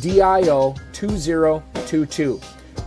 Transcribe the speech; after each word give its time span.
DIO 0.00 0.74
2022. 0.92 2.40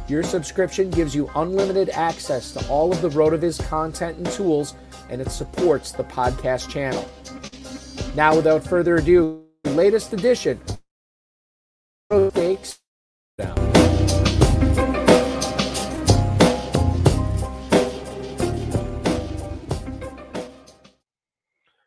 Your 0.08 0.24
subscription 0.24 0.90
gives 0.90 1.16
you 1.16 1.30
unlimited 1.36 1.90
access 1.90 2.52
to 2.54 2.68
all 2.68 2.92
of 2.92 3.02
the 3.02 3.10
RotoViz 3.10 3.66
content 3.68 4.18
and 4.18 4.28
tools, 4.32 4.76
and 5.10 5.22
it 5.22 5.32
supports 5.32 5.92
the 5.92 6.04
podcast 6.04 6.70
channel. 6.70 7.08
Now, 8.16 8.36
without 8.36 8.64
further 8.64 8.98
ado, 8.98 9.44
latest 9.66 10.14
edition. 10.14 10.60
Stakes 12.12 12.80
down. 13.38 13.71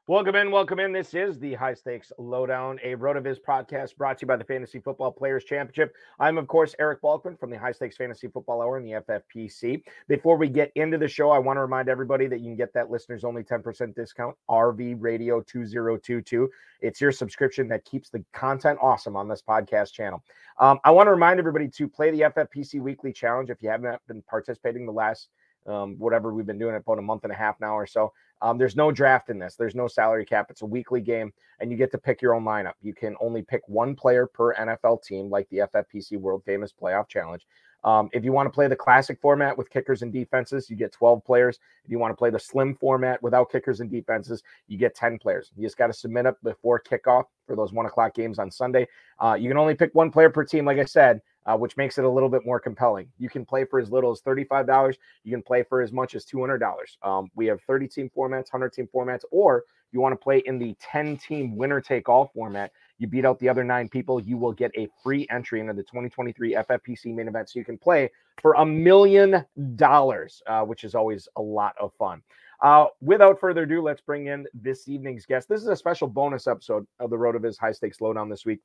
Welcome 0.06 0.34
in, 0.34 0.50
welcome 0.50 0.80
in. 0.80 0.92
This 0.92 1.14
is 1.14 1.38
the 1.38 1.54
High 1.54 1.72
Stakes 1.72 2.12
Lowdown, 2.18 2.78
a 2.82 2.94
RotoViz 2.94 3.38
podcast 3.40 3.96
brought 3.96 4.18
to 4.18 4.24
you 4.24 4.26
by 4.26 4.36
the 4.36 4.44
Fantasy 4.44 4.78
Football 4.78 5.10
Players 5.10 5.44
Championship. 5.44 5.94
I'm, 6.20 6.36
of 6.36 6.46
course, 6.46 6.74
Eric 6.78 7.00
Balkman 7.00 7.40
from 7.40 7.48
the 7.48 7.58
High 7.58 7.72
Stakes 7.72 7.96
Fantasy 7.96 8.28
Football 8.28 8.60
Hour 8.60 8.76
and 8.76 8.86
the 8.86 9.00
FFPC. 9.00 9.82
Before 10.06 10.36
we 10.36 10.50
get 10.50 10.72
into 10.74 10.98
the 10.98 11.08
show, 11.08 11.30
I 11.30 11.38
want 11.38 11.56
to 11.56 11.62
remind 11.62 11.88
everybody 11.88 12.26
that 12.26 12.40
you 12.40 12.48
can 12.48 12.56
get 12.56 12.74
that 12.74 12.90
listeners 12.90 13.24
only 13.24 13.42
10% 13.44 13.94
discount, 13.94 14.36
RV 14.50 14.96
Radio 14.98 15.40
2022. 15.40 16.50
It's 16.82 17.00
your 17.00 17.10
subscription 17.10 17.66
that 17.68 17.86
keeps 17.86 18.10
the 18.10 18.22
content 18.34 18.78
awesome 18.82 19.16
on 19.16 19.26
this 19.26 19.40
podcast 19.40 19.94
channel. 19.94 20.22
Um, 20.60 20.80
I 20.84 20.90
want 20.90 21.06
to 21.06 21.12
remind 21.12 21.38
everybody 21.38 21.68
to 21.68 21.88
play 21.88 22.10
the 22.10 22.30
FFPC 22.30 22.78
Weekly 22.78 23.14
Challenge 23.14 23.48
if 23.48 23.62
you 23.62 23.70
haven't 23.70 23.98
been 24.06 24.20
participating 24.28 24.84
the 24.84 24.92
last 24.92 25.30
um, 25.66 25.96
whatever 25.98 26.34
we've 26.34 26.46
been 26.46 26.58
doing 26.58 26.74
it 26.74 26.82
about 26.86 26.98
a 26.98 27.02
month 27.02 27.24
and 27.24 27.32
a 27.32 27.36
half 27.36 27.58
now 27.60 27.74
or 27.74 27.86
so. 27.86 28.12
Um, 28.44 28.58
there's 28.58 28.76
no 28.76 28.92
draft 28.92 29.30
in 29.30 29.38
this. 29.38 29.56
There's 29.56 29.74
no 29.74 29.88
salary 29.88 30.26
cap. 30.26 30.48
It's 30.50 30.60
a 30.60 30.66
weekly 30.66 31.00
game, 31.00 31.32
and 31.60 31.70
you 31.70 31.78
get 31.78 31.90
to 31.92 31.98
pick 31.98 32.20
your 32.20 32.34
own 32.34 32.44
lineup. 32.44 32.74
You 32.82 32.92
can 32.92 33.16
only 33.18 33.40
pick 33.40 33.62
one 33.68 33.96
player 33.96 34.26
per 34.26 34.54
NFL 34.54 35.02
team, 35.02 35.30
like 35.30 35.48
the 35.48 35.62
FFPC 35.74 36.18
World 36.18 36.42
Famous 36.44 36.70
Playoff 36.70 37.08
Challenge. 37.08 37.46
Um, 37.84 38.10
if 38.12 38.22
you 38.22 38.32
want 38.32 38.46
to 38.46 38.50
play 38.50 38.68
the 38.68 38.76
classic 38.76 39.18
format 39.18 39.56
with 39.56 39.70
kickers 39.70 40.02
and 40.02 40.12
defenses, 40.12 40.68
you 40.68 40.76
get 40.76 40.92
12 40.92 41.24
players. 41.24 41.58
If 41.84 41.90
you 41.90 41.98
want 41.98 42.12
to 42.12 42.16
play 42.16 42.28
the 42.28 42.38
slim 42.38 42.74
format 42.74 43.22
without 43.22 43.50
kickers 43.50 43.80
and 43.80 43.90
defenses, 43.90 44.42
you 44.68 44.76
get 44.76 44.94
10 44.94 45.18
players. 45.18 45.50
You 45.56 45.62
just 45.62 45.78
got 45.78 45.86
to 45.86 45.94
submit 45.94 46.26
up 46.26 46.36
before 46.42 46.82
kickoff 46.82 47.24
for 47.46 47.56
those 47.56 47.72
one 47.72 47.86
o'clock 47.86 48.14
games 48.14 48.38
on 48.38 48.50
Sunday. 48.50 48.88
Uh, 49.18 49.36
you 49.38 49.48
can 49.48 49.58
only 49.58 49.74
pick 49.74 49.94
one 49.94 50.10
player 50.10 50.28
per 50.28 50.44
team, 50.44 50.66
like 50.66 50.78
I 50.78 50.84
said, 50.84 51.22
uh, 51.46 51.56
which 51.56 51.76
makes 51.76 51.98
it 51.98 52.04
a 52.04 52.08
little 52.08 52.28
bit 52.28 52.44
more 52.44 52.58
compelling. 52.58 53.08
You 53.18 53.28
can 53.28 53.44
play 53.44 53.64
for 53.64 53.78
as 53.78 53.90
little 53.90 54.10
as 54.10 54.20
$35. 54.22 54.96
You 55.24 55.32
can 55.32 55.42
play 55.42 55.62
for 55.62 55.82
as 55.82 55.92
much 55.92 56.14
as 56.14 56.24
$200. 56.24 56.60
Um, 57.02 57.30
we 57.34 57.46
have 57.46 57.60
30 57.62 57.88
team 57.88 58.10
formats, 58.16 58.52
100 58.52 58.72
team 58.72 58.88
formats, 58.94 59.22
or 59.30 59.64
you 59.92 60.00
want 60.00 60.12
to 60.12 60.22
play 60.22 60.42
in 60.46 60.58
the 60.58 60.76
10 60.80 61.16
team 61.18 61.56
winner 61.56 61.80
take 61.80 62.08
all 62.08 62.30
format. 62.34 62.72
You 62.98 63.06
beat 63.06 63.24
out 63.24 63.38
the 63.38 63.48
other 63.48 63.64
nine 63.64 63.88
people, 63.88 64.20
you 64.20 64.36
will 64.36 64.52
get 64.52 64.70
a 64.76 64.88
free 65.02 65.26
entry 65.30 65.60
into 65.60 65.72
the 65.72 65.82
2023 65.82 66.54
FFPC 66.54 67.14
main 67.14 67.28
event. 67.28 67.50
So 67.50 67.58
you 67.58 67.64
can 67.64 67.78
play 67.78 68.10
for 68.40 68.54
a 68.54 68.64
million 68.64 69.44
dollars, 69.76 70.42
uh, 70.46 70.62
which 70.62 70.84
is 70.84 70.94
always 70.94 71.28
a 71.36 71.42
lot 71.42 71.74
of 71.80 71.92
fun. 71.98 72.22
Uh, 72.62 72.86
without 73.00 73.38
further 73.38 73.64
ado, 73.64 73.82
let's 73.82 74.00
bring 74.00 74.26
in 74.26 74.46
this 74.54 74.88
evening's 74.88 75.26
guest. 75.26 75.48
This 75.48 75.60
is 75.60 75.68
a 75.68 75.76
special 75.76 76.08
bonus 76.08 76.46
episode 76.46 76.86
of 76.98 77.10
the 77.10 77.16
RotoViz 77.16 77.58
High 77.58 77.72
Stakes 77.72 78.00
Lowdown 78.00 78.28
this 78.28 78.46
week. 78.46 78.60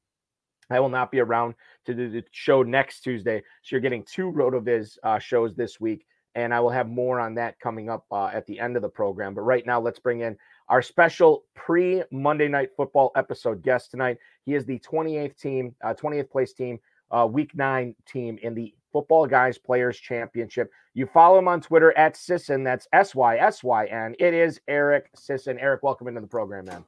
I 0.69 0.79
will 0.79 0.89
not 0.89 1.11
be 1.11 1.19
around 1.19 1.55
to 1.85 1.93
do 1.93 2.09
the 2.09 2.23
show 2.31 2.63
next 2.63 3.01
Tuesday. 3.01 3.41
So 3.63 3.75
you're 3.75 3.81
getting 3.81 4.03
two 4.03 4.31
RotoViz 4.31 4.97
uh, 5.03 5.19
shows 5.19 5.55
this 5.55 5.79
week, 5.79 6.05
and 6.35 6.53
I 6.53 6.59
will 6.59 6.69
have 6.69 6.87
more 6.87 7.19
on 7.19 7.35
that 7.35 7.59
coming 7.59 7.89
up 7.89 8.05
uh, 8.11 8.27
at 8.27 8.45
the 8.45 8.59
end 8.59 8.75
of 8.75 8.81
the 8.81 8.89
program. 8.89 9.33
But 9.33 9.41
right 9.41 9.65
now, 9.65 9.79
let's 9.79 9.99
bring 9.99 10.21
in 10.21 10.37
our 10.67 10.81
special 10.81 11.45
pre 11.55 12.03
Monday 12.11 12.47
Night 12.47 12.69
Football 12.77 13.11
episode 13.15 13.63
guest 13.63 13.91
tonight. 13.91 14.17
He 14.45 14.53
is 14.53 14.65
the 14.65 14.79
28th 14.79 15.39
team, 15.39 15.75
uh, 15.83 15.93
20th 15.93 16.29
place 16.29 16.53
team, 16.53 16.79
uh, 17.11 17.27
Week 17.29 17.55
Nine 17.55 17.95
team 18.05 18.37
in 18.41 18.53
the 18.53 18.73
Football 18.91 19.25
Guys 19.25 19.57
Players 19.57 19.97
Championship. 19.97 20.71
You 20.93 21.07
follow 21.07 21.39
him 21.39 21.47
on 21.47 21.61
Twitter 21.61 21.95
at 21.97 22.15
Sysyn. 22.15 22.63
That's 22.63 22.87
S 22.93 23.15
Y 23.15 23.37
S 23.37 23.63
Y 23.63 23.85
N. 23.85 24.15
It 24.19 24.33
is 24.33 24.61
Eric 24.67 25.09
Sysyn. 25.15 25.57
Eric, 25.59 25.83
welcome 25.83 26.07
into 26.07 26.21
the 26.21 26.27
program, 26.27 26.65
man. 26.65 26.85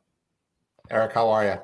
Eric, 0.89 1.13
how 1.13 1.29
are 1.29 1.45
you? 1.45 1.57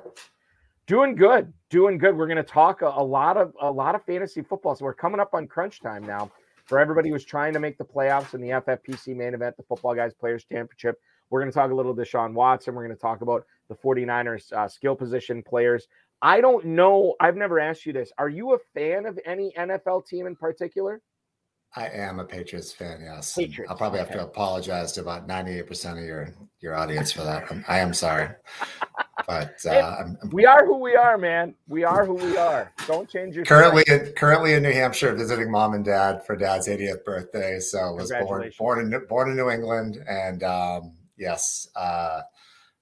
Doing 0.88 1.16
good, 1.16 1.52
doing 1.70 1.98
good. 1.98 2.18
We're 2.18 2.28
going 2.28 2.38
to 2.38 2.44
talk 2.44 2.82
a, 2.82 2.88
a, 2.88 3.04
lot 3.04 3.36
of 3.36 3.54
a 3.62 3.70
lot 3.70 3.94
of 3.94 4.06
fantasy 4.06 4.42
football. 4.42 4.74
So 4.76 4.86
we're 4.86 4.94
coming 4.94 5.20
up 5.20 5.34
on 5.34 5.46
crunch 5.46 5.82
time 5.82 6.06
now. 6.06 6.32
For 6.66 6.80
everybody 6.80 7.10
who's 7.10 7.24
trying 7.24 7.54
to 7.54 7.60
make 7.60 7.78
the 7.78 7.86
playoffs 7.86 8.34
in 8.34 8.42
the 8.42 8.50
FFPC 8.50 9.16
main 9.16 9.34
event, 9.34 9.56
the 9.56 9.64
Football 9.64 9.96
Guys 9.96 10.14
Players 10.14 10.44
Championship, 10.44 11.00
we're 11.30 11.40
going 11.40 11.52
to 11.52 11.56
talk 11.56 11.72
a 11.72 11.74
little 11.74 11.96
Deshaun 11.96 12.34
Watson. 12.34 12.76
We're 12.76 12.84
going 12.84 12.96
to 12.96 13.02
talk 13.02 13.22
about 13.22 13.46
the 13.70 13.76
49ers 13.76 14.52
uh, 14.52 14.68
skill 14.68 14.96
position 14.96 15.44
players. 15.44 15.88
I 16.22 16.42
don't 16.42 16.66
know. 16.66 17.16
I've 17.20 17.36
never 17.36 17.60
asked 17.60 17.86
you 17.86 17.94
this. 17.94 18.12
Are 18.18 18.30
you 18.30 18.54
a 18.54 18.58
fan 18.74 19.06
of 19.06 19.20
any 19.26 19.54
NFL 19.58 20.08
team 20.08 20.26
in 20.26 20.36
particular? 20.36 21.02
I 21.76 21.90
am 21.90 22.20
a 22.20 22.26
Patriots 22.26 22.72
fan. 22.72 23.02
Yes, 23.04 23.36
Patriots. 23.36 23.70
I'll 23.70 23.78
probably 23.78 24.00
have 24.00 24.12
to 24.12 24.24
apologize 24.24 24.94
to 24.94 25.02
about 25.02 25.28
ninety-eight 25.28 25.68
percent 25.68 26.00
of 26.00 26.06
your 26.06 26.34
your 26.60 26.76
audience 26.76 27.12
for 27.12 27.24
that. 27.24 27.52
I 27.68 27.80
am 27.80 27.94
sorry, 27.94 28.30
but 29.26 29.56
uh, 29.66 29.96
I'm, 30.00 30.18
we 30.32 30.46
are 30.46 30.66
who 30.66 30.78
we 30.78 30.96
are, 30.96 31.18
man. 31.18 31.56
We 31.68 31.84
are 31.84 32.06
who 32.06 32.14
we 32.14 32.38
are. 32.38 32.72
Don't 32.86 33.10
change 33.10 33.36
your. 33.36 33.46
Currently, 33.46 33.84
in, 33.88 34.14
currently 34.16 34.54
in 34.54 34.64
New 34.64 34.74
Hampshire, 34.74 35.14
visiting 35.16 35.50
mom 35.50 35.74
and 35.74 35.84
dad 35.84 36.26
for 36.26 36.36
dad's 36.36 36.68
80th 36.68 37.04
birthday. 37.04 37.60
So 37.60 37.94
was 37.94 38.12
born 38.12 38.52
born 38.58 38.94
in 38.94 39.06
born 39.08 39.30
in 39.32 39.36
New 39.36 39.50
England, 39.50 39.98
and 40.08 40.44
um, 40.44 40.94
yes, 41.18 41.70
uh, 41.76 42.22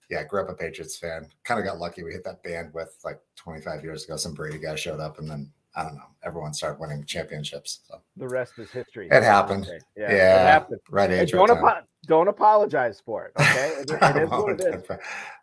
yeah, 0.10 0.24
grew 0.24 0.42
up 0.42 0.50
a 0.50 0.54
Patriots 0.54 0.98
fan. 0.98 1.28
Kind 1.44 1.60
of 1.60 1.66
got 1.66 1.80
lucky. 1.80 2.04
We 2.04 2.12
hit 2.12 2.24
that 2.26 2.44
band 2.44 2.74
with 2.74 2.96
like 3.04 3.20
25 3.38 3.84
years 3.84 4.06
ago. 4.06 4.18
Some 4.18 4.34
Brady 4.34 4.60
guy 4.60 4.76
showed 4.76 5.00
up, 5.00 5.20
and 5.20 5.30
then 5.30 5.52
I 5.76 5.84
don't 5.84 5.96
know, 5.96 6.08
everyone 6.24 6.54
started 6.54 6.80
winning 6.80 7.04
championships. 7.04 7.82
So. 7.88 8.02
The 8.16 8.28
rest 8.28 8.54
is 8.58 8.72
history. 8.72 9.10
It 9.12 9.24
happened. 9.24 9.68
Yeah, 9.98 10.12
yeah, 10.12 10.44
it 10.44 10.48
happened. 10.48 10.80
Right 10.90 11.12
age. 11.12 11.32
Don't, 11.32 11.52
apo- 11.52 11.86
don't 12.08 12.30
apologize 12.30 13.02
for 13.06 13.26
it. 13.26 13.34
Okay, 13.40 13.68
it, 13.80 13.92
it 13.92 14.24
is 14.24 14.30
what 14.30 14.62
it 14.62 14.76
is. 14.76 14.84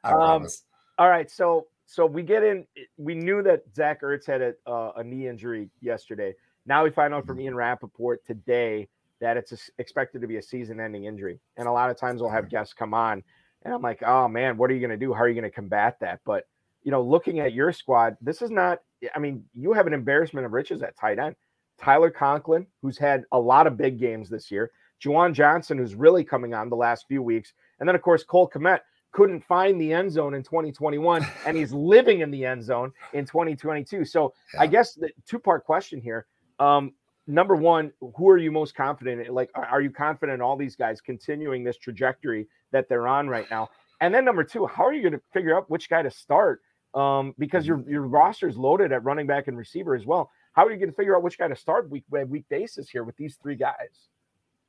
I 0.04 0.12
um, 0.12 0.18
promise. 0.18 0.62
All 0.98 1.08
right, 1.08 1.30
so 1.30 1.66
so 1.86 2.06
we 2.06 2.22
get 2.22 2.42
in. 2.42 2.66
We 2.96 3.14
knew 3.14 3.42
that 3.42 3.62
Zach 3.74 4.02
Ertz 4.02 4.26
had 4.26 4.42
a, 4.42 4.54
uh, 4.66 4.92
a 4.96 5.04
knee 5.04 5.26
injury 5.26 5.70
yesterday. 5.80 6.34
Now 6.66 6.84
we 6.84 6.90
find 6.90 7.14
out 7.14 7.26
from 7.26 7.36
mm-hmm. 7.36 7.46
Ian 7.46 7.54
Rapoport 7.56 8.24
today 8.24 8.88
that 9.20 9.36
it's 9.36 9.52
a, 9.52 9.56
expected 9.78 10.20
to 10.20 10.26
be 10.26 10.36
a 10.36 10.42
season-ending 10.42 11.04
injury, 11.04 11.40
and 11.56 11.66
a 11.66 11.72
lot 11.72 11.90
of 11.90 11.96
times 11.96 12.20
we'll 12.20 12.30
have 12.30 12.44
mm-hmm. 12.44 12.56
guests 12.56 12.74
come 12.74 12.94
on, 12.94 13.22
and 13.62 13.74
I'm 13.74 13.82
like, 13.82 14.02
oh 14.02 14.28
man, 14.28 14.56
what 14.56 14.70
are 14.70 14.74
you 14.74 14.80
going 14.80 14.90
to 14.90 14.96
do? 14.96 15.12
How 15.12 15.20
are 15.20 15.28
you 15.28 15.34
going 15.34 15.50
to 15.50 15.54
combat 15.54 15.98
that? 16.00 16.20
But 16.24 16.46
you 16.82 16.90
know, 16.90 17.02
looking 17.02 17.40
at 17.40 17.52
your 17.52 17.72
squad, 17.72 18.16
this 18.20 18.42
is 18.42 18.50
not. 18.50 18.80
I 19.14 19.18
mean, 19.18 19.44
you 19.54 19.72
have 19.72 19.86
an 19.86 19.94
embarrassment 19.94 20.46
of 20.46 20.52
riches 20.52 20.82
at 20.82 20.96
tight 20.96 21.18
end. 21.18 21.36
Tyler 21.80 22.10
Conklin, 22.10 22.66
who's 22.80 22.98
had 22.98 23.24
a 23.32 23.38
lot 23.38 23.66
of 23.66 23.76
big 23.76 23.98
games 23.98 24.28
this 24.28 24.50
year. 24.50 24.70
Juwan 25.02 25.32
Johnson, 25.32 25.78
who's 25.78 25.94
really 25.94 26.22
coming 26.22 26.54
on 26.54 26.68
the 26.68 26.76
last 26.76 27.06
few 27.08 27.22
weeks, 27.22 27.54
and 27.80 27.88
then 27.88 27.96
of 27.96 28.02
course 28.02 28.22
Cole 28.22 28.48
Kmet, 28.48 28.80
couldn't 29.12 29.44
find 29.44 29.80
the 29.80 29.92
end 29.92 30.10
zone 30.10 30.34
in 30.34 30.42
2021 30.42 31.26
and 31.46 31.56
he's 31.56 31.72
living 31.94 32.20
in 32.20 32.30
the 32.30 32.44
end 32.44 32.62
zone 32.62 32.92
in 33.12 33.24
2022 33.24 34.04
so 34.04 34.32
yeah. 34.54 34.62
i 34.62 34.66
guess 34.66 34.94
the 34.94 35.10
two 35.26 35.38
part 35.38 35.64
question 35.64 36.00
here 36.00 36.26
um, 36.58 36.92
number 37.26 37.54
one 37.54 37.92
who 38.16 38.28
are 38.28 38.38
you 38.38 38.50
most 38.50 38.74
confident 38.74 39.26
in? 39.26 39.34
Like 39.34 39.50
are 39.54 39.80
you 39.80 39.90
confident 39.90 40.36
in 40.36 40.40
all 40.40 40.56
these 40.56 40.76
guys 40.76 41.00
continuing 41.00 41.64
this 41.64 41.76
trajectory 41.76 42.48
that 42.72 42.88
they're 42.88 43.06
on 43.06 43.28
right 43.28 43.46
now? 43.50 43.68
And 44.00 44.14
then 44.14 44.24
number 44.24 44.44
two 44.44 44.66
how 44.66 44.84
are 44.84 44.92
you 44.92 45.02
going 45.02 45.12
to 45.12 45.22
figure 45.32 45.56
out 45.56 45.70
which 45.70 45.88
guy 45.88 46.02
to 46.02 46.10
start? 46.10 46.60
Um, 46.94 47.34
because 47.38 47.66
your 47.66 47.82
your 47.88 48.02
roster 48.02 48.48
is 48.48 48.56
loaded 48.56 48.92
at 48.92 49.02
running 49.04 49.26
back 49.26 49.48
and 49.48 49.56
receiver 49.56 49.94
as 49.94 50.04
well. 50.04 50.30
How 50.52 50.66
are 50.66 50.70
you 50.70 50.76
going 50.76 50.90
to 50.90 50.96
figure 50.96 51.16
out 51.16 51.22
which 51.22 51.38
guy 51.38 51.48
to 51.48 51.56
start 51.56 51.90
week 51.90 52.04
by 52.10 52.24
week 52.24 52.44
basis 52.50 52.90
here 52.90 53.04
with 53.04 53.16
these 53.16 53.38
three 53.42 53.56
guys? 53.56 54.08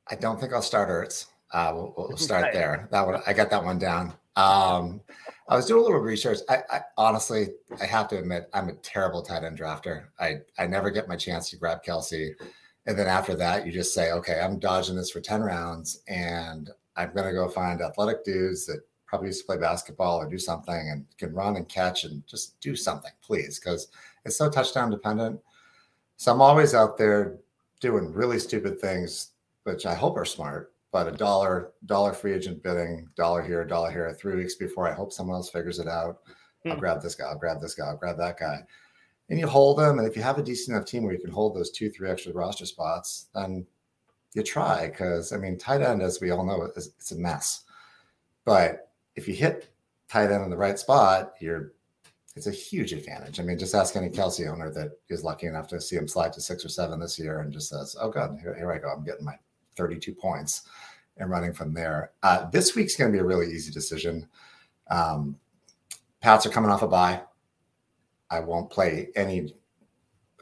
I 0.08 0.16
don't 0.16 0.38
think 0.38 0.52
i'll 0.52 0.62
start 0.62 0.88
ertz 0.88 1.26
uh, 1.52 1.72
we'll, 1.74 1.94
we'll 1.96 2.16
start 2.16 2.52
there 2.52 2.88
that 2.90 3.06
one 3.06 3.20
i 3.26 3.32
got 3.32 3.50
that 3.50 3.62
one 3.62 3.78
down 3.78 4.14
um, 4.36 5.00
I 5.48 5.56
was 5.56 5.66
doing 5.66 5.80
a 5.80 5.84
little 5.84 6.00
research. 6.00 6.38
I, 6.48 6.58
I, 6.70 6.80
honestly, 6.96 7.48
I 7.80 7.86
have 7.86 8.08
to 8.08 8.18
admit, 8.18 8.48
I'm 8.52 8.68
a 8.68 8.74
terrible 8.74 9.22
tight 9.22 9.44
end 9.44 9.58
drafter. 9.58 10.06
I 10.18 10.38
I 10.58 10.66
never 10.66 10.90
get 10.90 11.08
my 11.08 11.16
chance 11.16 11.50
to 11.50 11.56
grab 11.56 11.84
Kelce, 11.84 12.34
and 12.86 12.98
then 12.98 13.06
after 13.06 13.36
that, 13.36 13.66
you 13.66 13.72
just 13.72 13.94
say, 13.94 14.10
okay, 14.12 14.40
I'm 14.40 14.58
dodging 14.58 14.96
this 14.96 15.10
for 15.10 15.20
ten 15.20 15.42
rounds, 15.42 16.00
and 16.08 16.70
I'm 16.96 17.12
gonna 17.14 17.32
go 17.32 17.48
find 17.48 17.80
athletic 17.80 18.24
dudes 18.24 18.66
that 18.66 18.80
probably 19.06 19.28
used 19.28 19.40
to 19.40 19.46
play 19.46 19.58
basketball 19.58 20.18
or 20.18 20.28
do 20.28 20.38
something 20.38 20.90
and 20.90 21.04
can 21.18 21.32
run 21.32 21.56
and 21.56 21.68
catch 21.68 22.04
and 22.04 22.26
just 22.26 22.58
do 22.60 22.74
something, 22.74 23.12
please, 23.22 23.60
because 23.60 23.88
it's 24.24 24.36
so 24.36 24.50
touchdown 24.50 24.90
dependent. 24.90 25.38
So 26.16 26.32
I'm 26.32 26.40
always 26.40 26.74
out 26.74 26.98
there 26.98 27.36
doing 27.80 28.12
really 28.12 28.38
stupid 28.38 28.80
things, 28.80 29.32
which 29.64 29.86
I 29.86 29.94
hope 29.94 30.16
are 30.16 30.24
smart 30.24 30.73
but 30.94 31.08
a 31.08 31.10
dollar 31.10 31.72
dollar 31.86 32.12
free 32.12 32.32
agent 32.32 32.62
bidding, 32.62 33.08
dollar 33.16 33.42
here, 33.42 33.64
dollar 33.64 33.90
here, 33.90 34.14
three 34.14 34.36
weeks 34.36 34.54
before 34.54 34.88
I 34.88 34.94
hope 34.94 35.12
someone 35.12 35.34
else 35.34 35.50
figures 35.50 35.80
it 35.80 35.88
out. 35.88 36.20
Hmm. 36.62 36.70
I'll 36.70 36.78
grab 36.78 37.02
this 37.02 37.16
guy, 37.16 37.24
I'll 37.24 37.36
grab 37.36 37.60
this 37.60 37.74
guy, 37.74 37.86
I'll 37.86 37.96
grab 37.96 38.16
that 38.18 38.38
guy. 38.38 38.60
And 39.28 39.40
you 39.40 39.48
hold 39.48 39.76
them. 39.76 39.98
And 39.98 40.06
if 40.06 40.14
you 40.16 40.22
have 40.22 40.38
a 40.38 40.42
decent 40.42 40.76
enough 40.76 40.86
team 40.86 41.02
where 41.02 41.12
you 41.12 41.18
can 41.18 41.32
hold 41.32 41.56
those 41.56 41.72
two, 41.72 41.90
three 41.90 42.08
extra 42.08 42.32
roster 42.32 42.64
spots, 42.64 43.26
then 43.34 43.66
you 44.34 44.44
try. 44.44 44.88
Cause 44.88 45.32
I 45.32 45.36
mean, 45.36 45.58
tight 45.58 45.82
end, 45.82 46.00
as 46.00 46.20
we 46.20 46.30
all 46.30 46.46
know, 46.46 46.70
is 46.76 46.92
it's 46.96 47.10
a 47.10 47.16
mess. 47.16 47.64
But 48.44 48.92
if 49.16 49.26
you 49.26 49.34
hit 49.34 49.74
tight 50.08 50.30
end 50.30 50.44
in 50.44 50.50
the 50.50 50.56
right 50.56 50.78
spot, 50.78 51.32
you're 51.40 51.72
it's 52.36 52.46
a 52.46 52.52
huge 52.52 52.92
advantage. 52.92 53.40
I 53.40 53.42
mean, 53.42 53.58
just 53.58 53.74
ask 53.74 53.96
any 53.96 54.10
Kelce 54.10 54.48
owner 54.48 54.70
that 54.70 54.92
is 55.08 55.24
lucky 55.24 55.48
enough 55.48 55.66
to 55.68 55.80
see 55.80 55.96
him 55.96 56.06
slide 56.06 56.32
to 56.34 56.40
six 56.40 56.64
or 56.64 56.68
seven 56.68 57.00
this 57.00 57.18
year 57.18 57.40
and 57.40 57.52
just 57.52 57.68
says, 57.68 57.96
Oh 58.00 58.10
God, 58.10 58.38
here, 58.40 58.54
here 58.54 58.72
I 58.72 58.78
go. 58.78 58.90
I'm 58.90 59.04
getting 59.04 59.24
my 59.24 59.34
32 59.76 60.14
points 60.14 60.62
and 61.16 61.30
running 61.30 61.52
from 61.52 61.72
there. 61.72 62.12
Uh, 62.22 62.48
this 62.50 62.74
week's 62.74 62.96
going 62.96 63.10
to 63.10 63.16
be 63.16 63.20
a 63.20 63.24
really 63.26 63.52
easy 63.52 63.72
decision. 63.72 64.28
Um, 64.90 65.36
Pats 66.20 66.46
are 66.46 66.50
coming 66.50 66.70
off 66.70 66.82
a 66.82 66.88
bye. 66.88 67.20
I 68.30 68.40
won't 68.40 68.70
play 68.70 69.08
any. 69.14 69.54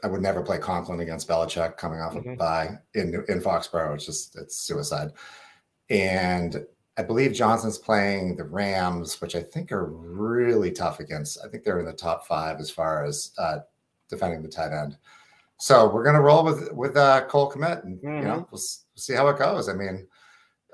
I 0.03 0.07
would 0.07 0.21
never 0.21 0.41
play 0.41 0.57
Conklin 0.57 1.01
against 1.01 1.27
Belichick 1.27 1.77
coming 1.77 1.99
off 1.99 2.13
mm-hmm. 2.13 2.31
a 2.31 2.35
bye 2.35 2.69
in 2.93 3.23
in 3.27 3.41
Foxborough. 3.41 3.95
It's 3.95 4.05
just 4.05 4.37
it's 4.37 4.57
suicide. 4.57 5.11
And 5.89 6.65
I 6.97 7.03
believe 7.03 7.33
Johnson's 7.33 7.77
playing 7.77 8.37
the 8.37 8.45
Rams, 8.45 9.19
which 9.19 9.35
I 9.35 9.41
think 9.41 9.71
are 9.71 9.87
really 9.87 10.71
tough 10.71 10.99
against. 10.99 11.39
I 11.43 11.49
think 11.49 11.63
they're 11.63 11.79
in 11.79 11.85
the 11.85 11.93
top 11.93 12.27
five 12.27 12.59
as 12.59 12.69
far 12.69 13.03
as 13.03 13.31
uh, 13.37 13.59
defending 14.09 14.41
the 14.41 14.49
tight 14.49 14.71
end. 14.71 14.97
So 15.57 15.89
we're 15.89 16.03
going 16.03 16.15
to 16.15 16.21
roll 16.21 16.43
with 16.43 16.71
with 16.71 16.95
uh, 16.95 17.25
Cole 17.25 17.51
Kmet, 17.51 17.83
and 17.83 17.97
mm-hmm. 17.97 18.17
you 18.17 18.23
know 18.23 18.47
we'll 18.51 18.61
see 18.95 19.13
how 19.13 19.27
it 19.27 19.37
goes. 19.37 19.69
I 19.69 19.73
mean, 19.73 20.07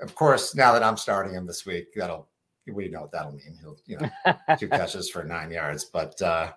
of 0.00 0.14
course, 0.14 0.54
now 0.54 0.72
that 0.72 0.82
I'm 0.82 0.96
starting 0.96 1.34
him 1.34 1.46
this 1.46 1.66
week, 1.66 1.88
that'll 1.94 2.28
we 2.66 2.88
know 2.88 3.02
what 3.02 3.12
that'll 3.12 3.32
mean. 3.32 3.56
He'll 3.60 3.76
you 3.86 3.98
know 3.98 4.34
two 4.58 4.68
catches 4.68 5.10
for 5.10 5.24
nine 5.24 5.50
yards, 5.50 5.84
but 5.84 6.20
uh, 6.22 6.52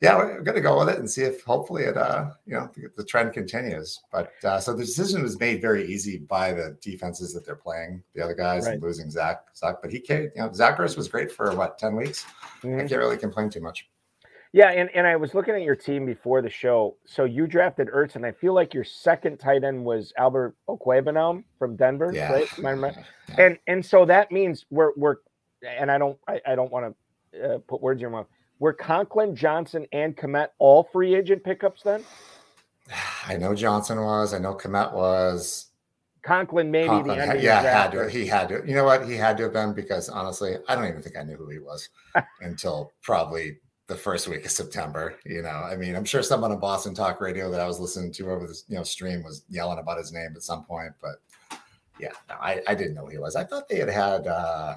yeah, 0.00 0.16
we're 0.16 0.42
to 0.42 0.60
go 0.60 0.78
with 0.78 0.90
it 0.90 0.98
and 0.98 1.10
see 1.10 1.22
if 1.22 1.42
hopefully 1.44 1.84
it 1.84 1.96
uh 1.96 2.30
you 2.46 2.54
know 2.54 2.70
the 2.96 3.04
trend 3.04 3.32
continues. 3.32 4.00
But 4.12 4.32
uh, 4.44 4.60
so 4.60 4.72
the 4.72 4.84
decision 4.84 5.22
was 5.22 5.38
made 5.40 5.60
very 5.60 5.86
easy 5.86 6.18
by 6.18 6.52
the 6.52 6.76
defenses 6.80 7.32
that 7.32 7.44
they're 7.44 7.56
playing, 7.56 8.02
the 8.14 8.22
other 8.22 8.34
guys, 8.34 8.66
right. 8.66 8.74
and 8.74 8.82
losing 8.82 9.10
Zach 9.10 9.44
Zach. 9.56 9.76
But 9.82 9.92
he 9.92 10.00
came, 10.00 10.30
you 10.34 10.42
know, 10.42 10.52
Zachary 10.52 10.88
was 10.96 11.08
great 11.08 11.32
for 11.32 11.54
what 11.54 11.78
ten 11.78 11.96
weeks. 11.96 12.24
Mm-hmm. 12.62 12.74
I 12.74 12.78
can't 12.80 12.92
really 12.92 13.16
complain 13.16 13.50
too 13.50 13.60
much. 13.60 13.88
Yeah, 14.54 14.70
and, 14.70 14.88
and 14.94 15.04
I 15.04 15.16
was 15.16 15.34
looking 15.34 15.56
at 15.56 15.62
your 15.62 15.74
team 15.74 16.06
before 16.06 16.40
the 16.40 16.48
show. 16.48 16.96
So 17.04 17.24
you 17.24 17.48
drafted 17.48 17.88
Ertz, 17.88 18.14
and 18.14 18.24
I 18.24 18.30
feel 18.30 18.54
like 18.54 18.72
your 18.72 18.84
second 18.84 19.38
tight 19.38 19.64
end 19.64 19.84
was 19.84 20.12
Albert 20.16 20.54
Okwuegbunam 20.68 21.42
from 21.58 21.74
Denver, 21.74 22.12
yeah. 22.14 22.32
right? 22.32 22.96
And 23.36 23.58
and 23.66 23.84
so 23.84 24.04
that 24.04 24.30
means 24.30 24.64
we're 24.70 24.92
we're 24.96 25.16
and 25.66 25.90
I 25.90 25.98
don't 25.98 26.16
I, 26.28 26.40
I 26.46 26.54
don't 26.54 26.70
want 26.70 26.94
to 27.32 27.54
uh, 27.54 27.58
put 27.66 27.82
words 27.82 27.98
in 27.98 28.02
your 28.02 28.10
mouth. 28.10 28.28
Were 28.60 28.72
Conklin, 28.72 29.34
Johnson, 29.34 29.86
and 29.92 30.16
Kmet 30.16 30.50
all 30.60 30.88
free 30.92 31.16
agent 31.16 31.42
pickups 31.42 31.82
then? 31.82 32.04
I 33.26 33.36
know 33.36 33.56
Johnson 33.56 34.00
was. 34.02 34.34
I 34.34 34.38
know 34.38 34.54
Kmet 34.54 34.92
was. 34.92 35.72
Conklin 36.22 36.70
maybe 36.70 36.86
Conklin, 36.90 37.18
the 37.18 37.28
end 37.28 37.42
yeah, 37.42 37.60
had 37.60 37.90
to. 37.90 38.08
He 38.08 38.24
had 38.24 38.48
to. 38.50 38.62
You 38.64 38.76
know 38.76 38.84
what? 38.84 39.08
He 39.08 39.16
had 39.16 39.36
to 39.38 39.42
have 39.42 39.52
been 39.52 39.72
because 39.74 40.08
honestly, 40.08 40.54
I 40.68 40.76
don't 40.76 40.86
even 40.86 41.02
think 41.02 41.16
I 41.16 41.24
knew 41.24 41.36
who 41.36 41.50
he 41.50 41.58
was 41.58 41.88
until 42.40 42.92
probably 43.02 43.56
the 43.86 43.96
first 43.96 44.28
week 44.28 44.44
of 44.44 44.50
September. 44.50 45.16
You 45.24 45.42
know, 45.42 45.48
I 45.48 45.76
mean, 45.76 45.94
I'm 45.94 46.04
sure 46.04 46.22
someone 46.22 46.52
on 46.52 46.58
Boston 46.58 46.94
Talk 46.94 47.20
Radio 47.20 47.50
that 47.50 47.60
I 47.60 47.66
was 47.66 47.80
listening 47.80 48.12
to 48.12 48.30
over 48.30 48.46
this, 48.46 48.64
you 48.68 48.76
know, 48.76 48.82
stream 48.82 49.22
was 49.22 49.44
yelling 49.48 49.78
about 49.78 49.98
his 49.98 50.12
name 50.12 50.32
at 50.34 50.42
some 50.42 50.64
point. 50.64 50.92
But 51.00 51.20
yeah, 51.98 52.12
no, 52.28 52.36
I, 52.36 52.62
I 52.66 52.74
didn't 52.74 52.94
know 52.94 53.04
who 53.04 53.10
he 53.10 53.18
was. 53.18 53.36
I 53.36 53.44
thought 53.44 53.68
they 53.68 53.78
had 53.78 53.90
had, 53.90 54.26
uh, 54.26 54.76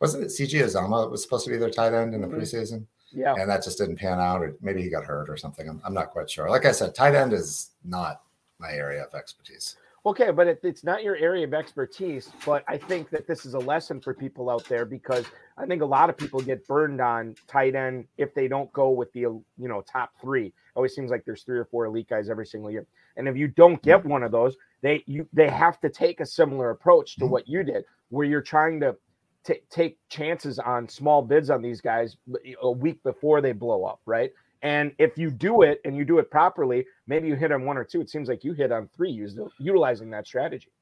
wasn't 0.00 0.24
it 0.24 0.28
CJ 0.28 0.64
Uzomah 0.64 1.04
that 1.04 1.10
was 1.10 1.22
supposed 1.22 1.44
to 1.44 1.50
be 1.50 1.58
their 1.58 1.70
tight 1.70 1.92
end 1.92 2.14
in 2.14 2.20
the 2.20 2.26
mm-hmm. 2.26 2.38
preseason? 2.38 2.86
Yeah. 3.10 3.34
And 3.38 3.50
that 3.50 3.64
just 3.64 3.78
didn't 3.78 3.96
pan 3.96 4.20
out, 4.20 4.42
or 4.42 4.54
maybe 4.60 4.82
he 4.82 4.90
got 4.90 5.04
hurt 5.04 5.30
or 5.30 5.36
something. 5.36 5.68
I'm, 5.68 5.80
I'm 5.84 5.94
not 5.94 6.10
quite 6.10 6.30
sure. 6.30 6.50
Like 6.50 6.66
I 6.66 6.72
said, 6.72 6.94
tight 6.94 7.14
end 7.14 7.32
is 7.32 7.70
not 7.84 8.22
my 8.58 8.72
area 8.72 9.04
of 9.04 9.14
expertise. 9.14 9.76
Okay, 10.06 10.30
but 10.30 10.46
it, 10.46 10.60
it's 10.62 10.84
not 10.84 11.02
your 11.02 11.16
area 11.16 11.44
of 11.46 11.54
expertise. 11.54 12.30
But 12.46 12.64
I 12.68 12.78
think 12.78 13.10
that 13.10 13.26
this 13.26 13.44
is 13.44 13.54
a 13.54 13.58
lesson 13.58 14.00
for 14.00 14.14
people 14.14 14.48
out 14.50 14.64
there 14.68 14.84
because 14.84 15.26
I 15.58 15.66
think 15.66 15.82
a 15.82 15.86
lot 15.86 16.08
of 16.10 16.16
people 16.16 16.40
get 16.40 16.66
burned 16.66 17.00
on 17.00 17.34
tight 17.46 17.74
end 17.74 18.06
if 18.16 18.34
they 18.34 18.48
don't 18.48 18.72
go 18.72 18.90
with 18.90 19.12
the 19.12 19.20
you 19.20 19.44
know 19.58 19.82
top 19.82 20.12
three. 20.20 20.52
Always 20.74 20.94
seems 20.94 21.10
like 21.10 21.24
there's 21.24 21.42
three 21.42 21.58
or 21.58 21.66
four 21.66 21.86
elite 21.86 22.08
guys 22.08 22.30
every 22.30 22.46
single 22.46 22.70
year, 22.70 22.86
and 23.16 23.28
if 23.28 23.36
you 23.36 23.48
don't 23.48 23.82
get 23.82 24.04
one 24.04 24.22
of 24.22 24.32
those, 24.32 24.56
they 24.82 25.04
you 25.06 25.28
they 25.32 25.48
have 25.48 25.80
to 25.80 25.90
take 25.90 26.20
a 26.20 26.26
similar 26.26 26.70
approach 26.70 27.16
to 27.16 27.26
what 27.26 27.48
you 27.48 27.62
did, 27.62 27.84
where 28.08 28.26
you're 28.26 28.40
trying 28.40 28.80
to 28.80 28.96
t- 29.44 29.60
take 29.70 29.98
chances 30.08 30.58
on 30.58 30.88
small 30.88 31.22
bids 31.22 31.50
on 31.50 31.62
these 31.62 31.80
guys 31.80 32.16
a 32.62 32.70
week 32.70 33.02
before 33.02 33.40
they 33.40 33.52
blow 33.52 33.84
up, 33.84 34.00
right? 34.06 34.32
And 34.62 34.92
if 34.98 35.16
you 35.16 35.30
do 35.30 35.62
it 35.62 35.80
and 35.84 35.96
you 35.96 36.04
do 36.04 36.18
it 36.18 36.30
properly, 36.30 36.84
maybe 37.06 37.28
you 37.28 37.36
hit 37.36 37.52
on 37.52 37.64
one 37.64 37.76
or 37.76 37.84
two. 37.84 38.00
It 38.00 38.10
seems 38.10 38.28
like 38.28 38.44
you 38.44 38.52
hit 38.52 38.72
on 38.72 38.88
three 38.96 39.10
utilizing 39.58 40.10
that 40.10 40.26
strategy. 40.26 40.72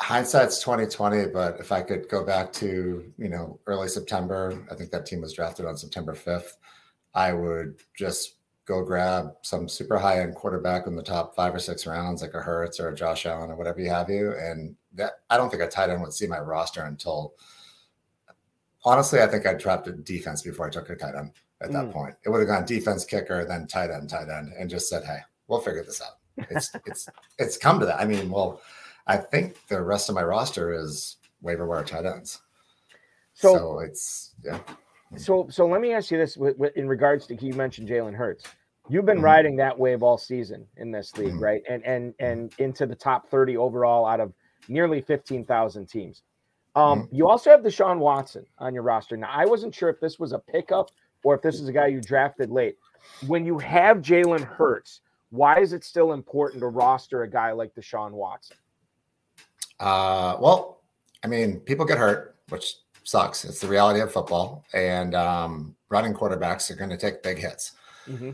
Hindsight's 0.00 0.60
2020, 0.60 1.26
but 1.32 1.58
if 1.58 1.72
I 1.72 1.80
could 1.80 2.08
go 2.08 2.24
back 2.24 2.52
to, 2.54 3.12
you 3.16 3.28
know, 3.28 3.58
early 3.66 3.88
September, 3.88 4.66
I 4.70 4.74
think 4.74 4.90
that 4.90 5.06
team 5.06 5.22
was 5.22 5.32
drafted 5.32 5.64
on 5.64 5.76
September 5.76 6.14
5th. 6.14 6.52
I 7.14 7.32
would 7.32 7.80
just 7.96 8.36
go 8.66 8.84
grab 8.84 9.28
some 9.42 9.68
super 9.68 9.96
high 9.96 10.20
end 10.20 10.34
quarterback 10.34 10.86
in 10.86 10.96
the 10.96 11.02
top 11.02 11.34
five 11.34 11.54
or 11.54 11.58
six 11.58 11.86
rounds, 11.86 12.20
like 12.20 12.34
a 12.34 12.40
Hurts 12.40 12.78
or 12.78 12.88
a 12.88 12.94
Josh 12.94 13.24
Allen 13.24 13.50
or 13.50 13.56
whatever 13.56 13.80
you 13.80 13.88
have 13.88 14.10
you. 14.10 14.32
And 14.32 14.76
that 14.94 15.12
I 15.30 15.36
don't 15.36 15.50
think 15.50 15.62
a 15.62 15.68
tight 15.68 15.88
end 15.88 16.02
would 16.02 16.12
see 16.12 16.26
my 16.26 16.40
roster 16.40 16.82
until 16.82 17.34
honestly, 18.84 19.20
I 19.20 19.26
think 19.28 19.46
I 19.46 19.54
dropped 19.54 19.88
a 19.88 19.92
defense 19.92 20.42
before 20.42 20.66
I 20.66 20.70
took 20.70 20.90
a 20.90 20.96
tight 20.96 21.14
end 21.14 21.32
at 21.62 21.72
that 21.72 21.86
mm. 21.86 21.92
point. 21.92 22.14
It 22.24 22.30
would 22.30 22.40
have 22.40 22.48
gone 22.48 22.64
defense, 22.64 23.04
kicker, 23.04 23.44
then 23.44 23.66
tight 23.66 23.90
end, 23.90 24.10
tight 24.10 24.28
end, 24.28 24.52
and 24.58 24.68
just 24.68 24.88
said, 24.88 25.04
"Hey, 25.04 25.18
we'll 25.48 25.60
figure 25.60 25.82
this 25.82 26.02
out." 26.02 26.46
It's 26.50 26.70
it's 26.86 27.08
it's 27.38 27.56
come 27.56 27.80
to 27.80 27.86
that. 27.86 28.00
I 28.00 28.04
mean, 28.04 28.30
well, 28.30 28.60
I 29.06 29.16
think 29.16 29.66
the 29.68 29.80
rest 29.80 30.08
of 30.08 30.14
my 30.14 30.22
roster 30.22 30.72
is 30.72 31.16
waiver 31.40 31.66
wire 31.66 31.84
tight 31.84 32.06
ends. 32.06 32.40
So, 33.34 33.54
so 33.56 33.78
it's 33.80 34.34
yeah. 34.44 34.60
So 35.16 35.46
so 35.50 35.66
let 35.66 35.80
me 35.80 35.92
ask 35.92 36.10
you 36.10 36.18
this: 36.18 36.36
in 36.76 36.88
regards 36.88 37.26
to 37.28 37.34
you 37.34 37.54
mentioned 37.54 37.88
Jalen 37.88 38.14
Hurts. 38.14 38.44
You've 38.88 39.04
been 39.04 39.16
mm-hmm. 39.16 39.24
riding 39.24 39.56
that 39.56 39.76
wave 39.76 40.02
all 40.02 40.16
season 40.16 40.64
in 40.76 40.92
this 40.92 41.16
league, 41.16 41.30
mm-hmm. 41.30 41.42
right? 41.42 41.62
And 41.68 41.84
and 41.84 42.14
and 42.20 42.52
into 42.58 42.86
the 42.86 42.94
top 42.94 43.28
30 43.28 43.56
overall 43.56 44.06
out 44.06 44.20
of 44.20 44.32
nearly 44.68 45.00
15,000 45.00 45.86
teams. 45.86 46.22
Um, 46.74 47.02
mm-hmm. 47.02 47.14
You 47.14 47.28
also 47.28 47.50
have 47.50 47.60
Deshaun 47.60 47.98
Watson 47.98 48.46
on 48.58 48.74
your 48.74 48.82
roster. 48.82 49.16
Now, 49.16 49.30
I 49.32 49.46
wasn't 49.46 49.74
sure 49.74 49.88
if 49.88 50.00
this 50.00 50.18
was 50.18 50.32
a 50.32 50.38
pickup 50.38 50.90
or 51.26 51.34
if 51.34 51.42
this 51.42 51.60
is 51.60 51.66
a 51.66 51.72
guy 51.72 51.88
you 51.88 52.00
drafted 52.00 52.52
late. 52.52 52.76
When 53.26 53.44
you 53.44 53.58
have 53.58 53.96
Jalen 53.96 54.44
Hurts, 54.44 55.00
why 55.30 55.58
is 55.58 55.72
it 55.72 55.82
still 55.82 56.12
important 56.12 56.60
to 56.60 56.68
roster 56.68 57.24
a 57.24 57.28
guy 57.28 57.50
like 57.50 57.74
Deshaun 57.74 58.12
Watson? 58.12 58.56
Uh, 59.80 60.36
well, 60.38 60.82
I 61.24 61.26
mean, 61.26 61.58
people 61.58 61.84
get 61.84 61.98
hurt, 61.98 62.36
which 62.48 62.76
sucks. 63.02 63.44
It's 63.44 63.58
the 63.58 63.66
reality 63.66 63.98
of 63.98 64.12
football, 64.12 64.64
and 64.72 65.16
um, 65.16 65.74
running 65.88 66.14
quarterbacks 66.14 66.70
are 66.70 66.76
going 66.76 66.90
to 66.90 66.96
take 66.96 67.24
big 67.24 67.38
hits. 67.38 67.72
Mm-hmm. 68.06 68.30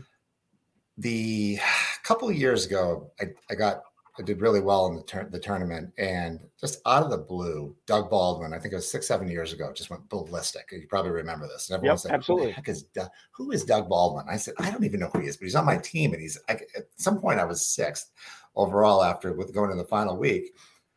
The 0.99 1.57
couple 2.03 2.29
of 2.29 2.35
years 2.35 2.67
ago, 2.67 3.09
I, 3.19 3.29
I 3.49 3.55
got 3.55 3.81
I 4.19 4.21
did 4.21 4.41
really 4.41 4.61
well 4.61 4.85
in 4.87 4.95
the, 4.95 5.03
tur- 5.03 5.27
the 5.31 5.39
tournament, 5.39 5.91
and 5.97 6.39
just 6.59 6.81
out 6.85 7.03
of 7.03 7.09
the 7.09 7.17
blue, 7.17 7.75
Doug 7.87 8.11
Baldwin, 8.11 8.53
I 8.53 8.59
think 8.59 8.73
it 8.73 8.75
was 8.75 8.89
six, 8.89 9.07
seven 9.07 9.27
years 9.27 9.53
ago, 9.53 9.73
just 9.73 9.89
went 9.89 10.07
ballistic. 10.07 10.69
You 10.71 10.85
probably 10.87 11.11
remember 11.11 11.47
this. 11.47 11.69
And 11.69 11.75
everyone 11.75 11.95
yep, 11.95 11.99
said, 12.01 12.11
absolutely. 12.11 12.51
Who, 12.51 12.71
is 12.71 12.83
Doug, 12.83 13.09
who 13.31 13.51
is 13.51 13.63
Doug 13.63 13.89
Baldwin? 13.89 14.25
I 14.29 14.37
said, 14.37 14.53
I 14.59 14.69
don't 14.69 14.83
even 14.83 14.99
know 14.99 15.09
who 15.11 15.21
he 15.21 15.27
is, 15.27 15.37
but 15.37 15.45
he's 15.45 15.55
on 15.55 15.65
my 15.65 15.77
team. 15.77 16.13
And 16.13 16.21
he's 16.21 16.37
I, 16.47 16.53
at 16.53 16.85
some 16.95 17.19
point, 17.19 17.39
I 17.39 17.45
was 17.45 17.67
sixth 17.67 18.11
overall 18.55 19.03
after 19.03 19.33
with 19.33 19.53
going 19.53 19.71
to 19.71 19.75
the 19.75 19.83
final 19.83 20.15
week. 20.15 20.51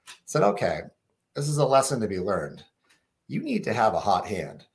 I 0.08 0.12
said, 0.26 0.42
okay, 0.42 0.80
this 1.35 1.49
is 1.49 1.56
a 1.56 1.66
lesson 1.66 2.00
to 2.00 2.08
be 2.08 2.18
learned. 2.18 2.64
You 3.28 3.42
need 3.42 3.64
to 3.64 3.73
have 3.73 3.94
a 3.94 4.00
hot 4.00 4.26
hand. 4.26 4.66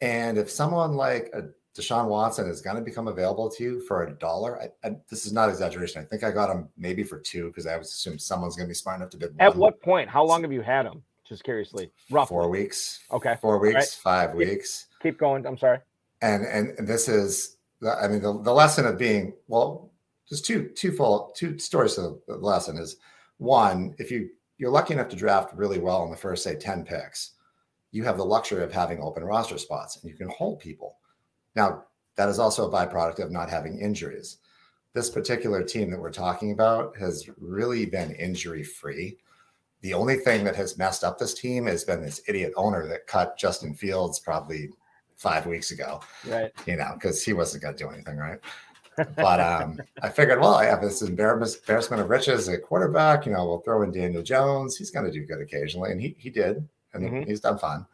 And 0.00 0.38
if 0.38 0.50
someone 0.50 0.94
like 0.94 1.30
a 1.34 1.44
Deshaun 1.76 2.08
Watson 2.08 2.48
is 2.48 2.60
going 2.60 2.76
to 2.76 2.82
become 2.82 3.06
available 3.08 3.48
to 3.50 3.62
you 3.62 3.80
for 3.80 4.04
a 4.04 4.12
dollar. 4.12 4.60
I, 4.60 4.88
I, 4.88 4.96
this 5.08 5.24
is 5.24 5.32
not 5.32 5.48
exaggeration. 5.48 6.02
I 6.02 6.04
think 6.04 6.24
I 6.24 6.30
got 6.30 6.50
him 6.50 6.68
maybe 6.76 7.04
for 7.04 7.18
two 7.18 7.46
because 7.48 7.66
I 7.66 7.76
was 7.76 7.88
assume 7.88 8.18
someone's 8.18 8.56
going 8.56 8.66
to 8.66 8.70
be 8.70 8.74
smart 8.74 8.98
enough 8.98 9.10
to 9.10 9.16
bid. 9.16 9.34
At 9.38 9.54
what 9.54 9.80
point? 9.80 10.10
How 10.10 10.24
long 10.24 10.42
have 10.42 10.52
you 10.52 10.62
had 10.62 10.86
him? 10.86 11.02
Just 11.24 11.44
curiously, 11.44 11.92
roughly. 12.10 12.34
Four 12.34 12.50
weeks. 12.50 13.00
Okay. 13.12 13.36
Four 13.40 13.58
weeks. 13.58 13.74
Right. 13.74 13.98
Five 14.02 14.30
keep, 14.30 14.38
weeks. 14.38 14.86
Keep 15.00 15.18
going. 15.18 15.46
I'm 15.46 15.56
sorry. 15.56 15.78
And 16.22 16.44
and 16.44 16.88
this 16.88 17.08
is, 17.08 17.56
I 17.86 18.08
mean, 18.08 18.20
the, 18.20 18.42
the 18.42 18.52
lesson 18.52 18.84
of 18.84 18.98
being 18.98 19.34
well, 19.46 19.92
there's 20.28 20.42
two 20.42 20.70
two 20.70 20.90
full 20.90 21.32
two 21.36 21.56
stories 21.60 21.98
of 21.98 22.18
the 22.26 22.36
lesson 22.36 22.78
is 22.78 22.96
one 23.38 23.94
if 23.98 24.10
you 24.10 24.28
you're 24.58 24.72
lucky 24.72 24.92
enough 24.92 25.08
to 25.10 25.16
draft 25.16 25.54
really 25.54 25.78
well 25.78 26.02
in 26.04 26.10
the 26.10 26.16
first 26.16 26.42
say 26.42 26.56
ten 26.56 26.84
picks, 26.84 27.34
you 27.92 28.02
have 28.02 28.16
the 28.16 28.24
luxury 28.24 28.64
of 28.64 28.72
having 28.72 29.00
open 29.00 29.22
roster 29.22 29.56
spots 29.56 29.98
and 30.02 30.10
you 30.10 30.16
can 30.16 30.28
hold 30.30 30.58
people 30.58 30.96
now, 31.54 31.84
that 32.16 32.28
is 32.28 32.38
also 32.38 32.68
a 32.68 32.72
byproduct 32.72 33.20
of 33.20 33.30
not 33.30 33.50
having 33.50 33.78
injuries. 33.78 34.38
This 34.92 35.10
particular 35.10 35.62
team 35.62 35.90
that 35.90 36.00
we're 36.00 36.10
talking 36.10 36.52
about 36.52 36.96
has 36.96 37.28
really 37.38 37.86
been 37.86 38.12
injury 38.12 38.64
free. 38.64 39.16
The 39.82 39.94
only 39.94 40.16
thing 40.16 40.44
that 40.44 40.56
has 40.56 40.76
messed 40.76 41.04
up 41.04 41.18
this 41.18 41.32
team 41.32 41.66
has 41.66 41.84
been 41.84 42.02
this 42.02 42.20
idiot 42.28 42.52
owner 42.56 42.86
that 42.88 43.06
cut 43.06 43.38
Justin 43.38 43.74
Fields 43.74 44.18
probably 44.18 44.68
five 45.16 45.46
weeks 45.46 45.70
ago. 45.70 46.00
Right. 46.26 46.52
You 46.66 46.76
know, 46.76 46.92
because 46.94 47.22
he 47.24 47.32
wasn't 47.32 47.62
going 47.62 47.76
to 47.76 47.84
do 47.84 47.90
anything, 47.90 48.16
right? 48.16 48.40
but 49.16 49.40
um, 49.40 49.80
I 50.02 50.08
figured, 50.08 50.40
well, 50.40 50.54
I 50.54 50.64
have 50.64 50.82
this 50.82 51.02
embarrassment 51.02 52.02
of 52.02 52.10
riches 52.10 52.48
at 52.48 52.62
quarterback. 52.62 53.26
You 53.26 53.32
know, 53.32 53.46
we'll 53.46 53.60
throw 53.60 53.82
in 53.82 53.92
Daniel 53.92 54.22
Jones. 54.22 54.76
He's 54.76 54.90
going 54.90 55.06
to 55.06 55.12
do 55.12 55.24
good 55.24 55.40
occasionally, 55.40 55.92
and 55.92 56.00
he 56.00 56.14
he 56.18 56.30
did, 56.30 56.68
and 56.92 57.04
mm-hmm. 57.04 57.28
he's 57.28 57.40
done 57.40 57.58
fine. 57.58 57.86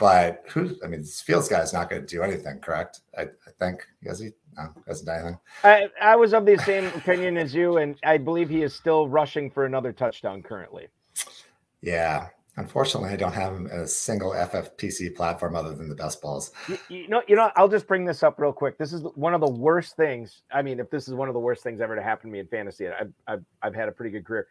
But 0.00 0.44
who? 0.48 0.76
I 0.82 0.86
mean, 0.86 1.00
this 1.00 1.20
Fields 1.20 1.46
guy 1.46 1.60
is 1.60 1.74
not 1.74 1.90
going 1.90 2.00
to 2.00 2.08
do 2.08 2.22
anything, 2.22 2.58
correct? 2.60 3.00
I, 3.18 3.24
I 3.24 3.50
think 3.58 3.86
has 4.06 4.18
he? 4.18 4.30
No, 4.56 4.70
hasn't 4.88 5.06
done 5.06 5.20
anything. 5.20 5.38
I, 5.62 5.88
I 6.00 6.16
was 6.16 6.32
of 6.32 6.46
the 6.46 6.56
same 6.56 6.86
opinion 6.86 7.36
as 7.36 7.54
you, 7.54 7.76
and 7.76 7.96
I 8.02 8.16
believe 8.16 8.48
he 8.48 8.62
is 8.62 8.74
still 8.74 9.08
rushing 9.08 9.50
for 9.50 9.66
another 9.66 9.92
touchdown 9.92 10.42
currently. 10.42 10.88
Yeah, 11.82 12.28
unfortunately, 12.56 13.10
I 13.10 13.16
don't 13.16 13.34
have 13.34 13.52
him 13.52 13.66
a 13.66 13.86
single 13.86 14.30
FFPC 14.30 15.14
platform 15.14 15.54
other 15.54 15.74
than 15.74 15.90
the 15.90 15.94
best 15.94 16.22
balls. 16.22 16.52
You, 16.66 16.78
you, 16.88 17.08
know, 17.08 17.22
you 17.28 17.36
know, 17.36 17.50
I'll 17.54 17.68
just 17.68 17.86
bring 17.86 18.06
this 18.06 18.22
up 18.22 18.40
real 18.40 18.54
quick. 18.54 18.78
This 18.78 18.94
is 18.94 19.02
one 19.16 19.34
of 19.34 19.42
the 19.42 19.50
worst 19.50 19.96
things. 19.96 20.40
I 20.50 20.62
mean, 20.62 20.80
if 20.80 20.88
this 20.88 21.08
is 21.08 21.14
one 21.14 21.28
of 21.28 21.34
the 21.34 21.40
worst 21.40 21.62
things 21.62 21.82
ever 21.82 21.94
to 21.94 22.02
happen 22.02 22.30
to 22.30 22.32
me 22.32 22.38
in 22.38 22.46
fantasy, 22.46 22.88
I've 22.88 23.12
I've, 23.28 23.44
I've 23.60 23.74
had 23.74 23.90
a 23.90 23.92
pretty 23.92 24.12
good 24.12 24.24
career 24.24 24.46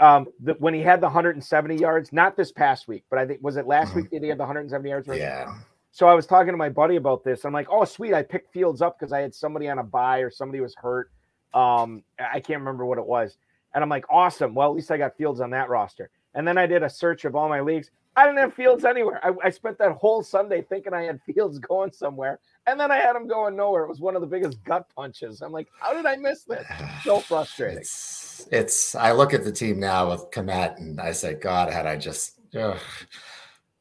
um, 0.00 0.26
the, 0.40 0.54
when 0.54 0.74
he 0.74 0.82
had 0.82 1.00
the 1.00 1.06
170 1.06 1.76
yards, 1.76 2.12
not 2.12 2.36
this 2.36 2.52
past 2.52 2.88
week, 2.88 3.04
but 3.10 3.18
I 3.18 3.26
think 3.26 3.40
was 3.42 3.56
it 3.56 3.66
last 3.66 3.88
mm-hmm. 3.88 4.00
week 4.00 4.10
that 4.10 4.22
he 4.22 4.28
had 4.28 4.38
the 4.38 4.42
170 4.42 4.88
yards? 4.88 5.08
Yeah. 5.08 5.54
So 5.90 6.06
I 6.06 6.14
was 6.14 6.26
talking 6.26 6.52
to 6.52 6.56
my 6.56 6.68
buddy 6.68 6.96
about 6.96 7.24
this. 7.24 7.44
I'm 7.44 7.52
like, 7.52 7.68
oh, 7.70 7.84
sweet. 7.84 8.14
I 8.14 8.22
picked 8.22 8.52
Fields 8.52 8.82
up 8.82 8.98
because 8.98 9.12
I 9.12 9.20
had 9.20 9.34
somebody 9.34 9.68
on 9.68 9.78
a 9.78 9.82
buy 9.82 10.18
or 10.18 10.30
somebody 10.30 10.60
was 10.60 10.74
hurt. 10.76 11.10
Um, 11.54 12.02
I 12.18 12.40
can't 12.40 12.60
remember 12.60 12.84
what 12.84 12.98
it 12.98 13.06
was. 13.06 13.36
And 13.74 13.82
I'm 13.82 13.90
like, 13.90 14.04
awesome. 14.10 14.54
Well, 14.54 14.68
at 14.68 14.74
least 14.74 14.90
I 14.90 14.98
got 14.98 15.16
Fields 15.16 15.40
on 15.40 15.50
that 15.50 15.68
roster. 15.68 16.10
And 16.34 16.46
then 16.46 16.58
I 16.58 16.66
did 16.66 16.82
a 16.82 16.90
search 16.90 17.24
of 17.24 17.34
all 17.34 17.48
my 17.48 17.60
leagues. 17.60 17.90
I 18.18 18.26
didn't 18.26 18.38
have 18.38 18.54
Fields 18.54 18.84
anywhere. 18.84 19.20
I, 19.24 19.32
I 19.46 19.50
spent 19.50 19.78
that 19.78 19.92
whole 19.92 20.24
Sunday 20.24 20.62
thinking 20.62 20.92
I 20.92 21.04
had 21.04 21.20
Fields 21.22 21.58
going 21.60 21.92
somewhere. 21.92 22.40
And 22.66 22.78
then 22.78 22.90
I 22.90 22.96
had 22.96 23.14
him 23.14 23.28
going 23.28 23.54
nowhere. 23.54 23.84
It 23.84 23.88
was 23.88 24.00
one 24.00 24.16
of 24.16 24.20
the 24.20 24.26
biggest 24.26 24.62
gut 24.64 24.86
punches. 24.94 25.40
I'm 25.40 25.52
like, 25.52 25.68
how 25.80 25.94
did 25.94 26.04
I 26.04 26.16
miss 26.16 26.44
this? 26.44 26.66
So 27.04 27.20
frustrating. 27.20 27.78
It's 27.78 28.48
it's 28.50 28.94
I 28.94 29.12
look 29.12 29.32
at 29.32 29.44
the 29.44 29.52
team 29.52 29.78
now 29.78 30.10
with 30.10 30.30
Kmet 30.32 30.78
and 30.78 31.00
I 31.00 31.12
say, 31.12 31.34
God, 31.34 31.72
had 31.72 31.86
I 31.86 31.96
just 31.96 32.40
ugh. 32.58 32.78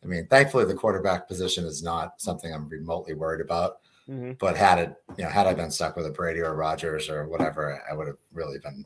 I 0.04 0.06
mean, 0.06 0.28
thankfully 0.28 0.66
the 0.66 0.76
quarterback 0.76 1.28
position 1.28 1.66
is 1.66 1.82
not 1.82 2.22
something 2.22 2.54
I'm 2.54 2.70
remotely 2.70 3.14
worried 3.16 3.42
about. 3.42 3.80
Mm-hmm. 4.08 4.34
But 4.40 4.56
had 4.56 4.80
it, 4.80 4.96
you 5.18 5.24
know, 5.26 5.30
had 5.30 5.48
I 5.48 5.54
been 5.54 5.72
stuck 5.72 5.98
with 5.98 6.06
a 6.06 6.12
Brady 6.12 6.40
or 6.40 6.56
Rodgers 6.56 7.10
or 7.10 7.28
whatever, 7.28 7.84
I 7.90 7.94
would 7.94 8.08
have 8.08 8.20
really 8.32 8.60
been 8.60 8.86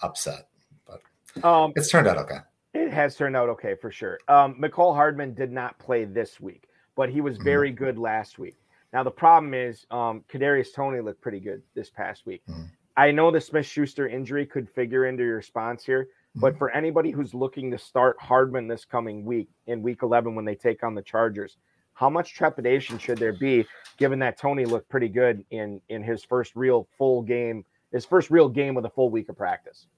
upset. 0.00 0.48
But 0.86 1.44
um, 1.44 1.72
it's 1.76 1.88
turned 1.88 2.08
out 2.08 2.16
okay. 2.18 2.38
It 2.86 2.92
has 2.92 3.16
turned 3.16 3.34
out 3.34 3.48
okay 3.48 3.74
for 3.74 3.90
sure. 3.90 4.20
Um, 4.28 4.54
Mecole 4.60 4.94
Hardman 4.94 5.34
did 5.34 5.50
not 5.50 5.76
play 5.80 6.04
this 6.04 6.40
week, 6.40 6.68
but 6.94 7.10
he 7.10 7.20
was 7.20 7.36
very 7.36 7.70
mm-hmm. 7.70 7.84
good 7.84 7.98
last 7.98 8.38
week. 8.38 8.54
Now 8.92 9.02
the 9.02 9.10
problem 9.10 9.54
is, 9.54 9.86
um, 9.90 10.22
Kadarius 10.32 10.72
Toney 10.72 11.00
looked 11.00 11.20
pretty 11.20 11.40
good 11.40 11.62
this 11.74 11.90
past 11.90 12.26
week. 12.26 12.42
Mm-hmm. 12.48 12.62
I 12.96 13.10
know 13.10 13.32
the 13.32 13.40
Smith 13.40 13.66
Schuster 13.66 14.06
injury 14.06 14.46
could 14.46 14.70
figure 14.70 15.06
into 15.06 15.24
your 15.24 15.34
response 15.34 15.84
here, 15.84 16.10
but 16.36 16.50
mm-hmm. 16.50 16.58
for 16.58 16.70
anybody 16.70 17.10
who's 17.10 17.34
looking 17.34 17.72
to 17.72 17.78
start 17.78 18.16
Hardman 18.20 18.68
this 18.68 18.84
coming 18.84 19.24
week 19.24 19.48
in 19.66 19.82
week 19.82 20.04
11 20.04 20.36
when 20.36 20.44
they 20.44 20.54
take 20.54 20.84
on 20.84 20.94
the 20.94 21.02
Chargers, 21.02 21.56
how 21.94 22.08
much 22.08 22.34
trepidation 22.34 22.98
should 22.98 23.18
there 23.18 23.32
be 23.32 23.66
given 23.96 24.20
that 24.20 24.38
Toney 24.38 24.64
looked 24.64 24.88
pretty 24.88 25.08
good 25.08 25.44
in 25.50 25.80
in 25.88 26.04
his 26.04 26.22
first 26.22 26.54
real 26.54 26.86
full 26.96 27.22
game, 27.22 27.64
his 27.90 28.04
first 28.04 28.30
real 28.30 28.48
game 28.48 28.76
with 28.76 28.84
a 28.84 28.90
full 28.90 29.10
week 29.10 29.28
of 29.28 29.36
practice? 29.36 29.88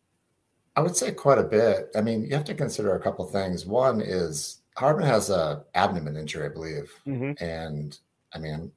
I 0.77 0.81
would 0.81 0.97
say 0.97 1.11
quite 1.13 1.39
a 1.39 1.45
bit. 1.45 1.91
I 1.97 2.01
mean, 2.01 2.25
you 2.25 2.35
have 2.35 2.45
to 2.45 2.55
consider 2.55 2.95
a 2.95 3.01
couple 3.01 3.25
things. 3.27 3.67
One 3.67 4.01
is 4.01 4.61
Hardman 4.77 5.07
has 5.07 5.31
a 5.31 5.65
abdomen 5.75 6.17
injury, 6.17 6.47
I 6.47 6.51
believe, 6.51 6.93
mm-hmm. 7.07 7.43
and 7.43 7.99
I 8.33 8.39
mean, 8.39 8.71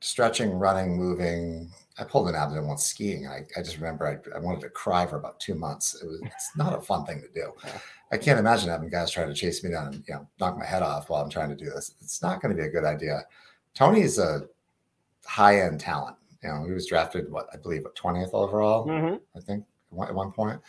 stretching, 0.00 0.52
running, 0.52 0.96
moving. 0.96 1.70
I 1.98 2.04
pulled 2.04 2.28
an 2.28 2.34
abdomen 2.34 2.68
once 2.68 2.84
skiing. 2.84 3.26
I, 3.26 3.40
I 3.56 3.62
just 3.62 3.76
remember 3.76 4.06
I, 4.06 4.36
I 4.36 4.38
wanted 4.38 4.60
to 4.60 4.68
cry 4.68 5.06
for 5.06 5.16
about 5.16 5.40
two 5.40 5.54
months. 5.54 6.00
It 6.00 6.06
was 6.06 6.20
it's 6.24 6.56
not 6.56 6.78
a 6.78 6.80
fun 6.80 7.04
thing 7.06 7.20
to 7.22 7.28
do. 7.34 7.52
I 8.12 8.16
can't 8.16 8.38
imagine 8.38 8.68
having 8.68 8.88
guys 8.88 9.10
trying 9.10 9.28
to 9.28 9.34
chase 9.34 9.64
me 9.64 9.70
down 9.70 9.88
and 9.88 10.04
you 10.06 10.14
know 10.14 10.28
knock 10.38 10.56
my 10.56 10.64
head 10.64 10.82
off 10.82 11.08
while 11.08 11.22
I'm 11.22 11.30
trying 11.30 11.50
to 11.50 11.56
do 11.56 11.70
this. 11.70 11.92
It's 12.00 12.22
not 12.22 12.40
going 12.40 12.54
to 12.54 12.62
be 12.62 12.68
a 12.68 12.72
good 12.72 12.84
idea. 12.84 13.24
Toney's 13.74 14.18
a 14.18 14.42
high 15.26 15.60
end 15.62 15.80
talent. 15.80 16.16
You 16.42 16.50
know, 16.50 16.64
he 16.64 16.72
was 16.72 16.86
drafted 16.86 17.32
what 17.32 17.48
I 17.52 17.56
believe 17.56 17.82
what 17.82 17.96
20th 17.96 18.34
overall. 18.34 18.86
Mm-hmm. 18.86 19.16
I 19.36 19.40
think 19.40 19.64
at 20.02 20.14
one 20.14 20.32
point. 20.32 20.60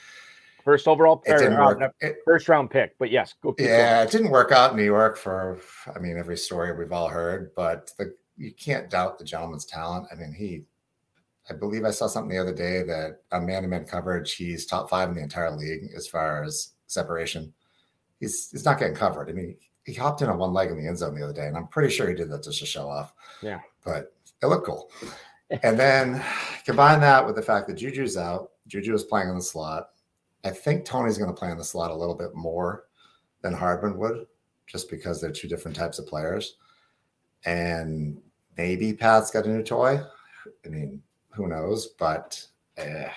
First 0.64 0.88
overall, 0.88 1.22
it 1.26 1.38
didn't 1.38 1.60
work. 1.60 1.94
It, 2.02 2.18
first 2.26 2.50
round 2.50 2.72
pick, 2.72 2.98
but 2.98 3.12
yes, 3.12 3.36
go. 3.42 3.54
Yeah, 3.60 3.98
going. 3.98 4.08
it 4.08 4.12
didn't 4.12 4.32
work 4.32 4.52
out 4.52 4.72
in 4.72 4.78
New 4.78 4.84
York 4.84 5.16
for. 5.16 5.60
I 5.96 6.00
mean, 6.00 6.18
every 6.18 6.38
story 6.38 6.76
we've 6.76 6.92
all 6.92 7.08
heard, 7.08 7.52
but 7.56 7.92
the 8.00 8.16
you 8.38 8.52
can't 8.52 8.90
doubt 8.90 9.18
the 9.18 9.26
gentleman's 9.26 9.66
talent. 9.66 10.08
I 10.12 10.16
mean, 10.16 10.34
he, 10.34 10.64
I 11.50 11.54
believe 11.54 11.86
I 11.86 11.92
saw 11.92 12.08
something 12.08 12.36
the 12.36 12.42
other 12.42 12.54
day 12.54 12.84
that 12.84 13.22
on 13.32 13.46
man-to-man 13.46 13.86
coverage, 13.86 14.34
he's 14.34 14.66
top 14.66 14.90
five 14.90 15.10
in 15.10 15.16
the 15.16 15.22
entire 15.22 15.56
league 15.56 15.92
as 15.96 16.08
far 16.08 16.44
as 16.44 16.72
separation. 16.88 17.54
He's 18.20 18.50
he's 18.52 18.66
not 18.66 18.80
getting 18.80 18.96
covered. 18.96 19.30
I 19.30 19.34
mean, 19.34 19.56
he 19.86 19.94
hopped 19.94 20.22
in 20.22 20.30
on 20.30 20.38
one 20.38 20.54
leg 20.54 20.72
in 20.72 20.78
the 20.78 20.88
end 20.88 20.98
zone 20.98 21.16
the 21.16 21.24
other 21.24 21.34
day, 21.34 21.48
and 21.48 21.56
I'm 21.56 21.68
pretty 21.68 21.94
sure 21.94 22.10
he 22.10 22.16
did 22.16 22.32
that 22.32 22.44
just 22.44 22.60
to 22.60 22.66
show 22.66 22.90
off. 22.90 23.14
Yeah, 23.42 23.60
but 23.84 24.14
it 24.42 24.48
looked 24.48 24.66
cool. 24.66 24.90
and 25.64 25.80
then 25.80 26.24
combine 26.66 27.00
that 27.02 27.26
with 27.26 27.36
the 27.36 27.42
fact 27.42 27.68
that 27.68 27.78
Juju's 27.78 28.18
out. 28.18 28.52
Juju 28.68 28.94
is 28.94 29.04
playing 29.04 29.30
in 29.30 29.36
the 29.36 29.42
slot. 29.42 29.90
I 30.44 30.52
think 30.52 30.86
Toney's 30.86 31.18
going 31.18 31.30
to 31.30 31.38
play 31.40 31.52
in 31.52 31.58
the 31.58 31.64
slot 31.64 31.92
a 31.92 31.96
little 31.96 32.16
bit 32.16 32.36
more 32.36 32.86
than 33.42 33.54
Hardman 33.54 33.98
would, 33.98 34.28
just 34.68 34.90
because 34.90 35.20
they're 35.20 35.32
two 35.32 35.48
different 35.48 35.76
types 35.76 36.00
of 36.00 36.08
players. 36.08 36.58
And 37.46 38.22
maybe 38.58 38.94
Pat's 38.94 39.32
got 39.32 39.46
a 39.46 39.50
new 39.50 39.64
toy. 39.64 40.02
I 40.66 40.70
mean, 40.70 41.02
who 41.32 41.48
knows? 41.48 41.88
But 42.00 42.46
uh, 42.78 43.10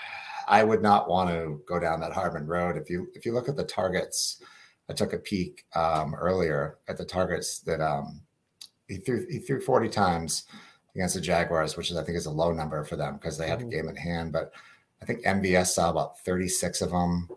I 0.46 0.64
would 0.64 0.82
not 0.82 1.08
want 1.08 1.30
to 1.30 1.62
go 1.66 1.78
down 1.78 2.00
that 2.00 2.12
Hardman 2.12 2.46
road. 2.46 2.76
If 2.76 2.90
you 2.90 3.08
if 3.14 3.24
you 3.26 3.32
look 3.32 3.48
at 3.48 3.56
the 3.56 3.64
targets, 3.64 4.42
I 4.88 4.94
took 4.94 5.12
a 5.12 5.18
peek 5.18 5.66
um, 5.74 6.14
earlier 6.14 6.78
at 6.88 6.96
the 6.96 7.04
targets 7.04 7.60
that 7.60 7.80
um, 7.80 8.22
he 8.86 8.96
threw. 8.96 9.26
He 9.30 9.38
threw 9.38 9.60
forty 9.60 9.88
times 9.88 10.44
against 10.94 11.14
the 11.14 11.20
Jaguars, 11.20 11.76
which 11.76 11.90
is 11.90 11.96
I 11.96 12.02
think 12.02 12.16
is 12.16 12.26
a 12.26 12.30
low 12.30 12.52
number 12.52 12.82
for 12.84 12.96
them 12.96 13.14
because 13.14 13.36
they 13.36 13.48
have 13.48 13.58
mm-hmm. 13.58 13.68
a 13.68 13.72
game 13.72 13.88
in 13.88 13.96
hand. 13.96 14.32
But 14.32 14.52
I 15.02 15.04
think 15.04 15.24
MVS 15.24 15.68
saw 15.68 15.90
about 15.90 16.18
36 16.20 16.82
of 16.82 16.90
them, 16.90 17.28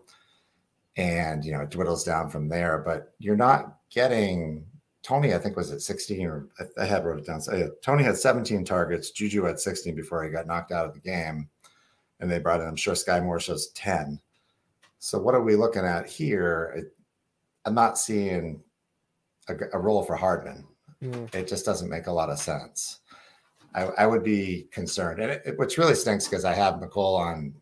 and 0.96 1.44
you 1.44 1.52
know 1.52 1.60
it 1.60 1.70
dwindles 1.70 2.04
down 2.04 2.28
from 2.28 2.48
there. 2.48 2.78
But 2.78 3.14
you're 3.18 3.36
not 3.36 3.78
getting 3.90 4.66
Toney. 5.02 5.34
I 5.34 5.38
think 5.38 5.56
was 5.56 5.72
at 5.72 5.80
16 5.80 6.26
or 6.26 6.48
I, 6.78 6.84
had 6.84 7.04
wrote 7.04 7.18
it 7.18 7.26
down. 7.26 7.40
So, 7.40 7.54
yeah, 7.54 7.66
Toney 7.82 8.04
had 8.04 8.16
17 8.16 8.64
targets. 8.64 9.10
Juju 9.10 9.44
had 9.44 9.60
16 9.60 9.94
before 9.94 10.24
he 10.24 10.30
got 10.30 10.46
knocked 10.46 10.72
out 10.72 10.86
of 10.86 10.94
the 10.94 11.00
game, 11.00 11.48
and 12.20 12.30
they 12.30 12.38
brought 12.38 12.60
in. 12.60 12.68
I'm 12.68 12.76
sure 12.76 12.94
Skyy 12.94 13.22
Moore 13.22 13.40
shows 13.40 13.68
10. 13.68 14.20
So 14.98 15.18
what 15.18 15.34
are 15.34 15.42
we 15.42 15.56
looking 15.56 15.84
at 15.84 16.08
here? 16.08 16.90
I'm 17.64 17.74
not 17.74 17.98
seeing 17.98 18.62
a, 19.48 19.54
a 19.72 19.78
role 19.78 20.04
for 20.04 20.14
Hardman. 20.14 20.64
Mm. 21.02 21.34
It 21.34 21.48
just 21.48 21.64
doesn't 21.64 21.90
make 21.90 22.06
a 22.06 22.12
lot 22.12 22.30
of 22.30 22.38
sense. 22.38 23.00
I, 23.74 23.82
I 23.98 24.06
would 24.06 24.22
be 24.22 24.68
concerned, 24.70 25.20
and 25.20 25.30
it, 25.30 25.42
it, 25.46 25.58
which 25.58 25.78
really 25.78 25.94
stinks 25.94 26.28
because 26.28 26.44
I 26.44 26.54
have 26.54 26.74
Mecole 26.74 27.18
on 27.18 27.54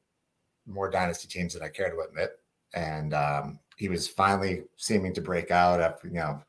more 0.67 0.91
dynasty 0.91 1.29
teams 1.29 1.55
than 1.55 1.63
I 1.63 1.69
care 1.69 1.91
to 1.91 2.01
admit, 2.01 2.39
and 2.75 3.15
um, 3.15 3.59
he 3.77 3.89
was 3.89 4.09
finally 4.09 4.65
seeming 4.77 5.15
to 5.15 5.21
break 5.21 5.51
out 5.51 5.81
after 5.81 6.09
you 6.09 6.15
know 6.15 6.43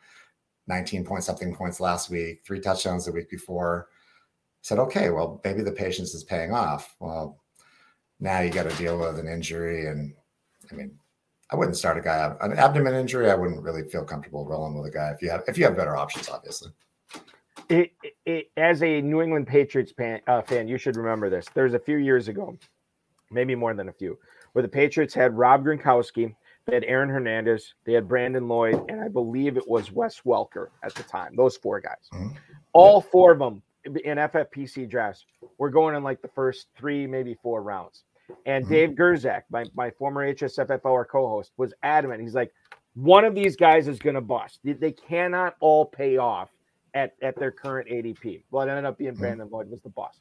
19 0.67 1.05
point 1.05 1.23
something 1.23 1.55
points 1.55 1.79
last 1.79 2.09
week, 2.09 2.41
three 2.45 2.59
touchdowns 2.59 3.05
the 3.05 3.11
week 3.11 3.29
before. 3.29 3.89
said, 4.61 4.79
okay, 4.79 5.09
well 5.09 5.41
maybe 5.43 5.61
the 5.61 5.71
patience 5.71 6.13
is 6.13 6.23
paying 6.23 6.53
off. 6.53 6.95
Well, 6.99 7.41
now 8.19 8.41
you 8.41 8.51
got 8.51 8.69
to 8.69 8.77
deal 8.77 8.97
with 8.99 9.19
an 9.19 9.27
injury, 9.27 9.87
and 9.87 10.13
I 10.71 10.75
mean, 10.75 10.97
I 11.51 11.55
wouldn't 11.55 11.77
start 11.77 11.97
a 11.97 12.01
guy 12.01 12.33
an 12.41 12.53
abdomen 12.53 12.95
injury. 12.95 13.29
I 13.29 13.35
wouldn't 13.35 13.63
really 13.63 13.83
feel 13.89 14.05
comfortable 14.05 14.45
rolling 14.45 14.75
with 14.75 14.89
a 14.89 14.93
guy 14.93 15.11
if 15.11 15.21
you 15.21 15.29
have 15.29 15.43
if 15.47 15.57
you 15.57 15.65
have 15.65 15.75
better 15.75 15.95
options, 15.95 16.29
obviously. 16.29 16.71
It, 17.70 17.91
it, 18.25 18.51
as 18.58 18.81
a 18.84 19.01
New 19.01 19.22
England 19.22 19.48
Patriots 19.48 19.91
fan, 19.91 20.22
uh, 20.27 20.41
fan, 20.41 20.67
you 20.67 20.77
should 20.77 20.96
remember 20.96 21.29
this. 21.29 21.46
There's 21.53 21.74
a 21.74 21.79
few 21.79 21.98
years 21.98 22.27
ago, 22.27 22.58
maybe 23.29 23.55
more 23.55 23.74
than 23.74 23.89
a 23.89 23.93
few, 23.93 24.17
where 24.53 24.62
the 24.62 24.70
Patriots 24.70 25.13
had 25.13 25.38
Rob 25.38 25.65
Gronkowski, 25.65 26.34
they 26.65 26.74
had 26.75 26.84
Aaron 26.86 27.10
Hernandez, 27.10 27.74
they 27.86 27.93
had 27.93 28.08
Brandon 28.08 28.48
Lloyd, 28.48 28.81
and 28.89 29.01
I 29.01 29.08
believe 29.08 29.58
it 29.58 29.67
was 29.67 29.91
Wes 29.91 30.22
Welker 30.22 30.67
at 30.84 30.93
the 30.96 31.03
time. 31.03 31.36
Those 31.36 31.58
four 31.58 31.79
guys, 31.81 32.10
mm-hmm. 32.13 32.29
all 32.74 33.01
four 33.01 33.31
of 33.31 33.39
them 33.39 33.62
in 33.86 34.17
FFPC 34.17 34.89
drafts 34.89 35.25
were 35.58 35.70
going 35.70 35.96
in 35.96 36.03
like 36.03 36.22
the 36.22 36.27
first 36.29 36.67
three, 36.77 37.08
maybe 37.08 37.36
four 37.41 37.63
rounds. 37.63 38.03
And 38.46 38.63
mm-hmm. 38.63 38.74
Dave 38.74 38.89
Gerczak, 38.91 39.43
my, 39.50 39.65
my 39.74 39.91
former 39.91 40.34
HSFFR 40.34 41.05
co-host, 41.08 41.51
was 41.58 41.74
adamant. 41.84 42.22
He's 42.22 42.36
like, 42.36 42.51
one 42.93 43.25
of 43.25 43.36
these 43.36 43.55
guys 43.55 43.88
is 43.88 44.00
going 44.00 44.15
to 44.15 44.22
bust. 44.22 44.60
They 44.63 44.91
cannot 44.91 45.55
all 45.60 45.86
pay 45.86 46.17
off 46.17 46.50
at, 46.93 47.15
at 47.21 47.38
their 47.38 47.51
current 47.51 47.89
ADP. 47.89 48.43
Well, 48.51 48.67
it 48.67 48.69
ended 48.69 48.86
up 48.86 48.98
being 48.98 49.12
mm-hmm. 49.12 49.21
Brandon 49.21 49.50
Lloyd 49.51 49.69
was 49.69 49.81
the 49.81 49.89
boss. 49.89 50.19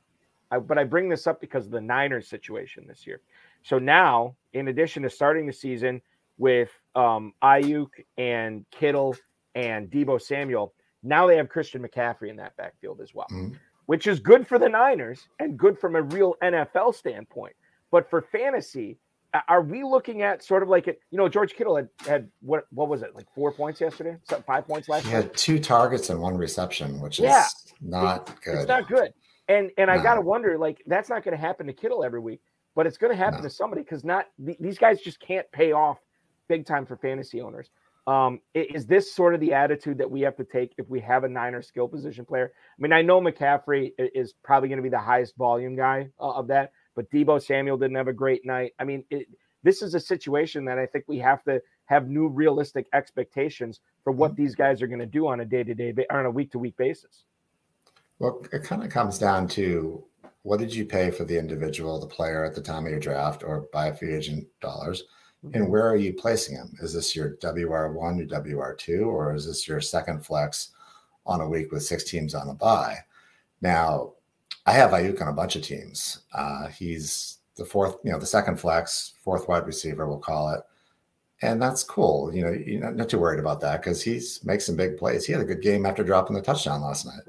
I, 0.50 0.59
but 0.59 0.79
I 0.79 0.85
bring 0.85 1.09
this 1.09 1.27
up 1.27 1.41
because 1.41 1.67
of 1.67 1.73
the 1.73 1.81
Niners 1.81 2.29
situation 2.29 2.85
this 2.87 3.07
year. 3.07 3.21
So 3.62 3.79
now, 3.79 4.37
in 4.53 4.69
addition 4.69 5.03
to 5.05 5.11
starting 5.11 5.47
the 5.47 5.53
season 5.53 6.00
with 6.39 6.71
um, 6.95 7.35
Aiyuk 7.43 7.91
and 8.19 8.65
Kittle 8.71 9.17
and 9.55 9.91
Deebo 9.91 10.21
Samuel, 10.21 10.73
now 11.03 11.27
they 11.27 11.37
have 11.37 11.49
Christian 11.49 11.83
McCaffrey 11.83 12.31
in 12.31 12.37
that 12.37 12.57
backfield 12.57 13.00
as 13.00 13.15
well, 13.15 13.27
mm-hmm. 13.31 13.55
which 13.87 14.07
is 14.07 14.21
good 14.21 14.47
for 14.47 14.59
the 14.59 14.69
Niners 14.69 15.29
and 15.39 15.59
good 15.59 15.79
from 15.79 15.97
a 15.97 16.03
real 16.03 16.35
NFL 16.43 16.95
standpoint. 16.95 17.55
But 17.91 18.09
for 18.09 18.23
fantasy, 18.23 18.99
are 19.49 19.63
we 19.63 19.85
looking 19.85 20.23
at 20.23 20.45
sort 20.45 20.63
of 20.63 20.69
like 20.69 20.89
it? 20.89 21.01
You 21.11 21.19
know, 21.19 21.29
George 21.29 21.55
Kittle 21.55 21.77
had 21.77 21.89
had 22.07 22.29
what 22.41 22.65
what 22.71 22.89
was 22.89 23.03
it 23.03 23.15
like 23.15 23.27
four 23.35 23.53
points 23.53 23.81
yesterday? 23.81 24.17
Five 24.47 24.67
points 24.67 24.89
last. 24.89 25.07
He 25.07 25.13
had 25.13 25.35
two 25.37 25.59
targets 25.59 26.11
and 26.11 26.21
one 26.21 26.37
reception, 26.37 27.01
which 27.01 27.19
yeah, 27.21 27.45
is 27.45 27.75
not 27.81 28.29
it, 28.29 28.35
good. 28.45 28.55
It's 28.59 28.69
not 28.69 28.89
good. 28.89 29.13
And 29.49 29.71
and 29.79 29.89
no. 29.89 29.95
I 29.95 30.03
gotta 30.03 30.21
wonder, 30.21 30.59
like 30.59 30.83
that's 30.87 31.09
not 31.09 31.25
going 31.25 31.37
to 31.37 31.41
happen 31.41 31.67
to 31.67 31.73
Kittle 31.73 32.05
every 32.05 32.21
week, 32.21 32.41
but 32.75 32.87
it's 32.87 32.99
going 32.99 33.13
to 33.13 33.17
happen 33.17 33.41
no. 33.41 33.49
to 33.49 33.51
somebody 33.51 33.83
because 33.83 34.05
not 34.05 34.27
these 34.39 34.79
guys 34.79 35.01
just 35.01 35.21
can't 35.21 35.51
pay 35.53 35.73
off 35.73 35.99
big 36.49 36.67
time 36.67 36.87
for 36.87 36.97
fantasy 36.97 37.41
owners. 37.41 37.71
Um, 38.07 38.41
is 38.55 38.87
this 38.87 39.15
sort 39.15 39.35
of 39.35 39.41
the 39.41 39.53
attitude 39.53 39.99
that 39.99 40.11
we 40.11 40.23
have 40.23 40.37
to 40.37 40.45
take 40.45 40.73
if 40.79 40.89
we 40.89 41.01
have 41.01 41.23
a 41.23 41.29
Niner 41.29 41.63
skill 41.63 41.87
position 41.87 42.25
player? 42.25 42.53
I 42.57 42.83
mean, 42.83 42.93
I 42.93 43.03
know 43.03 43.21
McCaffrey 43.21 43.93
is 43.99 44.35
probably 44.43 44.69
going 44.69 44.79
to 44.79 44.83
be 44.83 44.88
the 44.88 44.99
highest 44.99 45.37
volume 45.37 45.77
guy 45.77 46.09
uh, 46.19 46.31
of 46.31 46.49
that, 46.49 46.73
but 46.94 47.11
Deebo 47.11 47.42
Samuel 47.42 47.76
didn't 47.76 47.96
have 47.96 48.09
a 48.09 48.12
great 48.12 48.44
night. 48.44 48.72
I 48.79 48.85
mean, 48.85 49.05
it, 49.11 49.29
this 49.62 49.83
is 49.83 49.94
a 49.94 50.00
situation 50.00 50.64
that 50.64 50.79
I 50.79 50.87
think 50.87 51.05
we 51.07 51.18
have 51.18 51.42
to 51.44 51.61
have 51.87 52.09
new 52.09 52.29
realistic 52.29 52.87
expectations 52.92 53.81
for 54.05 54.12
what 54.12 54.37
these 54.37 54.55
guys 54.55 54.81
are 54.81 54.87
going 54.87 55.00
to 55.00 55.07
do 55.07 55.26
on 55.26 55.40
a 55.40 55.44
day 55.44 55.62
to 55.64 55.74
day, 55.74 55.94
or 56.11 56.18
on 56.18 56.26
a 56.26 56.31
week 56.31 56.53
to 56.53 56.59
week 56.59 56.76
basis. 56.76 57.24
Well, 58.18 58.42
it 58.53 58.62
kind 58.64 58.83
of 58.83 58.90
comes 58.90 59.18
down 59.18 59.48
to 59.48 60.05
what 60.42 60.61
did 60.61 60.74
you 60.74 60.85
pay 60.85 61.11
for 61.11 61.24
the 61.24 61.38
individual, 61.38 61.98
the 61.98 62.07
player 62.07 62.44
at 62.44 62.55
the 62.55 62.62
time 62.62 62.87
of 62.87 62.90
your 62.90 63.00
draft, 63.00 63.42
or 63.42 63.66
buy 63.72 63.92
free 63.92 64.14
agent 64.14 64.46
dollars, 64.61 65.05
mm-hmm. 65.44 65.55
and 65.57 65.68
where 65.70 65.88
are 65.88 65.96
you 65.96 66.12
placing 66.12 66.57
him? 66.57 66.74
Is 66.81 66.94
this 66.94 67.14
your 67.14 67.37
WR 67.42 67.92
one, 67.92 68.18
your 68.18 68.26
WR 68.26 68.74
two, 68.74 69.05
or 69.05 69.35
is 69.35 69.46
this 69.46 69.68
your 69.68 69.81
second 69.81 70.24
flex 70.24 70.70
on 71.26 71.40
a 71.40 71.48
week 71.48 71.72
with 71.72 71.83
six 71.83 72.05
teams 72.05 72.35
on 72.35 72.48
a 72.48 72.55
buy? 72.55 72.96
Now, 73.61 74.12
I 74.70 74.74
have 74.74 74.92
Aiyuk 74.92 75.20
on 75.20 75.26
a 75.26 75.33
bunch 75.33 75.56
of 75.56 75.62
teams. 75.62 76.20
Uh, 76.33 76.68
he's 76.68 77.38
the 77.56 77.64
fourth, 77.64 77.96
you 78.04 78.12
know, 78.12 78.20
the 78.20 78.26
second 78.26 78.61
flex, 78.61 79.14
fourth 79.24 79.48
wide 79.48 79.66
receiver, 79.66 80.06
we'll 80.06 80.18
call 80.18 80.54
it. 80.54 80.61
And 81.42 81.61
that's 81.61 81.83
cool. 81.83 82.33
You 82.33 82.44
know, 82.44 82.52
you're 82.52 82.80
not, 82.80 82.94
not 82.94 83.09
too 83.09 83.18
worried 83.18 83.40
about 83.40 83.61
that 83.62 83.83
because 83.83 84.00
he's 84.00 84.44
makes 84.44 84.64
some 84.64 84.76
big 84.76 84.96
plays. 84.96 85.26
He 85.26 85.33
had 85.33 85.42
a 85.42 85.44
good 85.44 85.61
game 85.61 85.87
after 85.87 86.04
dropping 86.04 86.37
the 86.37 86.42
touchdown 86.42 86.83
last 86.83 87.04
night. 87.04 87.22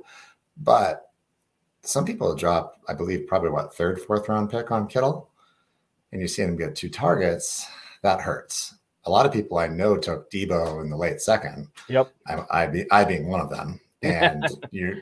But 0.56 1.10
some 1.82 2.06
people 2.06 2.36
drop, 2.36 2.80
I 2.88 2.94
believe, 2.94 3.26
probably 3.26 3.50
what 3.50 3.74
third, 3.74 4.00
fourth 4.00 4.30
round 4.30 4.52
pick 4.52 4.70
on 4.70 4.88
Kittle, 4.88 5.28
and 6.12 6.22
you 6.22 6.28
see 6.28 6.44
him 6.44 6.56
get 6.56 6.76
two 6.76 6.90
targets. 6.90 7.66
That 8.04 8.22
hurts. 8.22 8.76
A 9.06 9.10
lot 9.10 9.26
of 9.26 9.34
people 9.34 9.58
I 9.58 9.66
know 9.66 9.98
took 9.98 10.30
Deebo 10.30 10.84
in 10.84 10.92
the 10.92 10.98
late 10.98 11.22
second. 11.22 11.70
Yep. 11.88 12.14
I, 12.28 12.46
I, 12.52 12.68
be, 12.68 12.92
I 12.92 13.04
being 13.04 13.30
one 13.30 13.42
of 13.42 13.50
them. 13.50 13.80
And 14.04 14.46
you 14.72 15.02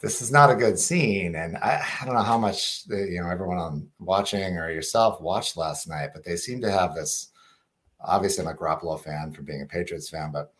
this 0.00 0.22
is 0.22 0.32
not 0.32 0.50
a 0.50 0.54
good 0.54 0.78
scene. 0.78 1.34
And 1.36 1.56
I, 1.58 1.84
I 2.00 2.04
don't 2.04 2.14
know 2.14 2.22
how 2.22 2.38
much 2.38 2.84
the, 2.84 2.96
you 2.96 3.20
know 3.20 3.28
everyone 3.28 3.58
on 3.58 3.88
watching 3.98 4.56
or 4.56 4.70
yourself 4.70 5.20
watched 5.20 5.56
last 5.56 5.88
night, 5.88 6.10
but 6.14 6.24
they 6.24 6.36
seem 6.36 6.60
to 6.62 6.70
have 6.70 6.94
this. 6.94 7.28
Obviously, 8.02 8.44
I'm 8.46 8.52
a 8.52 8.56
Garoppolo 8.56 8.98
fan 8.98 9.32
from 9.32 9.44
being 9.44 9.62
a 9.62 9.66
Patriots 9.66 10.08
fan, 10.08 10.30
but 10.32 10.54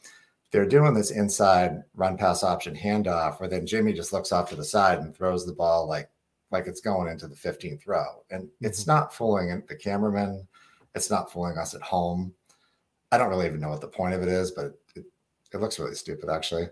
they're 0.51 0.67
doing 0.67 0.95
this 0.95 1.11
inside 1.11 1.83
run 1.95 2.17
pass 2.17 2.43
option 2.43 2.75
handoff 2.75 3.41
where 3.41 3.49
then 3.49 3.67
Jimmy 3.67 3.93
just 3.93 4.13
looks 4.13 4.33
off 4.33 4.51
to 4.51 4.57
the 4.57 4.65
side 4.65 4.99
and 4.99 5.15
throws 5.15 5.47
the 5.47 5.53
ball 5.53 5.89
like 5.89 6.11
like 6.51 6.67
it's 6.67 6.81
going 6.81 7.09
into 7.09 7.29
the 7.29 7.37
15th 7.37 7.87
row. 7.87 8.25
And 8.31 8.49
it's 8.61 8.83
mm-hmm. 8.83 8.91
not 8.91 9.15
fooling 9.15 9.63
the 9.69 9.77
cameraman. 9.77 10.47
It's 10.95 11.11
not 11.11 11.33
fooling 11.33 11.57
us 11.57 11.75
at 11.75 11.83
home. 11.83 12.35
I 13.13 13.19
don't 13.19 13.29
really 13.29 13.47
even 13.47 13.61
know 13.61 13.69
what 13.71 13.81
the 13.81 13.89
point 13.89 14.15
of 14.15 14.23
it 14.23 14.29
is, 14.29 14.51
but 14.51 14.79
it, 14.97 15.05
it 15.53 15.61
looks 15.61 15.79
really 15.79 15.95
stupid 15.95 16.29
actually. 16.29 16.69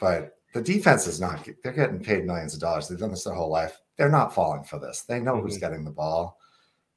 But 0.00 0.38
the 0.52 0.62
defense 0.62 1.06
is 1.06 1.20
not 1.20 1.48
they're 1.62 1.72
getting 1.72 2.02
paid 2.02 2.26
millions 2.26 2.54
of 2.54 2.60
dollars. 2.60 2.88
They've 2.88 2.98
done 2.98 3.10
this 3.10 3.24
their 3.24 3.34
whole 3.34 3.50
life. 3.50 3.80
They're 3.96 4.08
not 4.08 4.34
falling 4.34 4.64
for 4.64 4.78
this. 4.78 5.02
They 5.02 5.20
know 5.20 5.34
mm-hmm. 5.34 5.46
who's 5.46 5.58
getting 5.58 5.84
the 5.84 5.90
ball. 5.90 6.38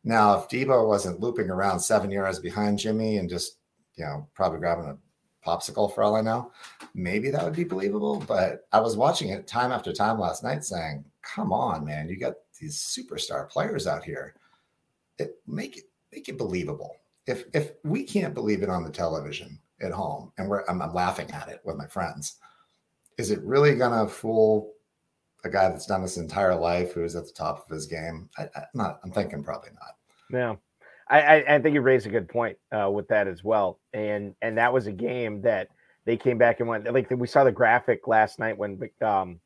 Now 0.03 0.37
if 0.37 0.49
Deebo 0.49 0.87
wasn't 0.87 1.19
looping 1.19 1.49
around 1.49 1.79
seven 1.79 2.11
yards 2.11 2.39
behind 2.39 2.79
jimmy 2.79 3.17
and 3.17 3.29
just 3.29 3.57
you 3.95 4.05
know 4.05 4.27
probably 4.33 4.59
grabbing 4.59 4.85
a 4.85 4.97
popsicle 5.47 5.93
for 5.93 6.03
all 6.03 6.15
i 6.15 6.21
know 6.21 6.51
maybe 6.95 7.29
that 7.29 7.43
would 7.43 7.55
be 7.55 7.63
believable. 7.63 8.23
But 8.27 8.67
i 8.71 8.79
was 8.79 8.97
watching 8.97 9.29
it 9.29 9.47
time 9.47 9.71
after 9.71 9.93
time 9.93 10.19
last 10.19 10.43
night 10.43 10.63
saying 10.63 11.05
come 11.21 11.51
on 11.53 11.85
man 11.85 12.09
you 12.09 12.17
got 12.17 12.35
these 12.59 12.77
superstar 12.77 13.49
players 13.49 13.87
out 13.87 14.03
here. 14.03 14.35
It, 15.17 15.35
make 15.47 15.77
it 15.77 15.85
make 16.11 16.29
it 16.29 16.37
believable. 16.37 16.95
If 17.27 17.45
if 17.53 17.71
we 17.83 18.03
can't 18.03 18.33
believe 18.33 18.63
it 18.63 18.69
on 18.69 18.83
the 18.83 18.91
television 18.91 19.59
at 19.81 19.91
home 19.91 20.31
and 20.37 20.49
we're 20.49 20.63
I'm, 20.67 20.81
I'm 20.81 20.93
laughing 20.93 21.29
at 21.31 21.49
it 21.49 21.61
with 21.63 21.77
my 21.77 21.87
friends 21.87 22.37
is 23.17 23.31
it 23.31 23.41
really 23.43 23.75
going 23.75 24.05
to 24.05 24.11
fool 24.11 24.73
a 25.43 25.49
guy 25.49 25.69
that's 25.69 25.85
done 25.85 26.01
this 26.01 26.17
entire 26.17 26.55
life 26.55 26.93
who 26.93 27.03
is 27.03 27.15
at 27.15 27.25
the 27.25 27.31
top 27.31 27.65
of 27.65 27.73
his 27.73 27.85
game? 27.85 28.29
I, 28.37 28.43
am 28.55 28.63
not. 28.73 28.99
I'm 29.03 29.11
thinking 29.11 29.43
probably 29.43 29.69
not. 29.71 29.95
Yeah, 30.31 30.55
I, 31.09 31.43
I, 31.55 31.59
think 31.59 31.75
you 31.75 31.81
raised 31.81 32.07
a 32.07 32.09
good 32.09 32.27
point 32.27 32.57
uh, 32.71 32.89
with 32.89 33.07
that 33.09 33.27
as 33.27 33.43
well, 33.43 33.79
and 33.93 34.33
and 34.41 34.57
that 34.57 34.73
was 34.73 34.87
a 34.87 34.91
game 34.91 35.41
that 35.41 35.69
they 36.05 36.17
came 36.17 36.37
back 36.37 36.59
and 36.59 36.69
went 36.69 36.91
like 36.91 37.09
we 37.11 37.27
saw 37.27 37.43
the 37.43 37.51
graphic 37.51 38.07
last 38.07 38.39
night 38.39 38.57
when 38.57 38.79
um, 39.01 39.39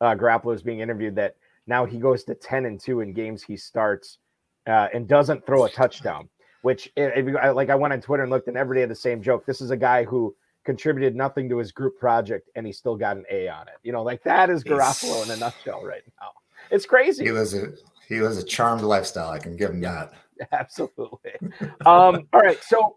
uh, 0.00 0.14
Garoppolo 0.14 0.46
was 0.46 0.62
being 0.62 0.80
interviewed 0.80 1.16
that 1.16 1.36
now 1.66 1.84
he 1.84 1.98
goes 1.98 2.24
to 2.24 2.34
ten 2.34 2.66
and 2.66 2.80
two 2.80 3.00
in 3.00 3.12
games 3.12 3.42
he 3.42 3.56
starts 3.56 4.18
uh, 4.66 4.88
and 4.94 5.08
doesn't 5.08 5.44
throw 5.44 5.64
a 5.64 5.70
touchdown. 5.70 6.28
Which, 6.62 6.92
if 6.96 7.26
you, 7.26 7.32
like, 7.54 7.70
I 7.70 7.74
went 7.74 7.92
on 7.92 8.00
Twitter 8.00 8.22
and 8.22 8.30
looked, 8.30 8.46
and 8.46 8.56
every 8.56 8.78
day 8.78 8.84
the 8.84 8.94
same 8.94 9.20
joke. 9.20 9.44
This 9.44 9.60
is 9.60 9.72
a 9.72 9.76
guy 9.76 10.04
who 10.04 10.36
contributed 10.64 11.16
nothing 11.16 11.48
to 11.48 11.58
his 11.58 11.72
group 11.72 11.98
project 11.98 12.48
and 12.54 12.66
he 12.66 12.72
still 12.72 12.96
got 12.96 13.16
an 13.16 13.24
A 13.30 13.48
on 13.48 13.68
it. 13.68 13.74
You 13.82 13.92
know, 13.92 14.02
like 14.02 14.22
that 14.24 14.50
is 14.50 14.62
Garoppolo 14.62 15.24
in 15.24 15.30
a 15.30 15.36
nutshell 15.36 15.84
right 15.84 16.02
now. 16.20 16.30
It's 16.70 16.86
crazy. 16.86 17.24
He 17.24 17.32
was 17.32 17.54
a 17.54 17.72
he 18.08 18.20
was 18.20 18.38
a 18.38 18.44
charmed 18.44 18.82
lifestyle. 18.82 19.30
I 19.30 19.38
can 19.38 19.56
give 19.56 19.70
him 19.70 19.80
that. 19.80 20.12
Absolutely. 20.52 21.32
um, 21.86 22.26
all 22.32 22.40
right. 22.40 22.62
So 22.62 22.96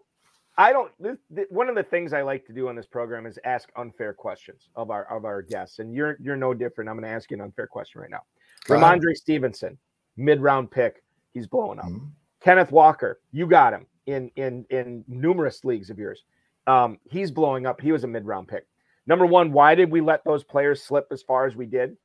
I 0.58 0.72
don't. 0.72 0.90
This, 0.98 1.18
this, 1.30 1.46
one 1.50 1.68
of 1.68 1.74
the 1.74 1.82
things 1.82 2.12
I 2.12 2.22
like 2.22 2.46
to 2.46 2.52
do 2.52 2.68
on 2.68 2.76
this 2.76 2.86
program 2.86 3.26
is 3.26 3.38
ask 3.44 3.68
unfair 3.76 4.12
questions 4.14 4.68
of 4.74 4.90
our 4.90 5.04
of 5.14 5.24
our 5.24 5.42
guests, 5.42 5.78
and 5.78 5.94
you're 5.94 6.16
you're 6.20 6.36
no 6.36 6.54
different. 6.54 6.88
I'm 6.88 6.96
going 6.96 7.08
to 7.08 7.14
ask 7.14 7.30
you 7.30 7.36
an 7.36 7.42
unfair 7.42 7.66
question 7.66 8.00
right 8.00 8.10
now. 8.10 8.22
Rhamondre 8.66 9.14
Stevenson, 9.14 9.78
mid 10.16 10.40
round 10.40 10.70
pick, 10.70 11.02
he's 11.34 11.46
blowing 11.46 11.78
up. 11.78 11.86
Mm-hmm. 11.86 12.06
Kenneth 12.40 12.72
Walker, 12.72 13.20
you 13.32 13.46
got 13.46 13.72
him 13.72 13.86
in 14.06 14.30
in 14.36 14.64
in 14.70 15.04
numerous 15.08 15.64
leagues 15.64 15.90
of 15.90 15.98
yours. 15.98 16.24
Um, 16.66 16.98
he's 17.08 17.30
blowing 17.30 17.66
up. 17.66 17.80
He 17.80 17.92
was 17.92 18.04
a 18.04 18.08
mid 18.08 18.24
round 18.24 18.48
pick. 18.48 18.66
Number 19.06 19.26
one, 19.26 19.52
why 19.52 19.74
did 19.74 19.90
we 19.90 20.00
let 20.00 20.24
those 20.24 20.42
players 20.42 20.82
slip 20.82 21.06
as 21.10 21.22
far 21.22 21.46
as 21.46 21.54
we 21.54 21.66
did? 21.66 21.96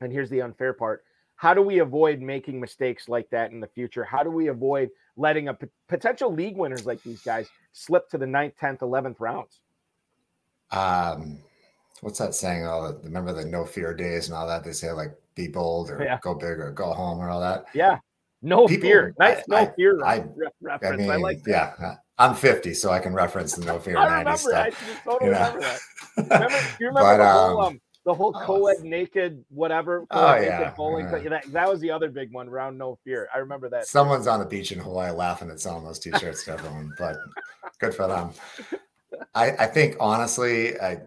And 0.00 0.12
here's 0.12 0.30
the 0.30 0.42
unfair 0.42 0.72
part: 0.72 1.04
how 1.38 1.54
do 1.54 1.62
we 1.62 1.78
avoid 1.78 2.20
making 2.20 2.60
mistakes 2.60 3.08
like 3.08 3.30
that 3.30 3.52
in 3.52 3.60
the 3.60 3.66
future? 3.68 4.02
How 4.02 4.24
do 4.24 4.30
we 4.30 4.48
avoid 4.48 4.90
letting 5.16 5.48
a 5.48 5.54
p- 5.54 5.68
potential 5.88 6.32
league 6.32 6.56
winners 6.56 6.84
like 6.84 7.00
these 7.04 7.22
guys 7.22 7.48
slip 7.72 8.08
to 8.10 8.18
the 8.18 8.26
9th, 8.26 8.54
10th, 8.60 8.80
11th 8.80 9.20
rounds? 9.20 9.60
Um, 10.72 11.38
what's 12.00 12.18
that 12.18 12.34
saying? 12.34 12.66
Oh, 12.66 12.98
remember 13.04 13.32
the 13.32 13.44
no 13.44 13.64
fear 13.64 13.94
days 13.94 14.26
and 14.26 14.36
all 14.36 14.48
that? 14.48 14.64
They 14.64 14.72
say 14.72 14.90
like 14.90 15.16
be 15.36 15.46
bold 15.46 15.90
or 15.90 16.02
yeah. 16.02 16.18
go 16.22 16.34
big 16.34 16.58
or 16.58 16.72
go 16.72 16.92
home 16.92 17.20
or 17.20 17.30
all 17.30 17.40
that. 17.40 17.66
Yeah. 17.72 17.98
No 18.42 18.66
People, 18.66 18.88
fear. 18.88 19.14
Nice 19.18 19.42
I, 19.50 19.64
no 19.64 19.72
fear 19.76 20.04
I, 20.04 20.24
reference. 20.60 20.94
I, 20.94 20.96
mean, 20.96 21.10
I 21.10 21.16
like 21.16 21.42
that. 21.44 21.74
Yeah. 21.80 21.94
I'm 22.18 22.34
50, 22.34 22.74
so 22.74 22.90
I 22.90 22.98
can 22.98 23.14
reference 23.14 23.54
the 23.54 23.64
no 23.64 23.78
fear. 23.80 23.96
I 23.98 24.18
remember. 24.18 24.36
Stuff, 24.36 24.54
I 24.54 25.04
totally 25.04 25.30
you 25.30 25.32
know? 25.32 25.46
remember 25.46 25.60
that. 25.60 25.80
Remember, 26.16 26.56
you 26.80 26.86
remember 26.86 27.00
but, 27.00 27.16
the 27.18 27.32
whole, 27.32 27.60
um, 27.60 27.66
um 27.66 27.80
the 28.08 28.14
whole 28.14 28.32
oh, 28.34 28.40
co-ed 28.46 28.82
naked 28.82 29.44
whatever 29.50 30.06
oh 30.12 30.34
yeah 30.36 30.72
bowling 30.74 31.04
yeah. 31.10 31.28
that, 31.28 31.44
that 31.52 31.68
was 31.68 31.78
the 31.80 31.90
other 31.90 32.08
big 32.08 32.32
one 32.32 32.48
round 32.48 32.78
no 32.78 32.98
fear 33.04 33.28
i 33.34 33.38
remember 33.38 33.68
that 33.68 33.86
someone's 33.86 34.26
on 34.26 34.40
the 34.40 34.46
beach 34.46 34.72
in 34.72 34.78
hawaii 34.78 35.10
laughing 35.10 35.50
at 35.50 35.60
selling 35.60 35.84
those 35.84 35.98
t-shirts 35.98 36.42
to 36.42 36.52
everyone 36.52 36.90
but 36.98 37.16
good 37.80 37.92
for 37.94 38.06
them 38.06 38.30
i 39.34 39.50
i 39.56 39.66
think 39.66 39.94
honestly 40.00 40.80
i 40.80 40.98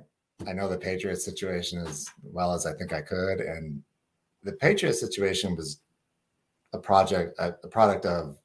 i 0.48 0.54
know 0.54 0.70
the 0.70 0.78
patriots 0.78 1.26
situation 1.26 1.80
as 1.80 2.08
well 2.22 2.54
as 2.54 2.68
i 2.68 2.74
think 2.74 2.94
i 2.94 3.02
could 3.02 3.40
and 3.40 3.82
the 4.44 4.54
patriots 4.54 5.00
situation 5.00 5.56
was 5.56 5.82
a 6.74 6.80
project 6.80 7.38
a, 7.40 7.56
a 7.64 7.68
product 7.68 8.06
of 8.06 8.38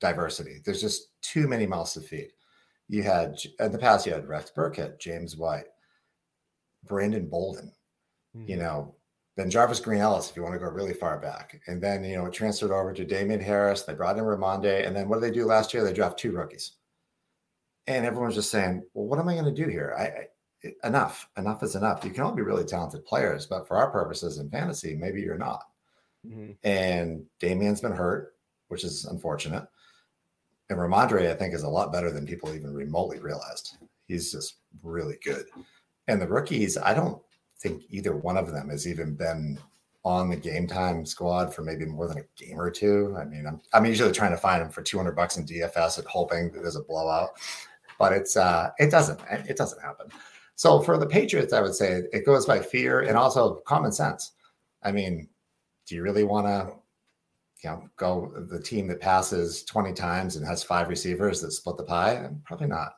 diversity 0.00 0.60
there's 0.64 0.80
just 0.80 1.08
too 1.22 1.46
many 1.46 1.66
mouths 1.66 1.92
to 1.92 2.00
feed 2.00 2.28
you 2.88 3.02
had 3.02 3.36
in 3.60 3.72
the 3.72 3.78
past 3.78 4.06
you 4.06 4.12
had 4.12 4.28
Rex 4.28 4.50
Burkhead, 4.56 4.98
james 4.98 5.36
white 5.36 5.66
brandon 6.84 7.28
bolden 7.28 7.72
mm-hmm. 8.36 8.48
you 8.48 8.56
know, 8.56 8.94
then 9.36 9.50
Jarvis 9.50 9.80
Green 9.80 10.00
Ellis, 10.00 10.28
if 10.28 10.36
you 10.36 10.42
want 10.42 10.54
to 10.54 10.58
go 10.58 10.66
really 10.66 10.92
far 10.92 11.18
back. 11.18 11.60
And 11.66 11.80
then, 11.80 12.04
you 12.04 12.16
know, 12.16 12.26
it 12.26 12.32
transferred 12.32 12.72
over 12.72 12.92
to 12.92 13.04
Damien 13.04 13.40
Harris. 13.40 13.82
They 13.82 13.94
brought 13.94 14.18
in 14.18 14.24
Rhamondre. 14.24 14.86
And 14.86 14.94
then 14.94 15.08
what 15.08 15.20
did 15.20 15.30
they 15.30 15.34
do 15.34 15.46
last 15.46 15.72
year? 15.72 15.84
They 15.84 15.92
draft 15.92 16.18
two 16.18 16.32
rookies. 16.32 16.72
And 17.86 18.04
everyone's 18.04 18.34
just 18.34 18.50
saying, 18.50 18.82
well, 18.92 19.06
what 19.06 19.18
am 19.18 19.28
I 19.28 19.34
going 19.34 19.52
to 19.52 19.64
do 19.64 19.68
here? 19.70 19.94
I, 19.98 20.68
I, 20.68 20.86
enough. 20.86 21.28
Enough 21.38 21.62
is 21.62 21.76
enough. 21.76 22.04
You 22.04 22.10
can 22.10 22.22
all 22.22 22.32
be 22.32 22.42
really 22.42 22.64
talented 22.64 23.04
players, 23.06 23.46
but 23.46 23.66
for 23.66 23.76
our 23.76 23.90
purposes 23.90 24.38
in 24.38 24.50
fantasy, 24.50 24.94
maybe 24.94 25.20
you're 25.20 25.38
not. 25.38 25.64
Mm-hmm. 26.26 26.52
And 26.64 27.24
Damien's 27.38 27.80
been 27.80 27.92
hurt, 27.92 28.34
which 28.68 28.84
is 28.84 29.04
unfortunate. 29.06 29.66
And 30.68 30.78
Rhamondre, 30.78 31.30
I 31.30 31.34
think, 31.34 31.54
is 31.54 31.64
a 31.64 31.68
lot 31.68 31.92
better 31.92 32.10
than 32.10 32.26
people 32.26 32.54
even 32.54 32.72
remotely 32.72 33.18
realized. 33.18 33.76
He's 34.06 34.32
just 34.32 34.56
really 34.82 35.18
good. 35.24 35.46
And 36.08 36.20
the 36.20 36.28
rookies, 36.28 36.76
I 36.76 36.94
don't 36.94 37.20
think 37.58 37.82
either 37.90 38.16
one 38.16 38.36
of 38.36 38.52
them 38.52 38.68
has 38.70 38.86
even 38.86 39.14
been 39.14 39.58
on 40.04 40.30
the 40.30 40.36
game 40.36 40.66
time 40.66 41.04
squad 41.04 41.54
for 41.54 41.62
maybe 41.62 41.84
more 41.84 42.08
than 42.08 42.18
a 42.18 42.42
game 42.42 42.58
or 42.58 42.70
two. 42.70 43.14
I 43.18 43.24
mean, 43.24 43.46
I'm, 43.46 43.60
I'm 43.72 43.84
usually 43.84 44.12
trying 44.12 44.30
to 44.30 44.36
find 44.36 44.62
them 44.62 44.70
for 44.70 44.82
200 44.82 45.14
bucks 45.14 45.36
in 45.36 45.44
DFS 45.44 45.98
and 45.98 46.06
hoping 46.06 46.50
that 46.52 46.62
there's 46.62 46.76
a 46.76 46.82
blowout, 46.82 47.30
but 47.98 48.12
it's 48.12 48.36
uh, 48.36 48.70
it 48.78 48.90
doesn't 48.90 49.20
it 49.30 49.56
doesn't 49.56 49.82
happen. 49.82 50.06
So 50.54 50.80
for 50.80 50.98
the 50.98 51.06
Patriots, 51.06 51.52
I 51.52 51.60
would 51.60 51.74
say 51.74 52.02
it 52.12 52.24
goes 52.24 52.46
by 52.46 52.60
fear 52.60 53.00
and 53.00 53.16
also 53.16 53.56
common 53.66 53.92
sense. 53.92 54.32
I 54.82 54.92
mean, 54.92 55.28
do 55.90 55.96
you 55.96 56.02
really 56.02 56.22
want 56.22 56.46
to, 56.46 56.72
you 57.64 57.70
know, 57.70 57.88
go 57.96 58.32
the 58.48 58.62
team 58.62 58.86
that 58.86 59.00
passes 59.00 59.64
20 59.64 59.92
times 59.92 60.36
and 60.36 60.46
has 60.46 60.62
five 60.62 60.88
receivers 60.88 61.40
that 61.40 61.50
split 61.50 61.76
the 61.76 61.82
pie? 61.82 62.30
Probably 62.44 62.68
not. 62.68 62.92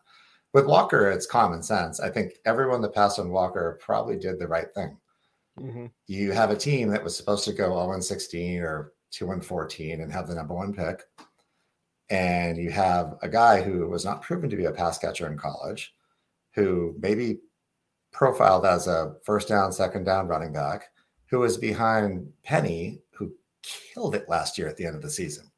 With 0.53 0.67
Walker, 0.67 1.11
it's 1.11 1.27
common 1.27 1.63
sense. 1.63 2.01
I 2.01 2.11
think 2.11 2.35
everyone 2.45 2.83
that 2.83 2.95
passed 2.95 3.19
on 3.19 3.31
Walker 3.31 3.79
probably 3.83 4.19
did 4.19 4.39
the 4.39 4.47
right 4.47 4.73
thing. 4.75 4.99
Mm-hmm. 5.59 5.87
You 6.07 6.33
have 6.33 6.51
a 6.51 6.57
team 6.57 6.91
that 6.91 7.03
was 7.03 7.17
supposed 7.17 7.47
to 7.47 7.55
go 7.55 7.83
0 7.83 7.99
16 7.99 8.61
or 8.61 8.93
2 9.11 9.41
14 9.41 10.01
and 10.03 10.13
have 10.13 10.29
the 10.29 10.35
number 10.35 10.55
one 10.55 10.75
pick. 10.75 11.03
And 12.11 12.59
you 12.59 12.71
have 12.71 13.15
a 13.23 13.29
guy 13.29 13.63
who 13.63 13.89
was 13.89 14.05
not 14.05 14.21
proven 14.21 14.51
to 14.51 14.57
be 14.57 14.67
a 14.67 14.73
pass 14.73 14.99
catcher 14.99 15.33
in 15.33 15.39
college, 15.39 15.95
who 16.55 16.95
maybe 17.01 17.39
profiled 18.13 18.67
as 18.67 18.87
a 18.87 19.15
first 19.25 19.49
down, 19.49 19.73
second 19.73 20.05
down 20.05 20.29
running 20.29 20.53
back, 20.53 20.92
who 21.33 21.39
was 21.39 21.57
behind 21.57 22.31
Penny, 22.45 23.01
who 23.11 23.33
killed 23.63 24.15
it 24.15 24.29
last 24.29 24.59
year 24.59 24.69
at 24.69 24.77
the 24.77 24.85
end 24.85 24.95
of 24.95 25.01
the 25.01 25.11
season 25.11 25.51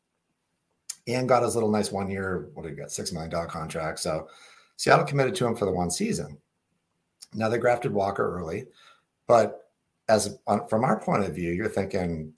and 1.09 1.29
got 1.29 1.43
his 1.43 1.57
little 1.57 1.71
nice 1.71 1.91
one 1.91 2.09
year, 2.09 2.49
what 2.55 2.63
did 2.63 2.71
he 2.71 2.77
get, 2.77 2.91
$6 2.91 3.13
million 3.13 3.49
contract. 3.49 3.99
So 3.99 4.29
Seattle 4.77 5.05
committed 5.05 5.35
to 5.35 5.47
him 5.47 5.57
for 5.57 5.65
the 5.65 5.73
one 5.73 5.91
season. 5.91 6.39
Now 7.35 7.49
they 7.49 7.59
grafted 7.59 7.93
Walker 7.93 8.39
early, 8.39 8.69
but 9.27 9.69
as 10.09 10.39
from 10.47 10.85
our 10.85 11.01
point 11.01 11.25
of 11.25 11.35
view, 11.35 11.51
you're 11.51 11.69
thinking 11.69 12.33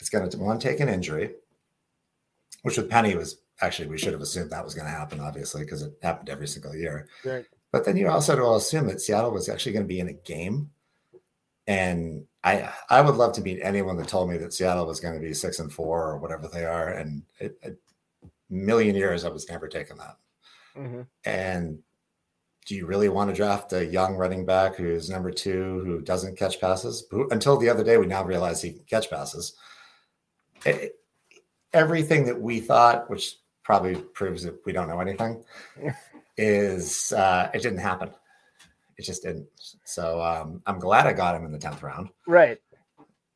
it's 0.00 0.08
going 0.08 0.28
to 0.28 0.38
one 0.38 0.58
take 0.58 0.80
an 0.80 0.88
injury, 0.88 1.34
which 2.62 2.78
with 2.78 2.88
Penny 2.88 3.14
was 3.14 3.40
actually 3.60 3.88
we 3.88 3.98
should 3.98 4.14
have 4.14 4.22
assumed 4.22 4.50
that 4.52 4.64
was 4.64 4.74
going 4.74 4.86
to 4.86 4.90
happen, 4.90 5.20
obviously, 5.20 5.64
because 5.64 5.82
it 5.82 5.92
happened 6.02 6.30
every 6.30 6.48
single 6.48 6.74
year. 6.74 7.08
Right. 7.26 7.44
But 7.72 7.84
then 7.84 7.98
you 7.98 8.08
also 8.08 8.34
to 8.34 8.54
assume 8.54 8.86
that 8.86 9.02
Seattle 9.02 9.32
was 9.32 9.50
actually 9.50 9.72
going 9.72 9.84
to 9.84 9.88
be 9.88 10.00
in 10.00 10.08
a 10.08 10.14
game, 10.14 10.70
and 11.66 12.24
I 12.48 12.72
I 12.90 13.00
would 13.00 13.16
love 13.16 13.32
to 13.34 13.42
meet 13.42 13.60
anyone 13.62 13.96
that 13.98 14.08
told 14.08 14.30
me 14.30 14.38
that 14.38 14.52
Seattle 14.52 14.86
was 14.86 15.00
going 15.00 15.14
to 15.14 15.20
be 15.20 15.34
six 15.34 15.58
and 15.58 15.72
four 15.72 16.08
or 16.08 16.18
whatever 16.18 16.48
they 16.48 16.64
are, 16.64 16.90
and 16.90 17.22
it, 17.38 17.58
it, 17.62 17.78
million 18.48 18.96
years 18.96 19.24
I 19.24 19.28
was 19.28 19.48
never 19.48 19.68
taking 19.68 19.98
that. 19.98 20.16
Mm-hmm. 20.76 21.02
And 21.24 21.78
do 22.66 22.74
you 22.74 22.86
really 22.86 23.08
want 23.08 23.30
to 23.30 23.36
draft 23.36 23.72
a 23.72 23.84
young 23.84 24.14
running 24.14 24.44
back 24.44 24.76
who's 24.76 25.10
number 25.10 25.30
two 25.30 25.82
who 25.84 26.00
doesn't 26.00 26.38
catch 26.38 26.60
passes? 26.60 27.06
Who, 27.10 27.28
until 27.30 27.56
the 27.56 27.68
other 27.68 27.84
day, 27.84 27.96
we 27.96 28.06
now 28.06 28.24
realize 28.24 28.62
he 28.62 28.72
can 28.72 28.84
catch 28.84 29.10
passes. 29.10 29.54
It, 30.64 30.94
everything 31.72 32.24
that 32.26 32.40
we 32.40 32.60
thought, 32.60 33.08
which 33.10 33.36
probably 33.62 33.96
proves 33.96 34.42
that 34.42 34.58
we 34.64 34.72
don't 34.72 34.88
know 34.88 35.00
anything, 35.00 35.44
is 36.36 37.12
uh, 37.12 37.50
it 37.52 37.62
didn't 37.62 37.78
happen. 37.78 38.10
It 38.98 39.04
just 39.04 39.22
didn't. 39.22 39.46
So 39.84 40.20
um, 40.20 40.60
I'm 40.66 40.78
glad 40.78 41.06
I 41.06 41.12
got 41.12 41.36
him 41.36 41.44
in 41.44 41.52
the 41.52 41.58
tenth 41.58 41.82
round. 41.82 42.10
Right. 42.26 42.58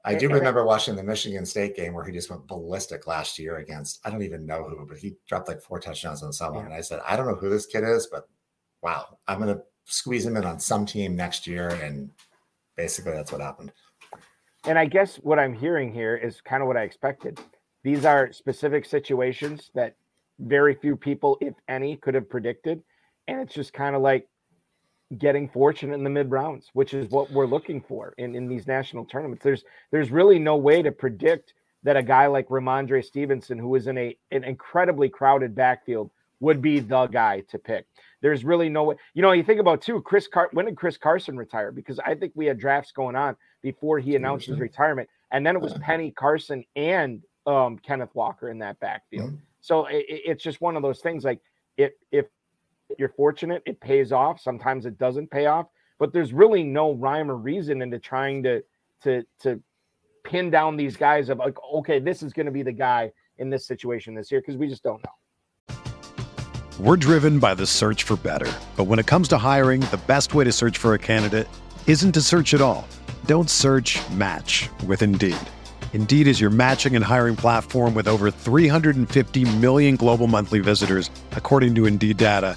I 0.05 0.14
do 0.14 0.29
remember 0.29 0.64
watching 0.64 0.96
the 0.96 1.03
Michigan 1.03 1.46
State 1.46 1.77
game 1.77 1.94
where 1.94 2.05
he 2.05 2.12
just 2.12 2.29
went 2.29 2.48
ballistic 2.48 3.07
last 3.07 3.38
year 3.38 3.59
against 3.59 4.01
I 4.05 4.11
don't 4.11 4.22
even 4.22 4.44
know 4.44 4.64
who, 4.64 4.85
but 4.85 4.98
he 4.98 5.14
dropped 5.29 5.46
like 5.46 5.62
four 5.62 5.79
touchdowns 5.79 6.25
on 6.25 6.33
someone. 6.33 6.64
Yeah. 6.64 6.70
And 6.70 6.75
I 6.75 6.81
said, 6.81 7.01
I 7.07 7.16
don't 7.16 7.29
know 7.29 7.37
who 7.37 7.48
this 7.48 7.66
kid 7.66 7.85
is, 7.85 8.09
but 8.09 8.29
wow, 8.83 9.18
I'm 9.29 9.38
gonna 9.38 9.61
squeeze 9.85 10.27
him 10.27 10.37
in 10.37 10.44
on 10.44 10.59
some 10.59 10.85
team 10.87 11.14
next 11.14 11.46
year. 11.46 11.68
And 11.68 12.11
basically 12.77 13.12
that's 13.12 13.31
what 13.31 13.40
happened. 13.40 13.72
And 14.64 14.77
I 14.79 14.87
guess 14.87 15.16
what 15.16 15.38
I'm 15.38 15.55
hearing 15.55 15.92
here 15.92 16.16
is 16.16 16.40
kind 16.40 16.62
of 16.62 16.66
what 16.66 16.77
I 16.77 16.83
expected. 16.83 17.40
These 17.85 18.05
are 18.05 18.33
specific 18.33 18.85
situations 18.85 19.70
that 19.75 19.96
very 20.38 20.75
few 20.75 20.96
people, 20.96 21.38
if 21.40 21.55
any, 21.68 21.96
could 21.96 22.14
have 22.14 22.29
predicted. 22.29 22.83
And 23.29 23.40
it's 23.40 23.55
just 23.55 23.72
kind 23.72 23.94
of 23.94 24.03
like 24.03 24.29
getting 25.18 25.48
fortunate 25.48 25.94
in 25.94 26.05
the 26.05 26.11
mid 26.11 26.31
rounds, 26.31 26.70
which 26.72 26.94
is 26.94 27.11
what 27.11 27.31
we're 27.31 27.46
looking 27.46 27.81
for 27.81 28.14
in, 28.18 28.35
in 28.35 28.48
these 28.48 28.66
national 28.66 29.05
tournaments. 29.05 29.44
There's 29.44 29.64
there's 29.90 30.11
really 30.11 30.38
no 30.38 30.57
way 30.57 30.83
to 30.83 30.92
predict 30.92 31.55
that 31.83 31.96
a 31.96 32.03
guy 32.03 32.27
like 32.27 32.48
Rhamondre 32.48 33.05
Stevenson, 33.05 33.59
who 33.59 33.75
is 33.75 33.87
in 33.87 33.98
a 33.98 34.16
an 34.31 34.44
incredibly 34.44 35.09
crowded 35.09 35.55
backfield, 35.55 36.11
would 36.40 36.62
be 36.62 36.81
the 36.81 37.07
guy 37.07 37.40
to 37.51 37.59
pick. 37.59 37.87
There's 38.20 38.44
really 38.44 38.68
no 38.68 38.85
way. 38.85 38.96
You 39.14 39.22
know, 39.22 39.33
you 39.33 39.42
think 39.42 39.61
about 39.61 39.83
too, 39.83 40.01
Chris 40.01 40.29
Car- 40.29 40.51
when 40.53 40.66
did 40.66 40.77
Chris 40.77 40.96
Carson 40.96 41.37
retire? 41.37 41.72
Because 41.72 41.98
I 41.98 42.14
think 42.14 42.33
we 42.35 42.46
had 42.46 42.59
drafts 42.59 42.92
going 42.92 43.16
on 43.16 43.37
before 43.62 43.98
he 43.98 44.16
announced 44.16 44.46
his 44.46 44.59
retirement, 44.59 45.09
and 45.31 45.46
then 45.46 45.57
it 45.57 45.62
was 45.62 45.75
Penny 45.75 46.11
Carson 46.11 46.64
and 46.77 47.22
um, 47.46 47.79
Kenneth 47.79 48.14
Walker 48.14 48.48
in 48.48 48.59
that 48.59 48.79
backfield. 48.81 49.31
Mm-hmm. 49.31 49.37
So 49.61 49.87
it, 49.87 50.05
it's 50.09 50.42
just 50.42 50.61
one 50.61 50.77
of 50.77 50.83
those 50.83 51.01
things. 51.01 51.25
Like 51.25 51.40
if 51.77 51.92
if 52.11 52.27
you're 52.98 53.09
fortunate, 53.11 53.62
it 53.66 53.81
pays 53.81 54.12
off. 54.12 54.40
Sometimes 54.40 54.87
it 54.87 54.98
doesn't 54.98 55.31
pay 55.31 55.46
off, 55.46 55.66
but 55.98 56.12
there's 56.12 56.33
really 56.33 56.62
no 56.62 56.92
rhyme 56.92 57.31
or 57.31 57.37
reason 57.37 57.83
into 57.83 57.98
trying 57.98 58.42
to 58.44 58.62
to 59.02 59.24
to 59.40 59.61
pin 60.24 60.50
down 60.50 60.76
these 60.76 60.96
guys 60.96 61.28
of 61.28 61.38
like, 61.38 61.57
okay, 61.74 61.98
this 61.98 62.22
is 62.22 62.33
going 62.33 62.46
to 62.46 62.52
be 62.52 62.62
the 62.62 62.72
guy 62.72 63.12
in 63.38 63.50
this 63.50 63.66
situation 63.66 64.14
this 64.14 64.31
year 64.31 64.40
because 64.40 64.57
we 64.57 64.68
just 64.68 64.83
don't 64.83 65.02
know. 65.02 65.76
We're 66.78 66.96
driven 66.96 67.38
by 67.38 67.55
the 67.55 67.66
search 67.66 68.05
for 68.05 68.16
better, 68.16 68.50
but 68.76 68.85
when 68.85 68.98
it 68.98 69.07
comes 69.07 69.28
to 69.28 69.38
hiring, 69.38 69.81
the 69.83 70.00
best 70.07 70.35
way 70.35 70.44
to 70.44 70.52
search 70.52 70.78
for 70.78 70.94
a 70.94 70.98
candidate 70.98 71.46
isn't 71.87 72.12
to 72.12 72.22
search 72.22 72.55
at 72.55 72.61
all. 72.61 72.87
Don't 73.26 73.50
search. 73.50 74.00
Match 74.11 74.68
with 74.87 75.02
Indeed. 75.02 75.37
Indeed 75.92 76.26
is 76.26 76.40
your 76.40 76.50
matching 76.50 76.96
and 76.96 77.05
hiring 77.05 77.37
platform 77.37 77.94
with 77.94 78.09
over 78.09 78.31
350 78.31 79.57
million 79.59 79.96
global 79.96 80.26
monthly 80.26 80.61
visitors, 80.61 81.11
according 81.33 81.74
to 81.74 81.85
Indeed 81.85 82.16
data, 82.16 82.57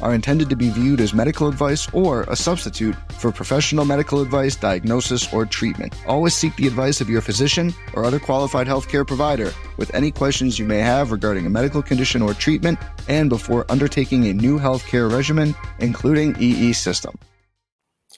are 0.00 0.14
intended 0.14 0.48
to 0.50 0.56
be 0.56 0.70
viewed 0.70 1.00
as 1.00 1.14
medical 1.14 1.48
advice 1.48 1.88
or 1.92 2.22
a 2.24 2.36
substitute 2.36 2.94
for 3.12 3.32
professional 3.32 3.84
medical 3.84 4.20
advice, 4.20 4.56
diagnosis, 4.56 5.32
or 5.32 5.46
treatment. 5.46 5.94
Always 6.06 6.34
seek 6.34 6.54
the 6.56 6.66
advice 6.66 7.00
of 7.00 7.08
your 7.08 7.20
physician 7.20 7.72
or 7.94 8.04
other 8.04 8.18
qualified 8.18 8.66
healthcare 8.66 9.06
provider 9.06 9.52
with 9.76 9.94
any 9.94 10.10
questions 10.10 10.58
you 10.58 10.66
may 10.66 10.80
have 10.80 11.12
regarding 11.12 11.46
a 11.46 11.50
medical 11.50 11.82
condition 11.82 12.22
or 12.22 12.34
treatment 12.34 12.78
and 13.08 13.28
before 13.28 13.64
undertaking 13.70 14.26
a 14.26 14.32
new 14.32 14.58
healthcare 14.58 15.10
regimen, 15.10 15.54
including 15.78 16.36
EE 16.40 16.72
system. 16.72 17.18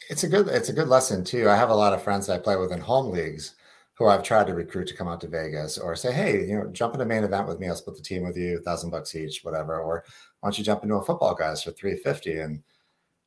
It's 0.08 0.22
a 0.22 0.28
good 0.28 0.48
it's 0.48 0.68
a 0.68 0.72
good 0.72 0.88
lesson 0.88 1.24
too. 1.24 1.48
I 1.48 1.56
have 1.56 1.70
a 1.70 1.74
lot 1.74 1.92
of 1.92 2.02
friends 2.02 2.28
I 2.28 2.38
play 2.38 2.56
with 2.56 2.72
in 2.72 2.80
home 2.80 3.10
leagues 3.10 3.54
who 3.98 4.06
I've 4.06 4.22
tried 4.22 4.46
to 4.48 4.54
recruit 4.54 4.88
to 4.88 4.94
come 4.94 5.08
out 5.08 5.22
to 5.22 5.28
Vegas 5.28 5.78
or 5.78 5.96
say, 5.96 6.12
hey, 6.12 6.46
you 6.46 6.58
know, 6.58 6.66
jump 6.70 6.94
in 6.94 7.00
a 7.00 7.06
main 7.06 7.24
event 7.24 7.48
with 7.48 7.58
me. 7.58 7.68
I'll 7.68 7.76
split 7.76 7.96
the 7.96 8.02
team 8.02 8.24
with 8.24 8.36
you, 8.36 8.60
thousand 8.60 8.90
bucks 8.90 9.14
each, 9.16 9.40
whatever. 9.42 9.80
Or 9.80 10.04
why 10.46 10.50
don't 10.50 10.58
you 10.58 10.64
jump 10.64 10.84
into 10.84 10.94
a 10.94 11.02
football 11.02 11.34
guys 11.34 11.64
for 11.64 11.72
350? 11.72 12.38
And 12.38 12.58
I 12.58 12.62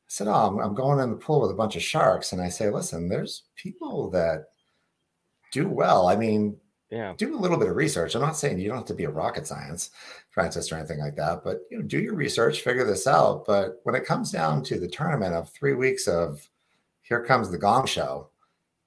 said, 0.08 0.30
Oh, 0.30 0.32
I'm, 0.32 0.60
I'm 0.60 0.74
going 0.74 1.02
in 1.02 1.10
the 1.10 1.18
pool 1.18 1.42
with 1.42 1.52
a 1.52 1.54
bunch 1.54 1.76
of 1.76 1.84
sharks. 1.84 2.32
And 2.32 2.42
I 2.42 2.48
say, 2.48 2.70
listen, 2.70 3.10
there's 3.10 3.44
people 3.58 4.10
that 4.12 4.46
do 5.52 5.68
well. 5.68 6.08
I 6.08 6.16
mean, 6.16 6.56
yeah, 6.90 7.14
do 7.18 7.36
a 7.36 7.38
little 7.38 7.58
bit 7.58 7.68
of 7.68 7.76
research. 7.76 8.16
I'm 8.16 8.22
not 8.22 8.38
saying 8.38 8.58
you 8.58 8.70
don't 8.70 8.78
have 8.78 8.86
to 8.86 8.94
be 8.94 9.04
a 9.04 9.10
rocket 9.10 9.46
science 9.48 9.92
scientist 10.34 10.72
or 10.72 10.78
anything 10.78 11.00
like 11.00 11.18
that, 11.18 11.44
but 11.44 11.64
you 11.70 11.80
know, 11.80 11.84
do 11.84 12.00
your 12.00 12.16
research, 12.16 12.62
figure 12.62 12.86
this 12.86 13.06
out. 13.06 13.46
But 13.46 13.82
when 13.84 13.96
it 13.96 14.06
comes 14.06 14.32
down 14.32 14.64
to 14.64 14.80
the 14.80 14.88
tournament 14.88 15.36
of 15.36 15.50
three 15.50 15.74
weeks 15.74 16.08
of 16.08 16.48
here 17.02 17.22
comes 17.22 17.52
the 17.52 17.58
gong 17.58 17.86
show, 17.86 18.30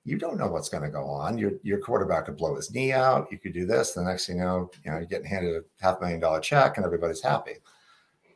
you 0.06 0.16
don't 0.16 0.38
know 0.38 0.48
what's 0.48 0.70
going 0.70 0.84
to 0.84 0.88
go 0.88 1.04
on. 1.04 1.36
Your 1.36 1.52
your 1.62 1.80
quarterback 1.80 2.24
could 2.24 2.38
blow 2.38 2.56
his 2.56 2.72
knee 2.72 2.92
out. 2.92 3.30
You 3.30 3.36
could 3.38 3.52
do 3.52 3.66
this. 3.66 3.92
The 3.92 4.02
next 4.02 4.26
thing 4.26 4.38
you 4.38 4.44
know, 4.44 4.70
you 4.86 4.90
know, 4.90 4.96
you're 4.96 5.06
getting 5.06 5.26
handed 5.26 5.54
a 5.54 5.84
half 5.84 6.00
million 6.00 6.18
dollar 6.18 6.40
check 6.40 6.78
and 6.78 6.86
everybody's 6.86 7.22
happy. 7.22 7.56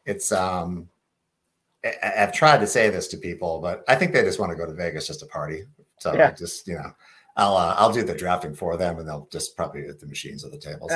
It's 0.07 0.33
um 0.33 0.89
I, 1.85 2.13
have 2.17 2.33
tried 2.33 2.59
to 2.59 2.67
say 2.67 2.91
this 2.91 3.09
to 3.09 3.17
people, 3.17 3.61
but 3.61 3.85
I 3.89 3.95
think 3.95 4.13
they 4.13 4.23
just 4.23 4.39
want 4.39 4.51
to 4.51 4.57
go 4.57 4.67
to 4.67 4.73
Vegas 4.73 5.07
just 5.07 5.21
to 5.21 5.27
party. 5.27 5.65
So 5.99 6.15
yeah. 6.15 6.33
just, 6.33 6.67
you 6.67 6.75
know, 6.75 6.93
I'll 7.37 7.57
uh, 7.57 7.75
I'll 7.79 7.93
do 7.93 8.03
the 8.03 8.15
drafting 8.15 8.55
for 8.55 8.77
them 8.77 8.99
and 8.99 9.07
they'll 9.07 9.29
just 9.31 9.57
probably 9.57 9.83
hit 9.83 10.01
the 10.01 10.07
machines 10.07 10.43
of 10.43 10.53
the 10.53 10.59
tables. 10.59 10.91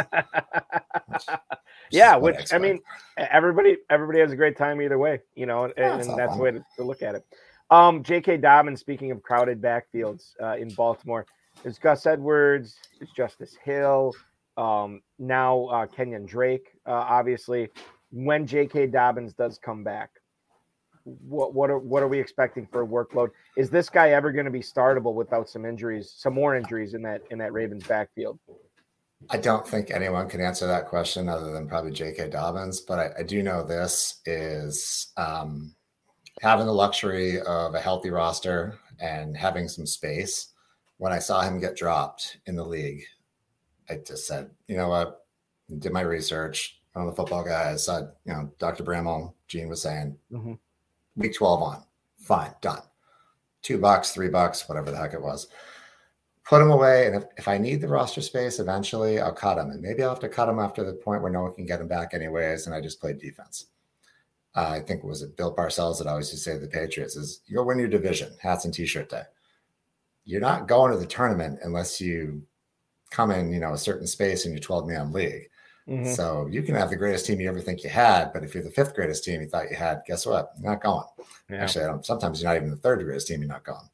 which, 1.06 1.22
yeah, 1.90 2.16
which 2.16 2.52
I, 2.52 2.56
I, 2.56 2.58
mean 2.58 2.80
everybody 3.18 3.76
everybody 3.90 4.20
has 4.20 4.32
a 4.32 4.36
great 4.36 4.56
time 4.56 4.80
either 4.80 4.98
way, 4.98 5.20
you 5.34 5.46
know, 5.46 5.64
and, 5.64 5.74
yeah, 5.76 5.98
and 5.98 6.18
that's 6.18 6.34
the 6.36 6.42
way 6.42 6.50
to, 6.52 6.64
to 6.76 6.82
look 6.82 7.02
at 7.02 7.14
it. 7.14 7.24
Um, 7.70 8.02
J.K. 8.02 8.38
Dobbins, 8.38 8.80
speaking 8.80 9.10
of 9.12 9.22
crowded 9.22 9.60
backfields 9.60 10.32
uh, 10.42 10.56
in 10.56 10.70
Baltimore, 10.70 11.26
there's 11.62 11.78
Gus 11.78 12.06
Edwards, 12.06 12.76
there's 12.98 13.12
Justice 13.12 13.56
Hill, 13.62 14.12
um, 14.56 15.02
now 15.18 15.66
uh, 15.66 15.86
Kenyan 15.86 16.26
Drake. 16.26 16.72
Uh, 16.86 16.92
obviously, 16.92 17.68
when 18.10 18.46
J.K. 18.46 18.88
Dobbins 18.88 19.32
does 19.32 19.58
come 19.58 19.84
back, 19.84 20.10
what 21.04 21.54
what 21.54 21.70
are 21.70 21.78
what 21.78 22.02
are 22.02 22.08
we 22.08 22.20
expecting 22.20 22.66
for 22.66 22.82
a 22.82 22.86
workload? 22.86 23.30
Is 23.56 23.70
this 23.70 23.88
guy 23.88 24.10
ever 24.10 24.32
going 24.32 24.44
to 24.44 24.50
be 24.50 24.60
startable 24.60 25.14
without 25.14 25.48
some 25.48 25.64
injuries, 25.64 26.12
some 26.16 26.34
more 26.34 26.54
injuries 26.54 26.94
in 26.94 27.02
that 27.02 27.22
in 27.30 27.38
that 27.38 27.52
Ravens 27.52 27.86
backfield? 27.86 28.38
I 29.28 29.36
don't 29.36 29.66
think 29.66 29.90
anyone 29.90 30.28
can 30.28 30.40
answer 30.40 30.66
that 30.66 30.88
question 30.88 31.28
other 31.28 31.52
than 31.52 31.68
probably 31.68 31.90
J.K. 31.90 32.30
Dobbins. 32.30 32.80
But 32.80 32.98
I, 32.98 33.20
I 33.20 33.22
do 33.22 33.42
know 33.42 33.62
this 33.62 34.20
is 34.24 35.12
um, 35.16 35.74
having 36.40 36.66
the 36.66 36.72
luxury 36.72 37.40
of 37.42 37.74
a 37.74 37.80
healthy 37.80 38.10
roster 38.10 38.78
and 38.98 39.36
having 39.36 39.68
some 39.68 39.86
space. 39.86 40.52
When 40.96 41.12
I 41.12 41.18
saw 41.18 41.42
him 41.42 41.60
get 41.60 41.76
dropped 41.76 42.38
in 42.46 42.56
the 42.56 42.64
league, 42.64 43.02
I 43.88 43.96
just 43.96 44.26
said, 44.26 44.50
you 44.68 44.76
know 44.76 44.88
what? 44.88 45.24
Did 45.78 45.92
my 45.92 46.02
research 46.02 46.79
on 46.94 47.06
the 47.06 47.12
football 47.12 47.44
guys. 47.44 47.84
Saw, 47.84 48.00
you 48.24 48.32
know, 48.32 48.50
Dr. 48.58 48.84
Bramel, 48.84 49.34
Jene 49.48 49.68
was 49.68 49.82
saying, 49.82 50.16
mm-hmm. 50.32 50.54
week 51.16 51.34
12 51.34 51.62
on, 51.62 51.82
fine, 52.18 52.52
done. 52.60 52.82
Two 53.62 53.78
bucks, 53.78 54.12
three 54.12 54.28
bucks, 54.28 54.68
whatever 54.68 54.90
the 54.90 54.96
heck 54.96 55.14
it 55.14 55.22
was. 55.22 55.48
Put 56.44 56.58
them 56.58 56.70
away. 56.70 57.06
And 57.06 57.16
if, 57.16 57.24
if 57.36 57.48
I 57.48 57.58
need 57.58 57.80
the 57.80 57.88
roster 57.88 58.22
space 58.22 58.58
eventually, 58.58 59.20
I'll 59.20 59.32
cut 59.32 59.56
them. 59.56 59.70
And 59.70 59.82
maybe 59.82 60.02
I'll 60.02 60.08
have 60.10 60.20
to 60.20 60.28
cut 60.28 60.46
them 60.46 60.58
after 60.58 60.82
the 60.82 60.94
point 60.94 61.22
where 61.22 61.30
no 61.30 61.42
one 61.42 61.54
can 61.54 61.66
get 61.66 61.78
them 61.78 61.88
back 61.88 62.14
anyways. 62.14 62.66
And 62.66 62.74
I 62.74 62.80
just 62.80 63.00
played 63.00 63.18
defense 63.18 63.66
uh, 64.54 64.70
I 64.70 64.80
think 64.80 65.04
was 65.04 65.22
it 65.22 65.36
Bill 65.36 65.54
Parcells 65.54 65.98
that 65.98 66.06
always 66.06 66.32
used 66.32 66.44
to 66.44 66.50
say 66.50 66.54
to 66.54 66.60
the 66.60 66.68
Patriots 66.68 67.16
is 67.16 67.40
you 67.46 67.56
go 67.56 67.64
win 67.64 67.78
your 67.78 67.88
division, 67.88 68.32
hats 68.40 68.64
and 68.64 68.74
t-shirt 68.74 69.08
day. 69.08 69.22
You're 70.24 70.40
not 70.40 70.68
going 70.68 70.92
to 70.92 70.98
the 70.98 71.06
tournament 71.06 71.60
unless 71.62 72.00
you 72.00 72.42
come 73.10 73.30
in, 73.30 73.52
you 73.52 73.60
know, 73.60 73.72
a 73.72 73.78
certain 73.78 74.06
space 74.06 74.46
in 74.46 74.52
your 74.52 74.60
12 74.60 74.88
man 74.88 75.12
league. 75.12 75.48
Mm-hmm. 75.90 76.12
So 76.12 76.46
you 76.48 76.62
can 76.62 76.76
have 76.76 76.88
the 76.88 76.96
greatest 76.96 77.26
team 77.26 77.40
you 77.40 77.48
ever 77.48 77.60
think 77.60 77.82
you 77.82 77.90
had, 77.90 78.32
but 78.32 78.44
if 78.44 78.54
you're 78.54 78.62
the 78.62 78.70
fifth 78.70 78.94
greatest 78.94 79.24
team 79.24 79.40
you 79.40 79.48
thought 79.48 79.70
you 79.70 79.76
had, 79.76 80.02
guess 80.06 80.24
what? 80.24 80.52
You're 80.60 80.70
not 80.70 80.82
going. 80.82 81.04
Yeah. 81.50 81.64
Actually, 81.64 82.02
sometimes 82.04 82.40
you're 82.40 82.48
not 82.48 82.56
even 82.56 82.70
the 82.70 82.76
third 82.76 83.02
greatest 83.02 83.26
team. 83.26 83.40
You're 83.40 83.48
not 83.48 83.64
going. 83.64 83.88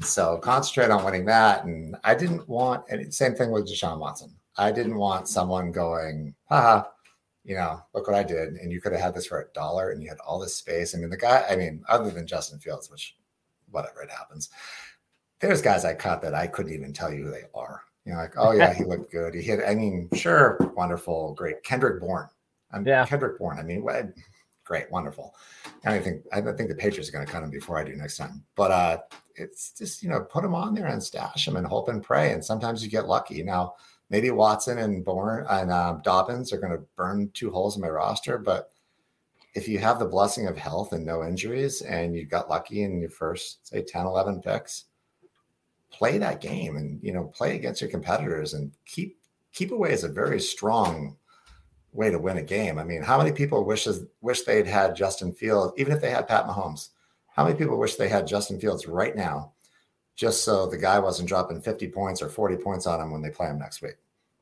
So 0.00 0.38
concentrate 0.38 0.90
on 0.90 1.04
winning 1.04 1.24
that. 1.24 1.64
And 1.64 1.96
I 2.04 2.14
didn't 2.14 2.48
want, 2.48 2.84
and 2.88 3.12
same 3.12 3.34
thing 3.34 3.50
with 3.50 3.68
Deshaun 3.68 3.98
Watson. 3.98 4.32
I 4.56 4.70
didn't 4.70 4.96
want 4.96 5.28
someone 5.28 5.72
going, 5.72 6.34
haha, 6.48 6.84
you 7.44 7.56
know, 7.56 7.82
look 7.94 8.06
what 8.06 8.16
I 8.16 8.22
did. 8.22 8.54
And 8.54 8.70
you 8.70 8.80
could 8.80 8.92
have 8.92 9.00
had 9.00 9.14
this 9.14 9.26
for 9.26 9.40
a 9.40 9.52
dollar 9.52 9.90
and 9.90 10.00
you 10.00 10.08
had 10.08 10.18
all 10.24 10.38
this 10.38 10.54
space. 10.54 10.94
I 10.94 10.98
mean, 10.98 11.10
the 11.10 11.16
guy, 11.16 11.44
I 11.50 11.56
mean, 11.56 11.82
other 11.88 12.10
than 12.10 12.28
Justin 12.28 12.60
Fields, 12.60 12.90
which 12.90 13.16
whatever 13.72 14.02
it 14.02 14.10
happens, 14.10 14.50
there's 15.40 15.62
guys 15.62 15.84
I 15.84 15.94
caught 15.94 16.22
that 16.22 16.34
I 16.34 16.46
couldn't 16.46 16.74
even 16.74 16.92
tell 16.92 17.12
you 17.12 17.24
who 17.24 17.30
they 17.32 17.44
are. 17.54 17.82
You 18.04 18.12
know, 18.12 18.18
like, 18.18 18.34
oh 18.36 18.52
yeah, 18.52 18.74
he 18.74 18.84
looked 18.84 19.12
good. 19.12 19.34
He 19.34 19.42
hit, 19.42 19.60
I 19.66 19.74
mean, 19.74 20.08
sure, 20.14 20.58
wonderful, 20.76 21.34
great. 21.34 21.62
Kendrick 21.62 22.00
Bourne. 22.00 22.28
I'm 22.72 22.86
yeah. 22.86 23.06
Kendrick 23.06 23.38
Bourne. 23.38 23.58
I 23.58 23.62
mean, 23.62 23.84
what, 23.84 24.06
great, 24.64 24.90
wonderful. 24.90 25.34
And 25.84 25.94
I 25.94 26.00
think 26.00 26.24
I 26.32 26.40
think 26.40 26.68
the 26.68 26.74
Patriots 26.74 27.08
are 27.08 27.12
going 27.12 27.26
to 27.26 27.32
cut 27.32 27.42
him 27.42 27.50
before 27.50 27.78
I 27.78 27.84
do 27.84 27.94
next 27.94 28.16
time. 28.16 28.42
But 28.56 28.70
uh, 28.70 28.98
it's 29.36 29.72
just 29.72 30.02
you 30.02 30.08
know 30.08 30.20
put 30.22 30.44
him 30.44 30.54
on 30.54 30.74
there 30.74 30.86
and 30.86 31.02
stash 31.02 31.46
him 31.46 31.56
and 31.56 31.66
hope 31.66 31.88
and 31.88 32.02
pray. 32.02 32.32
And 32.32 32.44
sometimes 32.44 32.82
you 32.82 32.90
get 32.90 33.06
lucky. 33.06 33.42
Now 33.42 33.74
maybe 34.10 34.30
Watson 34.30 34.78
and 34.78 35.04
Bourne 35.04 35.46
and 35.48 35.72
um, 35.72 36.00
Dobbins 36.04 36.52
are 36.52 36.58
going 36.58 36.72
to 36.72 36.84
burn 36.96 37.30
two 37.34 37.50
holes 37.50 37.76
in 37.76 37.82
my 37.82 37.88
roster, 37.88 38.38
but 38.38 38.70
if 39.54 39.68
you 39.68 39.78
have 39.78 39.98
the 39.98 40.06
blessing 40.06 40.46
of 40.46 40.56
health 40.56 40.92
and 40.92 41.04
no 41.04 41.24
injuries 41.24 41.82
and 41.82 42.14
you 42.14 42.24
got 42.24 42.48
lucky 42.48 42.82
in 42.82 43.00
your 43.00 43.10
first 43.10 43.66
say 43.68 43.82
10 43.82 44.06
11 44.06 44.40
picks 44.40 44.84
play 45.92 46.18
that 46.18 46.40
game 46.40 46.76
and 46.76 47.00
you 47.02 47.12
know 47.12 47.24
play 47.24 47.54
against 47.54 47.80
your 47.80 47.90
competitors 47.90 48.54
and 48.54 48.72
keep 48.86 49.18
keep 49.52 49.70
away 49.70 49.92
is 49.92 50.04
a 50.04 50.08
very 50.08 50.40
strong 50.40 51.16
way 51.92 52.10
to 52.10 52.18
win 52.18 52.38
a 52.38 52.42
game 52.42 52.78
i 52.78 52.84
mean 52.84 53.02
how 53.02 53.18
many 53.18 53.32
people 53.32 53.64
wishes 53.64 54.06
wish 54.22 54.42
they'd 54.42 54.66
had 54.66 54.96
justin 54.96 55.32
fields 55.32 55.72
even 55.76 55.92
if 55.92 56.00
they 56.00 56.10
had 56.10 56.26
pat 56.26 56.46
mahomes 56.46 56.88
how 57.28 57.44
many 57.44 57.56
people 57.56 57.78
wish 57.78 57.96
they 57.96 58.08
had 58.08 58.26
justin 58.26 58.58
fields 58.58 58.88
right 58.88 59.14
now 59.14 59.52
just 60.16 60.44
so 60.44 60.66
the 60.66 60.78
guy 60.78 60.98
wasn't 60.98 61.28
dropping 61.28 61.60
50 61.60 61.88
points 61.88 62.22
or 62.22 62.28
40 62.28 62.56
points 62.56 62.86
on 62.86 63.00
him 63.00 63.10
when 63.10 63.22
they 63.22 63.30
play 63.30 63.48
him 63.48 63.58
next 63.58 63.82
week 63.82 63.96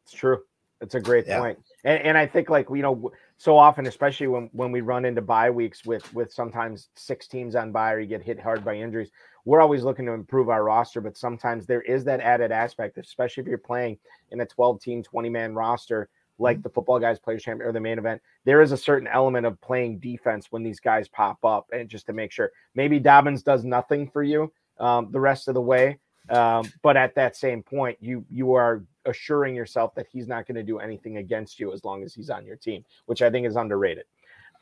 it's 0.05 0.13
true 0.13 0.43
it's 0.81 0.95
a 0.95 1.01
great 1.01 1.27
yeah. 1.27 1.39
point. 1.39 1.59
And, 1.85 2.03
and 2.03 2.19
I 2.19 2.27
think 2.27 2.51
like 2.51 2.69
you 2.71 2.83
know 2.83 3.13
so 3.41 3.57
often, 3.57 3.87
especially 3.87 4.27
when 4.27 4.51
when 4.53 4.71
we 4.71 4.83
run 4.83 5.07
into 5.07 5.23
bye 5.23 5.49
weeks 5.49 5.87
with 5.87 6.13
with 6.13 6.31
sometimes 6.31 6.91
six 6.95 7.27
teams 7.27 7.55
on 7.55 7.73
bye 7.73 7.95
or 7.95 7.99
you 7.99 8.07
get 8.07 8.23
hit 8.23 8.39
hard 8.39 8.63
by 8.63 8.75
injuries, 8.75 9.11
we're 9.47 9.63
always 9.63 9.83
looking 9.83 10.05
to 10.05 10.13
improve 10.13 10.51
our 10.51 10.63
roster. 10.63 11.01
But 11.01 11.17
sometimes 11.17 11.65
there 11.65 11.81
is 11.81 12.05
that 12.05 12.21
added 12.21 12.53
aspect, 12.53 12.99
especially 12.99 13.41
if 13.41 13.47
you're 13.47 13.57
playing 13.57 13.97
in 14.31 14.43
a 14.43 14.47
12 14.47 14.83
team, 14.83 15.03
20 15.03 15.31
man 15.31 15.55
roster 15.55 16.11
like 16.39 16.59
mm-hmm. 16.59 16.65
the 16.65 16.69
football 16.69 17.01
guys 17.01 17.19
players 17.19 17.43
champion 17.43 17.67
or 17.67 17.73
the 17.73 17.81
main 17.81 17.99
event. 17.99 18.21
There 18.45 18.61
is 18.61 18.73
a 18.73 18.77
certain 18.77 19.09
element 19.09 19.47
of 19.47 19.59
playing 19.63 20.01
defense 20.01 20.49
when 20.51 20.63
these 20.63 20.79
guys 20.79 21.09
pop 21.09 21.43
up, 21.43 21.67
and 21.73 21.89
just 21.89 22.05
to 22.09 22.13
make 22.13 22.33
sure 22.33 22.53
maybe 22.75 22.99
Dobbins 22.99 23.43
does 23.43 23.65
nothing 23.65 24.11
for 24.11 24.23
you 24.23 24.53
um, 24.79 25.13
the 25.13 25.21
rest 25.21 25.49
of 25.49 25.55
the 25.55 25.63
way. 25.63 25.99
Um, 26.29 26.71
but 26.83 26.99
at 26.99 27.15
that 27.15 27.37
same 27.37 27.63
point, 27.63 27.97
you 28.03 28.27
you 28.29 28.53
are 28.53 28.85
assuring 29.05 29.55
yourself 29.55 29.95
that 29.95 30.07
he's 30.11 30.29
not 30.29 30.47
going 30.47 30.57
to 30.57 30.63
do 30.63 30.79
anything 30.79 31.19
against 31.19 31.59
you 31.59 31.73
as 31.73 31.85
long 31.85 32.03
as 32.03 32.15
he's 32.15 32.31
on 32.31 32.45
your 32.45 32.57
team, 32.57 32.85
which 33.07 33.23
I 33.23 33.31
think 33.31 33.47
is 33.47 33.57
underrated. 33.57 34.05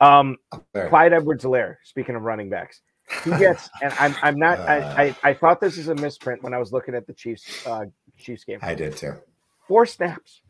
Um, 0.01 0.37
Clyde 0.73 1.13
Edwards-Helaire, 1.13 1.77
speaking 1.83 2.15
of 2.15 2.21
running 2.21 2.49
backs, 2.49 2.81
he 3.23 3.31
gets, 3.31 3.69
and 3.81 3.93
I'm, 3.99 4.15
I'm 4.21 4.37
not, 4.37 4.59
I, 4.59 4.77
I, 4.77 5.09
uh. 5.09 5.13
I, 5.23 5.33
thought 5.33 5.59
this 5.59 5.77
is 5.77 5.89
a 5.89 5.95
misprint 5.95 6.41
when 6.43 6.53
I 6.53 6.57
was 6.57 6.71
looking 6.71 6.95
at 6.95 7.05
the 7.05 7.13
Chiefs, 7.13 7.65
uh, 7.67 7.85
Chiefs 8.17 8.43
game. 8.45 8.59
I 8.61 8.75
did 8.75 8.95
too. 8.95 9.15
Four 9.67 9.85
snaps. 9.85 10.41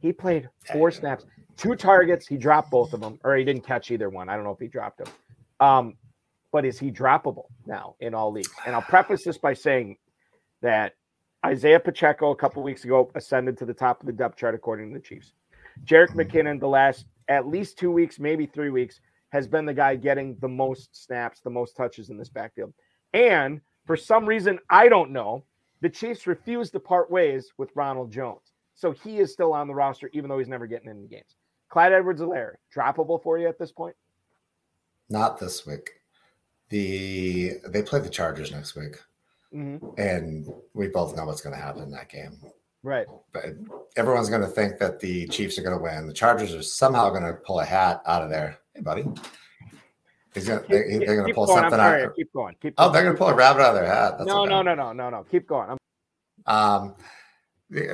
He 0.00 0.12
played 0.12 0.48
four 0.72 0.90
snaps, 0.90 1.24
two 1.56 1.76
targets. 1.76 2.26
He 2.26 2.36
dropped 2.36 2.70
both 2.70 2.92
of 2.92 3.00
them, 3.00 3.20
or 3.22 3.36
he 3.36 3.44
didn't 3.44 3.64
catch 3.64 3.90
either 3.90 4.10
one. 4.10 4.28
I 4.28 4.34
don't 4.34 4.44
know 4.44 4.50
if 4.50 4.58
he 4.58 4.66
dropped 4.66 4.98
them. 4.98 5.08
Um, 5.60 5.96
but 6.50 6.64
is 6.64 6.78
he 6.78 6.90
droppable 6.90 7.46
now 7.66 7.94
in 8.00 8.12
all 8.14 8.32
leagues? 8.32 8.50
And 8.66 8.74
I'll 8.74 8.82
preface 8.82 9.24
this 9.24 9.38
by 9.38 9.54
saying 9.54 9.96
that 10.60 10.94
Isaiah 11.44 11.80
Pacheco 11.80 12.30
a 12.30 12.36
couple 12.36 12.62
weeks 12.62 12.84
ago 12.84 13.10
ascended 13.14 13.58
to 13.58 13.66
the 13.66 13.74
top 13.74 14.00
of 14.00 14.06
the 14.06 14.12
depth 14.12 14.36
chart 14.36 14.54
according 14.54 14.92
to 14.92 14.98
the 14.98 15.04
Chiefs. 15.04 15.32
Mm-hmm. 15.86 16.20
McKinnon, 16.20 16.60
the 16.60 16.68
last 16.68 17.06
at 17.28 17.48
least 17.48 17.78
two 17.78 17.90
weeks, 17.90 18.18
maybe 18.18 18.46
three 18.46 18.70
weeks, 18.70 19.00
has 19.30 19.48
been 19.48 19.64
the 19.64 19.74
guy 19.74 19.96
getting 19.96 20.36
the 20.40 20.48
most 20.48 21.04
snaps, 21.04 21.40
the 21.40 21.50
most 21.50 21.76
touches 21.76 22.10
in 22.10 22.18
this 22.18 22.28
backfield. 22.28 22.72
And 23.14 23.60
for 23.86 23.96
some 23.96 24.26
reason, 24.26 24.58
I 24.70 24.88
don't 24.88 25.10
know, 25.10 25.44
the 25.80 25.90
Chiefs 25.90 26.26
refused 26.26 26.72
to 26.72 26.80
part 26.80 27.10
ways 27.10 27.50
with 27.56 27.70
Ronald 27.74 28.12
Jones. 28.12 28.52
So 28.74 28.92
he 28.92 29.18
is 29.18 29.32
still 29.32 29.52
on 29.52 29.66
the 29.68 29.74
roster, 29.74 30.10
even 30.12 30.28
though 30.28 30.38
he's 30.38 30.48
never 30.48 30.66
getting 30.66 30.90
in 30.90 31.02
the 31.02 31.08
games. 31.08 31.36
Clyde 31.68 31.92
Edwards-Helaire, 31.92 32.54
droppable 32.74 33.22
for 33.22 33.38
you 33.38 33.48
at 33.48 33.58
this 33.58 33.72
point? 33.72 33.96
Not 35.08 35.38
this 35.38 35.66
week. 35.66 35.90
The 36.68 37.54
they 37.68 37.82
play 37.82 38.00
the 38.00 38.08
Chargers 38.08 38.50
next 38.50 38.74
week. 38.76 38.96
Mm-hmm. 39.54 40.00
And 40.00 40.46
we 40.74 40.88
both 40.88 41.16
know 41.16 41.26
what's 41.26 41.40
going 41.40 41.54
to 41.54 41.60
happen 41.60 41.82
in 41.82 41.90
that 41.92 42.08
game. 42.08 42.38
Right. 42.82 43.06
But 43.32 43.44
everyone's 43.96 44.28
going 44.28 44.42
to 44.42 44.48
think 44.48 44.78
that 44.78 44.98
the 44.98 45.28
Chiefs 45.28 45.58
are 45.58 45.62
going 45.62 45.76
to 45.76 45.82
win. 45.82 46.06
The 46.06 46.12
Chargers 46.12 46.54
are 46.54 46.62
somehow 46.62 47.10
going 47.10 47.22
to 47.22 47.34
pull 47.34 47.60
a 47.60 47.64
hat 47.64 48.02
out 48.06 48.22
of 48.22 48.30
there. 48.30 48.58
Hey, 48.74 48.80
buddy. 48.80 49.04
He's 50.34 50.48
gonna, 50.48 50.62
they, 50.68 50.96
are 50.96 51.16
going 51.16 51.28
to 51.28 51.34
pull 51.34 51.46
going. 51.46 51.62
something 51.62 51.78
out. 51.78 52.16
Keep 52.16 52.32
going. 52.32 52.56
Keep 52.60 52.74
oh, 52.78 52.84
going. 52.84 52.90
Oh, 52.90 52.92
they're 52.92 53.02
going 53.02 53.14
to 53.14 53.18
pull 53.18 53.28
a 53.28 53.34
rabbit 53.34 53.62
out 53.62 53.70
of 53.70 53.74
their 53.74 53.86
hat. 53.86 54.14
That's 54.18 54.28
no, 54.28 54.44
no, 54.44 54.62
no, 54.62 54.74
no, 54.74 54.92
no, 54.92 55.10
no. 55.10 55.24
Keep 55.30 55.46
going. 55.46 55.76
I'm... 56.46 56.54
Um, 56.54 56.94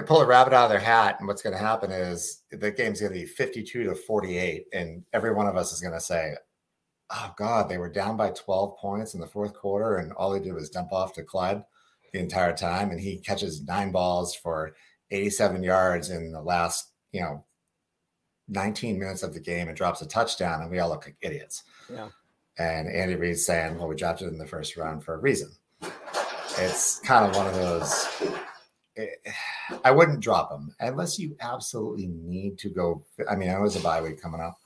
pull 0.07 0.21
a 0.21 0.27
rabbit 0.27 0.53
out 0.53 0.64
of 0.64 0.71
their 0.71 0.79
hat, 0.79 1.16
and 1.18 1.29
what's 1.29 1.42
going 1.42 1.55
to 1.55 1.62
happen 1.62 1.90
is 1.90 2.42
the 2.51 2.71
game's 2.71 3.01
going 3.01 3.12
to 3.12 3.18
be 3.18 3.27
52 3.27 3.85
to 3.85 3.94
48, 3.94 4.66
and 4.73 5.05
every 5.12 5.35
one 5.35 5.47
of 5.47 5.57
us 5.57 5.73
is 5.73 5.81
going 5.81 5.94
to 5.94 6.01
say, 6.01 6.35
oh 7.11 7.35
god, 7.37 7.68
they 7.68 7.79
were 7.79 7.90
down 7.90 8.16
by 8.16 8.31
12 8.31 8.77
points 8.79 9.14
in 9.14 9.21
the 9.21 9.27
fourth 9.27 9.55
quarter, 9.55 9.97
and 9.97 10.12
all 10.12 10.35
he 10.35 10.40
did 10.40 10.55
was 10.55 10.71
dump 10.71 10.92
off 10.92 11.14
to 11.14 11.23
Clyde 11.23 11.64
the 12.12 12.18
entire 12.18 12.55
time, 12.55 12.90
and 12.90 13.01
he 13.01 13.18
catches 13.18 13.62
nine 13.62 13.92
balls 13.92 14.35
for 14.35 14.75
87 15.11 15.62
yards 15.62 16.11
in 16.11 16.33
the 16.33 16.42
last, 16.42 16.92
you 17.12 17.21
know, 17.21 17.44
19 18.49 18.99
minutes 18.99 19.23
of 19.23 19.35
the 19.35 19.40
game 19.40 19.68
and 19.68 19.77
drops 19.77 20.03
a 20.03 20.07
touchdown, 20.07 20.62
and 20.62 20.71
we 20.71 20.79
all 20.79 20.88
look 20.88 21.05
like 21.05 21.16
idiots. 21.21 21.64
Yeah. 21.92 22.09
And 22.59 22.88
Andy 22.88 23.14
Reid's 23.14 23.44
saying, 23.44 23.79
well, 23.79 23.88
we 23.88 23.94
dropped 23.94 24.23
it 24.23 24.27
in 24.27 24.38
the 24.38 24.47
first 24.47 24.77
round 24.77 25.05
for 25.05 25.14
a 25.14 25.18
reason. 25.18 25.51
It's 26.59 26.99
kind 27.01 27.31
of 27.31 27.37
one 27.37 27.47
of 27.47 27.55
those. 27.55 28.09
It, 28.97 29.21
eh, 29.25 29.33
I 29.85 29.92
wouldn't 29.92 30.21
drop 30.21 30.51
him 30.51 30.75
unless 30.81 31.18
you 31.18 31.37
absolutely 31.40 32.09
need 32.09 32.59
to 32.59 32.68
go. 32.68 33.05
I 33.31 33.37
mean, 33.37 33.51
I 33.51 33.61
was 33.61 33.77
a 33.77 33.81
bye 33.81 34.03
week 34.03 34.21
coming 34.21 34.40
up. 34.40 34.59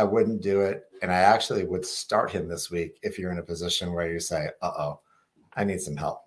I 0.00 0.04
wouldn't 0.04 0.40
do 0.40 0.62
it. 0.62 0.84
And 1.02 1.12
I 1.12 1.18
actually 1.18 1.64
would 1.64 1.84
start 1.84 2.30
him 2.30 2.48
this 2.48 2.70
week 2.70 2.98
if 3.02 3.18
you're 3.18 3.32
in 3.32 3.38
a 3.38 3.42
position 3.42 3.92
where 3.92 4.10
you 4.10 4.18
say, 4.18 4.48
uh 4.62 4.72
oh, 4.78 5.00
I 5.54 5.64
need 5.64 5.82
some 5.82 5.96
help 5.96 6.22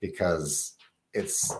because 0.00 0.74
it's 1.12 1.52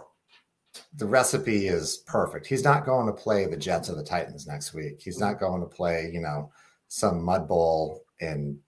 the 0.95 1.07
recipe 1.07 1.67
is 1.67 2.05
perfect. 2.07 2.47
He's 2.47 2.63
not 2.63 2.87
going 2.87 3.07
to 3.07 3.13
play 3.13 3.47
the 3.47 3.57
Jets 3.57 3.91
or 3.91 3.97
the 3.97 4.05
Titans 4.05 4.47
next 4.47 4.75
week. 4.75 5.01
He's 5.01 5.19
not 5.19 5.41
going 5.41 5.61
to 5.61 5.67
play, 5.67 6.09
you 6.13 6.21
know, 6.21 6.53
some 6.87 7.25
mud 7.25 7.49
bowl 7.49 8.03
in 8.21 8.61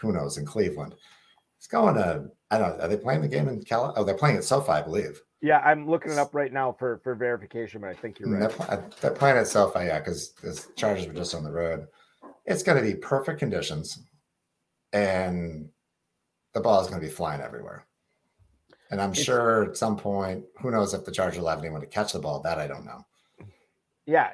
who 0.00 0.12
knows 0.12 0.38
in 0.38 0.46
Cleveland. 0.46 0.94
He's 1.58 1.66
going 1.66 1.96
to, 1.96 2.24
I 2.50 2.56
don't 2.56 2.78
know, 2.78 2.84
are 2.84 2.88
they 2.88 2.96
playing 2.96 3.20
the 3.20 3.28
game 3.28 3.48
in 3.48 3.62
Cal? 3.62 3.92
Oh, 3.96 4.04
they're 4.04 4.14
playing 4.14 4.36
at 4.36 4.44
SoFi, 4.44 4.72
I 4.72 4.82
believe. 4.82 5.20
Yeah, 5.42 5.58
I'm 5.58 5.86
looking 5.86 6.12
it 6.12 6.18
up 6.18 6.34
right 6.34 6.52
now 6.52 6.74
for 6.78 7.00
for 7.04 7.14
verification, 7.14 7.82
but 7.82 7.90
I 7.90 7.94
think 7.94 8.18
you're 8.18 8.30
right. 8.30 8.50
They're, 8.50 8.90
they're 9.02 9.10
playing 9.10 9.36
at 9.36 9.46
SoFi, 9.46 9.80
yeah, 9.80 9.98
because 9.98 10.30
the 10.42 10.58
Chargers 10.74 11.06
were 11.06 11.12
just 11.12 11.34
on 11.34 11.44
the 11.44 11.52
road 11.52 11.86
it's 12.46 12.62
going 12.62 12.78
to 12.78 12.84
be 12.84 12.94
perfect 12.94 13.38
conditions 13.38 13.98
and 14.92 15.68
the 16.54 16.60
ball 16.60 16.80
is 16.80 16.88
going 16.88 17.00
to 17.00 17.06
be 17.06 17.12
flying 17.12 17.40
everywhere. 17.40 17.86
And 18.90 19.00
I'm 19.00 19.10
it's, 19.10 19.22
sure 19.22 19.64
at 19.64 19.76
some 19.76 19.96
point, 19.96 20.44
who 20.60 20.70
knows 20.70 20.94
if 20.94 21.04
the 21.04 21.12
Chargers 21.12 21.40
will 21.40 21.48
have 21.48 21.58
anyone 21.58 21.80
to 21.80 21.86
catch 21.86 22.12
the 22.12 22.18
ball? 22.18 22.40
That 22.40 22.58
I 22.58 22.66
don't 22.66 22.84
know. 22.84 23.04
Yeah, 24.06 24.30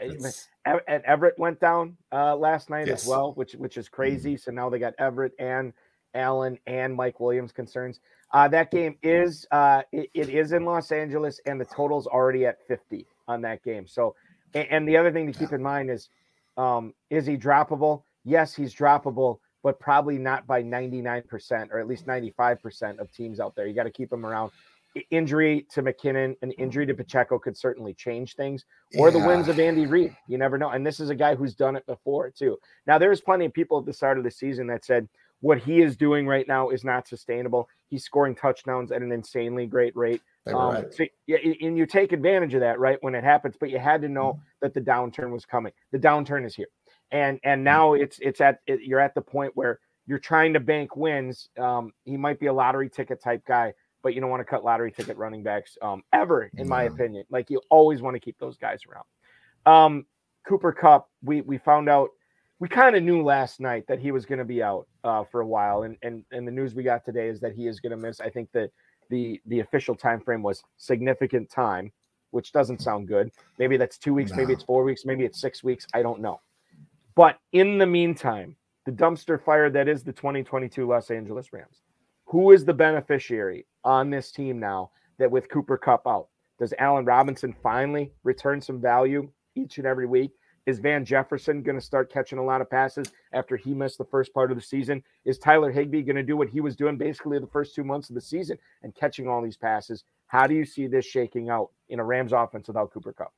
and 0.66 1.02
Everett 1.04 1.38
went 1.38 1.58
down 1.58 1.96
uh, 2.12 2.36
last 2.36 2.68
night 2.68 2.86
yes. 2.86 3.02
as 3.02 3.08
well, 3.08 3.32
which 3.32 3.54
which 3.54 3.78
is 3.78 3.88
crazy. 3.88 4.34
Mm-hmm. 4.34 4.42
So 4.42 4.50
now 4.50 4.68
they 4.68 4.78
got 4.78 4.92
Everett 4.98 5.32
and 5.38 5.72
Allen 6.14 6.58
and 6.66 6.94
Mike 6.94 7.18
Williams 7.18 7.50
concerns. 7.50 8.00
Uh, 8.32 8.48
that 8.48 8.70
game 8.70 8.96
is 9.02 9.46
uh, 9.50 9.82
it, 9.90 10.10
it 10.12 10.28
is 10.28 10.52
in 10.52 10.66
Los 10.66 10.92
Angeles, 10.92 11.40
and 11.46 11.58
the 11.58 11.64
total's 11.64 12.06
already 12.06 12.44
at 12.44 12.58
50 12.68 13.06
on 13.28 13.40
that 13.42 13.62
game. 13.64 13.86
So, 13.86 14.14
and, 14.52 14.68
and 14.70 14.88
the 14.88 14.98
other 14.98 15.10
thing 15.10 15.26
to 15.32 15.38
keep 15.38 15.50
yeah. 15.50 15.56
in 15.56 15.62
mind 15.62 15.90
is 15.90 16.10
um, 16.56 16.94
is 17.10 17.26
he 17.26 17.36
droppable? 17.36 18.04
Yes, 18.24 18.54
he's 18.54 18.74
droppable, 18.74 19.38
but 19.62 19.80
probably 19.80 20.18
not 20.18 20.46
by 20.46 20.62
99% 20.62 21.70
or 21.70 21.78
at 21.78 21.86
least 21.86 22.06
95% 22.06 22.98
of 22.98 23.10
teams 23.12 23.40
out 23.40 23.54
there. 23.54 23.66
You 23.66 23.74
got 23.74 23.84
to 23.84 23.90
keep 23.90 24.12
him 24.12 24.26
around. 24.26 24.52
Injury 25.10 25.66
to 25.70 25.82
McKinnon, 25.82 26.36
an 26.42 26.50
injury 26.52 26.84
to 26.84 26.92
Pacheco 26.92 27.38
could 27.38 27.56
certainly 27.56 27.94
change 27.94 28.34
things, 28.34 28.66
or 28.98 29.08
yeah. 29.08 29.18
the 29.18 29.26
wins 29.26 29.48
of 29.48 29.58
Andy 29.58 29.86
Reid. 29.86 30.14
You 30.28 30.36
never 30.36 30.58
know. 30.58 30.68
And 30.68 30.86
this 30.86 31.00
is 31.00 31.08
a 31.08 31.14
guy 31.14 31.34
who's 31.34 31.54
done 31.54 31.76
it 31.76 31.86
before, 31.86 32.30
too. 32.30 32.58
Now, 32.86 32.98
there's 32.98 33.22
plenty 33.22 33.46
of 33.46 33.54
people 33.54 33.78
at 33.78 33.86
the 33.86 33.92
start 33.94 34.18
of 34.18 34.24
the 34.24 34.30
season 34.30 34.66
that 34.66 34.84
said 34.84 35.08
what 35.42 35.58
he 35.58 35.82
is 35.82 35.96
doing 35.96 36.26
right 36.26 36.46
now 36.46 36.70
is 36.70 36.84
not 36.84 37.06
sustainable. 37.06 37.68
He's 37.88 38.04
scoring 38.04 38.34
touchdowns 38.34 38.92
at 38.92 39.02
an 39.02 39.10
insanely 39.10 39.66
great 39.66 39.94
rate. 39.96 40.22
Um, 40.46 40.54
right. 40.54 40.94
so, 40.94 41.04
yeah, 41.26 41.38
and 41.60 41.76
you 41.76 41.84
take 41.84 42.12
advantage 42.12 42.54
of 42.54 42.60
that, 42.60 42.78
right, 42.78 42.96
when 43.00 43.14
it 43.16 43.24
happens. 43.24 43.56
But 43.58 43.70
you 43.70 43.78
had 43.78 44.02
to 44.02 44.08
know 44.08 44.34
mm-hmm. 44.34 44.42
that 44.62 44.72
the 44.72 44.80
downturn 44.80 45.30
was 45.30 45.44
coming. 45.44 45.72
The 45.90 45.98
downturn 45.98 46.46
is 46.46 46.54
here, 46.54 46.68
and 47.10 47.40
and 47.44 47.58
mm-hmm. 47.58 47.64
now 47.64 47.92
it's 47.94 48.18
it's 48.20 48.40
at 48.40 48.60
it, 48.66 48.82
you're 48.82 49.00
at 49.00 49.14
the 49.14 49.20
point 49.20 49.52
where 49.54 49.80
you're 50.06 50.20
trying 50.20 50.52
to 50.52 50.60
bank 50.60 50.96
wins. 50.96 51.48
Um, 51.58 51.92
he 52.04 52.16
might 52.16 52.38
be 52.38 52.46
a 52.46 52.52
lottery 52.52 52.88
ticket 52.88 53.20
type 53.20 53.44
guy, 53.44 53.74
but 54.02 54.14
you 54.14 54.20
don't 54.20 54.30
want 54.30 54.40
to 54.40 54.44
cut 54.44 54.64
lottery 54.64 54.92
ticket 54.92 55.16
running 55.16 55.42
backs 55.42 55.76
um, 55.82 56.02
ever, 56.12 56.50
in 56.56 56.68
my 56.68 56.84
opinion. 56.84 57.24
Like 57.30 57.50
you 57.50 57.60
always 57.68 58.00
want 58.00 58.14
to 58.14 58.20
keep 58.20 58.38
those 58.38 58.56
guys 58.56 58.80
around. 58.88 59.06
Um, 59.66 60.06
Cooper 60.46 60.72
Kupp, 60.72 61.08
we 61.22 61.40
we 61.40 61.58
found 61.58 61.88
out 61.88 62.10
we 62.62 62.68
kind 62.68 62.94
of 62.94 63.02
knew 63.02 63.24
last 63.24 63.58
night 63.58 63.84
that 63.88 63.98
he 63.98 64.12
was 64.12 64.24
going 64.24 64.38
to 64.38 64.44
be 64.44 64.62
out 64.62 64.86
uh, 65.02 65.24
for 65.24 65.40
a 65.40 65.46
while, 65.46 65.82
and 65.82 65.96
and 66.02 66.24
and 66.30 66.46
the 66.46 66.52
news 66.52 66.76
we 66.76 66.84
got 66.84 67.04
today 67.04 67.26
is 67.26 67.40
that 67.40 67.56
he 67.56 67.66
is 67.66 67.80
going 67.80 67.90
to 67.90 67.96
miss. 67.96 68.20
I 68.20 68.30
think 68.30 68.52
that 68.52 68.70
the 69.10 69.40
the 69.46 69.58
official 69.58 69.96
time 69.96 70.20
frame 70.20 70.44
was 70.44 70.62
significant 70.76 71.50
time, 71.50 71.90
which 72.30 72.52
doesn't 72.52 72.80
sound 72.80 73.08
good. 73.08 73.32
Maybe 73.58 73.76
that's 73.76 73.98
two 73.98 74.14
weeks, 74.14 74.30
no. 74.30 74.36
maybe 74.36 74.52
it's 74.52 74.62
four 74.62 74.84
weeks, 74.84 75.04
maybe 75.04 75.24
it's 75.24 75.40
six 75.40 75.64
weeks. 75.64 75.88
I 75.92 76.02
don't 76.02 76.20
know. 76.20 76.40
But 77.16 77.40
in 77.50 77.78
the 77.78 77.86
meantime, 77.86 78.54
the 78.86 78.92
dumpster 78.92 79.42
fire 79.42 79.68
that 79.68 79.88
is 79.88 80.04
the 80.04 80.12
2022 80.12 80.86
Los 80.86 81.10
Angeles 81.10 81.52
Rams. 81.52 81.82
Who 82.26 82.52
is 82.52 82.64
the 82.64 82.72
beneficiary 82.72 83.66
on 83.82 84.08
this 84.08 84.30
team 84.30 84.60
now 84.60 84.92
that 85.18 85.28
with 85.28 85.48
Cooper 85.48 85.78
Kupp 85.78 86.06
out? 86.06 86.28
Does 86.60 86.72
Allen 86.78 87.06
Robinson 87.06 87.56
finally 87.60 88.12
return 88.22 88.60
some 88.60 88.80
value 88.80 89.28
each 89.56 89.78
and 89.78 89.86
every 89.86 90.06
week? 90.06 90.30
Is 90.64 90.78
Van 90.78 91.04
Jefferson 91.04 91.62
going 91.62 91.78
to 91.78 91.84
start 91.84 92.12
catching 92.12 92.38
a 92.38 92.44
lot 92.44 92.60
of 92.60 92.70
passes 92.70 93.12
after 93.32 93.56
he 93.56 93.74
missed 93.74 93.98
the 93.98 94.04
first 94.04 94.32
part 94.32 94.52
of 94.52 94.56
the 94.56 94.62
season? 94.62 95.02
Is 95.24 95.38
Tyler 95.38 95.72
Higbee 95.72 96.02
going 96.02 96.16
to 96.16 96.22
do 96.22 96.36
what 96.36 96.48
he 96.48 96.60
was 96.60 96.76
doing 96.76 96.96
basically 96.96 97.38
the 97.40 97.48
first 97.48 97.74
two 97.74 97.82
months 97.82 98.10
of 98.10 98.14
the 98.14 98.20
season 98.20 98.56
and 98.82 98.94
catching 98.94 99.26
all 99.26 99.42
these 99.42 99.56
passes? 99.56 100.04
How 100.28 100.46
do 100.46 100.54
you 100.54 100.64
see 100.64 100.86
this 100.86 101.04
shaking 101.04 101.50
out 101.50 101.70
in 101.88 101.98
a 101.98 102.04
Rams 102.04 102.32
offense 102.32 102.68
without 102.68 102.92
Cooper 102.92 103.12
Kupp? 103.12 103.32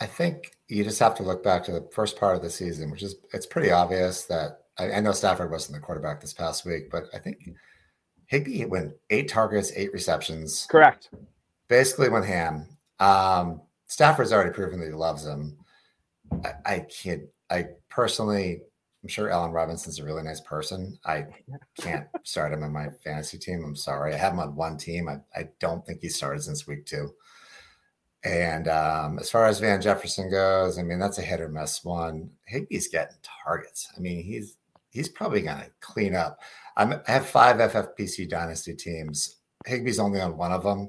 I 0.00 0.06
think 0.06 0.56
you 0.68 0.82
just 0.82 0.98
have 0.98 1.14
to 1.16 1.22
look 1.22 1.44
back 1.44 1.62
to 1.64 1.72
the 1.72 1.88
first 1.92 2.18
part 2.18 2.34
of 2.34 2.42
the 2.42 2.50
season, 2.50 2.90
which 2.90 3.04
is 3.04 3.16
it's 3.32 3.46
pretty 3.46 3.70
obvious 3.70 4.24
that 4.24 4.62
I, 4.78 4.92
I 4.92 5.00
know 5.00 5.12
Stafford 5.12 5.50
wasn't 5.50 5.76
the 5.76 5.84
quarterback 5.84 6.20
this 6.20 6.32
past 6.32 6.64
week, 6.66 6.90
but 6.90 7.04
I 7.14 7.18
think 7.18 7.50
Higbee 8.26 8.64
went 8.64 8.94
eight 9.10 9.28
targets, 9.28 9.70
eight 9.76 9.92
receptions. 9.92 10.66
Correct. 10.68 11.10
Basically 11.68 12.08
went 12.08 12.24
ham. 12.24 12.66
Um, 12.98 13.60
Stafford's 13.86 14.32
already 14.32 14.50
proven 14.50 14.80
that 14.80 14.86
he 14.86 14.92
loves 14.92 15.24
him. 15.24 15.56
I, 16.64 16.80
can't. 16.80 17.22
I 17.50 17.66
personally, 17.88 18.60
I'm 19.02 19.08
sure 19.08 19.30
Allen 19.30 19.52
Robinson's 19.52 19.98
a 19.98 20.04
really 20.04 20.22
nice 20.22 20.40
person. 20.40 20.98
I 21.04 21.26
can't 21.80 22.06
start 22.24 22.52
him 22.52 22.62
in 22.62 22.72
my 22.72 22.88
fantasy 23.04 23.38
team. 23.38 23.64
I'm 23.64 23.76
sorry. 23.76 24.14
I 24.14 24.16
have 24.16 24.32
him 24.32 24.40
on 24.40 24.56
one 24.56 24.76
team. 24.76 25.08
I, 25.08 25.18
I 25.38 25.48
don't 25.60 25.84
think 25.86 26.00
he 26.00 26.08
started 26.08 26.42
since 26.42 26.66
week 26.66 26.86
two. 26.86 27.12
And 28.24 28.68
um, 28.68 29.18
as 29.18 29.30
far 29.30 29.46
as 29.46 29.58
Van 29.58 29.80
Jefferson 29.80 30.30
goes, 30.30 30.78
I 30.78 30.82
mean 30.82 31.00
that's 31.00 31.18
a 31.18 31.22
hit 31.22 31.40
or 31.40 31.48
miss 31.48 31.84
one. 31.84 32.30
Higbee's 32.52 32.86
getting 32.88 33.16
targets. 33.44 33.92
I 33.96 34.00
mean 34.00 34.22
he's 34.22 34.56
he's 34.90 35.08
probably 35.08 35.42
going 35.42 35.58
to 35.58 35.70
clean 35.80 36.14
up. 36.14 36.38
I'm, 36.76 36.92
I 36.92 37.10
have 37.10 37.26
five 37.26 37.56
FFPC 37.56 38.28
dynasty 38.28 38.74
teams. 38.74 39.40
Higbee's 39.66 39.98
only 39.98 40.20
on 40.20 40.36
one 40.36 40.52
of 40.52 40.62
them 40.62 40.88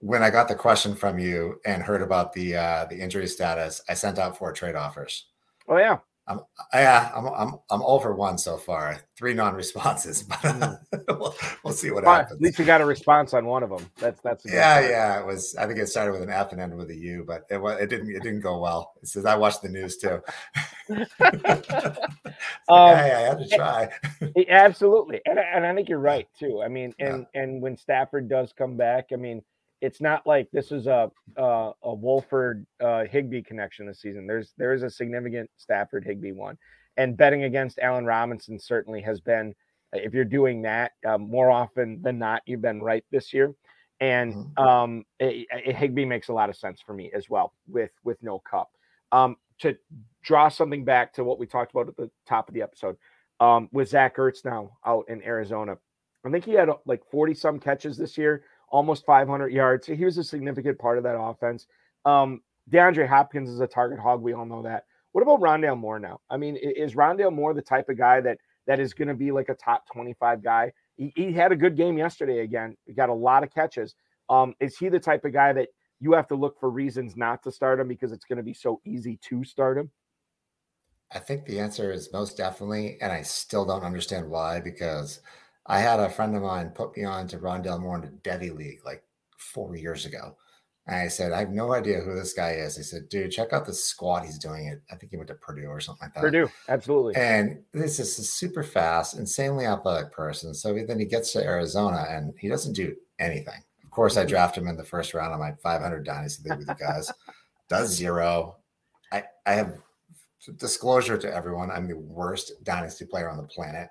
when 0.00 0.22
I 0.22 0.30
got 0.30 0.48
the 0.48 0.54
question 0.54 0.94
from 0.94 1.18
you 1.18 1.60
and 1.64 1.82
heard 1.82 2.02
about 2.02 2.32
the 2.32 2.56
uh, 2.56 2.84
the 2.86 2.98
injury 2.98 3.26
status, 3.26 3.80
I 3.88 3.94
sent 3.94 4.18
out 4.18 4.36
four 4.36 4.52
trade 4.52 4.74
offers. 4.74 5.26
Oh 5.68 5.78
yeah, 5.78 5.98
I'm 6.28 6.40
yeah 6.74 7.12
I'm 7.14 7.26
I'm 7.26 7.58
I'm 7.70 7.82
over 7.82 8.14
one 8.14 8.36
so 8.36 8.56
far. 8.56 9.00
Three 9.16 9.32
non-responses, 9.32 10.22
but 10.42 10.44
uh, 10.44 10.76
we'll, 11.08 11.34
we'll, 11.64 11.72
see 11.72 11.90
what 11.90 12.04
happens. 12.04 12.32
At 12.32 12.40
least 12.40 12.58
you 12.58 12.64
got 12.64 12.80
a 12.80 12.84
response 12.84 13.32
on 13.32 13.46
one 13.46 13.62
of 13.62 13.70
them. 13.70 13.88
That's 13.98 14.20
that's 14.20 14.44
yeah 14.44 14.80
yeah. 14.80 15.20
It 15.20 15.26
was 15.26 15.54
I 15.56 15.66
think 15.66 15.78
it 15.78 15.86
started 15.88 16.12
with 16.12 16.22
an 16.22 16.30
F 16.30 16.52
and 16.52 16.60
ended 16.60 16.78
with 16.78 16.90
a 16.90 16.96
U, 16.96 17.24
but 17.26 17.46
it 17.48 17.58
was 17.58 17.80
it 17.80 17.88
didn't 17.88 18.10
it 18.10 18.22
didn't 18.22 18.40
go 18.40 18.58
well. 18.58 18.92
It 19.02 19.08
says 19.08 19.24
I 19.24 19.36
watched 19.36 19.62
the 19.62 19.68
news 19.68 19.98
too. 19.98 20.20
like, 20.88 21.46
um, 22.68 22.96
hey, 22.96 23.12
I 23.14 23.20
had 23.20 23.38
to 23.38 23.48
try. 23.54 23.88
absolutely, 24.48 25.20
and 25.26 25.38
and 25.38 25.64
I 25.64 25.74
think 25.74 25.88
you're 25.88 25.98
right 26.00 26.28
too. 26.38 26.60
I 26.62 26.68
mean, 26.68 26.92
and 26.98 27.26
yeah. 27.34 27.42
and 27.42 27.62
when 27.62 27.76
Stafford 27.76 28.28
does 28.28 28.52
come 28.52 28.76
back, 28.76 29.06
I 29.12 29.16
mean 29.16 29.42
it's 29.80 30.00
not 30.00 30.26
like 30.26 30.50
this 30.52 30.72
is 30.72 30.86
a 30.86 31.10
a, 31.36 31.72
a 31.82 31.94
Wolford 31.94 32.66
uh, 32.80 33.04
Higbee 33.04 33.42
connection 33.42 33.86
this 33.86 34.00
season. 34.00 34.26
There's 34.26 34.52
there 34.56 34.72
is 34.72 34.82
a 34.82 34.90
significant 34.90 35.50
Stafford 35.56 36.04
Higbee 36.04 36.32
one, 36.32 36.58
and 36.96 37.16
betting 37.16 37.44
against 37.44 37.78
Allen 37.78 38.06
Robinson 38.06 38.58
certainly 38.58 39.02
has 39.02 39.20
been. 39.20 39.54
If 39.92 40.12
you're 40.12 40.24
doing 40.24 40.62
that 40.62 40.92
um, 41.06 41.30
more 41.30 41.50
often 41.50 42.02
than 42.02 42.18
not, 42.18 42.42
you've 42.44 42.60
been 42.60 42.82
right 42.82 43.04
this 43.10 43.32
year. 43.32 43.54
And 44.00 44.34
mm-hmm. 44.34 44.62
um, 44.62 45.04
it, 45.18 45.46
it, 45.50 45.76
Higbee 45.76 46.04
makes 46.04 46.28
a 46.28 46.32
lot 46.32 46.50
of 46.50 46.56
sense 46.56 46.82
for 46.84 46.92
me 46.92 47.10
as 47.14 47.30
well 47.30 47.54
with 47.68 47.92
with 48.04 48.22
no 48.22 48.40
Kupp. 48.40 48.70
Um, 49.12 49.36
to 49.60 49.76
draw 50.22 50.48
something 50.48 50.84
back 50.84 51.14
to 51.14 51.24
what 51.24 51.38
we 51.38 51.46
talked 51.46 51.70
about 51.72 51.88
at 51.88 51.96
the 51.96 52.10
top 52.26 52.48
of 52.48 52.54
the 52.54 52.62
episode 52.62 52.96
um, 53.40 53.68
with 53.72 53.88
Zach 53.88 54.16
Ertz 54.16 54.44
now 54.44 54.76
out 54.84 55.06
in 55.08 55.22
Arizona. 55.22 55.78
I 56.24 56.30
think 56.30 56.44
he 56.44 56.52
had 56.52 56.68
like 56.84 57.02
40 57.10 57.34
some 57.34 57.60
catches 57.60 57.96
this 57.96 58.18
year 58.18 58.42
almost 58.68 59.06
500 59.06 59.52
yards. 59.52 59.86
He 59.86 60.04
was 60.04 60.18
a 60.18 60.24
significant 60.24 60.78
part 60.78 60.98
of 60.98 61.04
that 61.04 61.18
offense. 61.18 61.66
Um, 62.04 62.42
DeAndre 62.70 63.08
Hopkins 63.08 63.48
is 63.48 63.60
a 63.60 63.66
target 63.66 63.98
hog. 63.98 64.22
We 64.22 64.32
all 64.32 64.46
know 64.46 64.62
that. 64.62 64.84
What 65.12 65.22
about 65.22 65.40
Rondale 65.40 65.78
Moore 65.78 65.98
now? 65.98 66.20
I 66.28 66.36
mean, 66.36 66.56
is 66.56 66.94
Rondale 66.94 67.32
Moore 67.32 67.54
the 67.54 67.62
type 67.62 67.88
of 67.88 67.96
guy 67.96 68.20
that 68.20 68.38
that 68.66 68.80
is 68.80 68.92
going 68.92 69.08
to 69.08 69.14
be 69.14 69.30
like 69.30 69.48
a 69.48 69.54
top 69.54 69.84
25 69.92 70.42
guy? 70.42 70.72
He, 70.96 71.12
he, 71.14 71.32
had 71.32 71.52
a 71.52 71.56
good 71.56 71.76
game 71.76 71.96
yesterday 71.96 72.40
again. 72.40 72.76
He 72.86 72.92
got 72.92 73.08
a 73.08 73.14
lot 73.14 73.42
of 73.42 73.54
catches. 73.54 73.94
Um, 74.28 74.54
is 74.60 74.76
he 74.76 74.88
the 74.88 74.98
type 74.98 75.24
of 75.24 75.32
guy 75.32 75.52
that 75.52 75.68
you 76.00 76.12
have 76.12 76.26
to 76.28 76.34
look 76.34 76.58
for 76.58 76.68
reasons 76.68 77.16
not 77.16 77.42
to 77.44 77.52
start 77.52 77.80
him 77.80 77.88
because 77.88 78.12
it's 78.12 78.24
going 78.24 78.38
to 78.38 78.42
be 78.42 78.52
so 78.52 78.80
easy 78.84 79.18
to 79.28 79.44
start 79.44 79.78
him? 79.78 79.90
I 81.12 81.20
think 81.20 81.44
the 81.44 81.60
answer 81.60 81.92
is 81.92 82.12
most 82.12 82.36
definitely, 82.36 82.98
and 83.00 83.12
I 83.12 83.22
still 83.22 83.64
don't 83.64 83.84
understand 83.84 84.28
why 84.28 84.60
because– 84.60 85.20
I 85.68 85.80
had 85.80 86.00
a 86.00 86.08
friend 86.08 86.36
of 86.36 86.42
mine 86.42 86.70
put 86.70 86.96
me 86.96 87.04
on 87.04 87.26
to 87.28 87.38
Rondale 87.38 87.80
Moore 87.80 87.96
in 87.96 88.02
the 88.02 88.08
Devy 88.28 88.54
League 88.54 88.80
like 88.84 89.02
four 89.38 89.76
years 89.76 90.06
ago. 90.06 90.36
And 90.86 90.96
I 90.96 91.08
said, 91.08 91.32
I 91.32 91.40
have 91.40 91.50
no 91.50 91.72
idea 91.72 92.00
who 92.00 92.14
this 92.14 92.32
guy 92.32 92.52
is. 92.52 92.76
He 92.76 92.84
said, 92.84 93.08
dude, 93.08 93.32
check 93.32 93.52
out 93.52 93.66
the 93.66 93.74
squad 93.74 94.24
he's 94.24 94.38
doing 94.38 94.66
it. 94.66 94.80
I 94.90 94.94
think 94.94 95.10
he 95.10 95.16
went 95.16 95.28
to 95.28 95.34
Purdue 95.34 95.66
or 95.66 95.80
something 95.80 96.06
like 96.06 96.14
that. 96.14 96.20
Purdue, 96.20 96.48
absolutely. 96.68 97.16
And 97.16 97.58
this 97.72 97.98
is 97.98 98.16
a 98.20 98.22
super 98.22 98.62
fast, 98.62 99.18
insanely 99.18 99.66
athletic 99.66 100.12
person. 100.12 100.54
So 100.54 100.72
then 100.72 101.00
he 101.00 101.04
gets 101.04 101.32
to 101.32 101.42
Arizona 101.42 102.06
and 102.08 102.34
he 102.38 102.48
doesn't 102.48 102.74
do 102.74 102.94
anything. 103.18 103.60
Of 103.82 103.90
course, 103.90 104.16
I 104.16 104.20
mm-hmm. 104.20 104.28
draft 104.28 104.56
him 104.56 104.68
in 104.68 104.76
the 104.76 104.84
first 104.84 105.12
round 105.12 105.34
of 105.34 105.40
my 105.40 105.52
500 105.60 106.04
dynasty 106.04 106.48
league 106.48 106.58
with 106.58 106.68
the 106.68 106.74
guys. 106.74 107.12
Does 107.68 107.90
zero. 107.90 108.58
I, 109.10 109.24
I 109.44 109.54
have 109.54 109.78
disclosure 110.56 111.18
to 111.18 111.34
everyone. 111.34 111.72
I'm 111.72 111.88
the 111.88 111.96
worst 111.96 112.52
dynasty 112.62 113.06
player 113.06 113.28
on 113.28 113.38
the 113.38 113.42
planet 113.42 113.88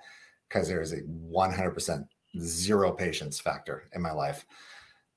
because 0.47 0.67
there 0.67 0.81
is 0.81 0.93
a 0.93 1.01
100% 1.01 2.07
zero 2.39 2.91
patience 2.91 3.39
factor 3.39 3.89
in 3.93 4.01
my 4.01 4.11
life. 4.11 4.45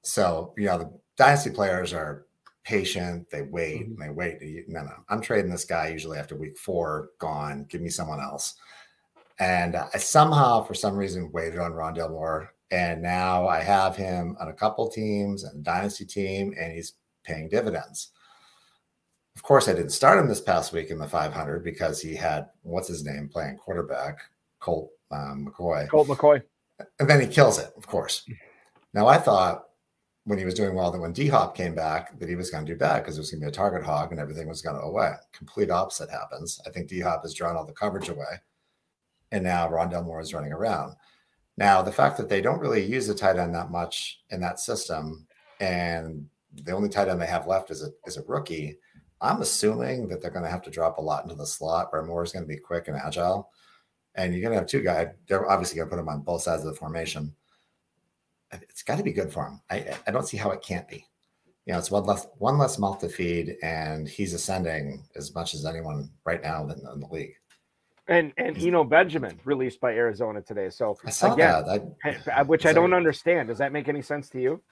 So, 0.02 0.54
you 0.56 0.66
know, 0.66 0.78
the 0.78 0.92
dynasty 1.16 1.50
players 1.50 1.92
are 1.92 2.26
patient, 2.64 3.30
they 3.30 3.42
wait 3.42 3.82
mm-hmm. 3.82 4.02
and 4.02 4.10
they 4.10 4.14
wait. 4.14 4.68
No, 4.68 4.82
no, 4.82 4.92
I'm 5.08 5.20
trading 5.20 5.50
this 5.50 5.64
guy 5.64 5.88
usually 5.88 6.18
after 6.18 6.36
week 6.36 6.58
four, 6.58 7.10
gone, 7.18 7.66
give 7.68 7.80
me 7.80 7.90
someone 7.90 8.20
else. 8.20 8.54
And 9.38 9.76
I 9.76 9.98
somehow, 9.98 10.64
for 10.64 10.74
some 10.74 10.96
reason, 10.96 11.30
waited 11.32 11.58
on 11.58 11.72
Rondale 11.72 12.10
Moore. 12.10 12.52
And 12.70 13.00
now 13.00 13.48
I 13.48 13.60
have 13.60 13.96
him 13.96 14.36
on 14.40 14.48
a 14.48 14.52
couple 14.52 14.90
teams 14.90 15.44
and 15.44 15.60
a 15.60 15.62
dynasty 15.62 16.04
team, 16.04 16.52
and 16.58 16.72
he's 16.72 16.94
paying 17.24 17.48
dividends. 17.48 18.10
Of 19.36 19.42
course, 19.42 19.68
I 19.68 19.72
didn't 19.72 19.90
start 19.90 20.18
him 20.18 20.28
this 20.28 20.40
past 20.40 20.72
week 20.72 20.90
in 20.90 20.98
the 20.98 21.06
500 21.06 21.62
because 21.62 22.00
he 22.00 22.14
had 22.14 22.48
what's 22.62 22.88
his 22.88 23.04
name 23.04 23.30
playing 23.32 23.56
quarterback, 23.56 24.18
Colt 24.58 24.90
um, 25.10 25.46
McCoy. 25.46 25.88
Colt 25.88 26.08
McCoy. 26.08 26.42
And 26.98 27.08
then 27.08 27.20
he 27.20 27.26
kills 27.26 27.58
it, 27.58 27.72
of 27.76 27.86
course. 27.86 28.28
Now 28.94 29.06
I 29.06 29.18
thought 29.18 29.64
when 30.24 30.38
he 30.38 30.44
was 30.44 30.54
doing 30.54 30.74
well 30.74 30.90
that 30.90 31.00
when 31.00 31.12
D 31.12 31.26
Hop 31.28 31.56
came 31.56 31.74
back 31.74 32.18
that 32.18 32.28
he 32.28 32.36
was 32.36 32.50
going 32.50 32.66
to 32.66 32.72
do 32.72 32.78
bad 32.78 32.98
because 32.98 33.16
it 33.16 33.20
was 33.20 33.30
going 33.30 33.40
to 33.40 33.46
be 33.46 33.48
a 33.48 33.52
target 33.52 33.82
hog 33.82 34.10
and 34.10 34.20
everything 34.20 34.46
was 34.46 34.62
going 34.62 34.76
to 34.76 34.82
go 34.82 34.88
away. 34.88 35.12
Complete 35.32 35.70
opposite 35.70 36.10
happens. 36.10 36.60
I 36.66 36.70
think 36.70 36.88
D 36.88 37.00
Hop 37.00 37.22
has 37.22 37.34
drawn 37.34 37.56
all 37.56 37.64
the 37.64 37.72
coverage 37.72 38.08
away, 38.08 38.40
and 39.32 39.42
now 39.42 39.68
Rondale 39.68 40.04
Moore 40.04 40.20
is 40.20 40.34
running 40.34 40.52
around. 40.52 40.94
Now 41.56 41.82
the 41.82 41.92
fact 41.92 42.16
that 42.18 42.28
they 42.28 42.40
don't 42.40 42.60
really 42.60 42.84
use 42.84 43.06
the 43.06 43.14
tight 43.14 43.38
end 43.38 43.54
that 43.54 43.70
much 43.70 44.20
in 44.30 44.40
that 44.42 44.60
system, 44.60 45.26
and 45.60 46.26
the 46.52 46.72
only 46.72 46.88
tight 46.88 47.08
end 47.08 47.20
they 47.20 47.26
have 47.26 47.46
left 47.46 47.70
is 47.70 47.82
a 47.82 47.88
is 48.06 48.18
a 48.18 48.22
rookie. 48.24 48.78
I'm 49.20 49.40
assuming 49.40 50.08
that 50.08 50.20
they're 50.20 50.30
going 50.30 50.44
to 50.44 50.50
have 50.50 50.62
to 50.62 50.70
drop 50.70 50.98
a 50.98 51.02
lot 51.02 51.24
into 51.24 51.34
the 51.34 51.46
slot 51.46 51.88
where 51.90 52.04
Moore 52.04 52.22
is 52.22 52.32
going 52.32 52.44
to 52.44 52.54
be 52.54 52.58
quick 52.58 52.86
and 52.86 52.96
agile 52.96 53.50
and 54.18 54.34
you're 54.34 54.42
going 54.42 54.52
to 54.52 54.58
have 54.58 54.66
two 54.66 54.82
guys. 54.82 55.08
They're 55.28 55.48
obviously 55.48 55.76
going 55.76 55.88
to 55.88 55.96
put 55.96 56.00
him 56.00 56.08
on 56.08 56.20
both 56.20 56.42
sides 56.42 56.64
of 56.64 56.68
the 56.68 56.78
formation. 56.78 57.32
It's 58.52 58.82
got 58.82 58.98
to 58.98 59.04
be 59.04 59.12
good 59.12 59.32
for 59.32 59.46
him. 59.46 59.60
I, 59.70 59.96
I 60.06 60.10
don't 60.10 60.26
see 60.26 60.36
how 60.36 60.50
it 60.50 60.60
can't 60.60 60.88
be. 60.88 61.06
You 61.64 61.74
know, 61.74 61.78
it's 61.78 61.90
one 61.90 62.04
less 62.04 62.26
one 62.38 62.56
less 62.56 62.78
mouth 62.78 62.98
to 63.00 63.10
feed, 63.10 63.56
and 63.62 64.08
he's 64.08 64.32
ascending 64.32 65.04
as 65.16 65.34
much 65.34 65.52
as 65.54 65.66
anyone 65.66 66.10
right 66.24 66.42
now 66.42 66.64
in, 66.64 66.70
in 66.70 67.00
the 67.00 67.06
league. 67.10 67.34
And 68.08 68.32
and 68.38 68.56
Eno 68.56 68.84
Benjamin 68.84 69.38
released 69.44 69.78
by 69.78 69.92
Arizona 69.92 70.40
today. 70.40 70.70
So 70.70 70.96
I 71.04 71.10
saw 71.10 71.34
again, 71.34 71.64
that, 71.66 72.26
I, 72.34 72.42
which 72.42 72.64
I 72.64 72.72
don't 72.72 72.94
understand. 72.94 73.48
Does 73.48 73.58
that 73.58 73.70
make 73.70 73.86
any 73.86 74.00
sense 74.00 74.30
to 74.30 74.40
you? 74.40 74.62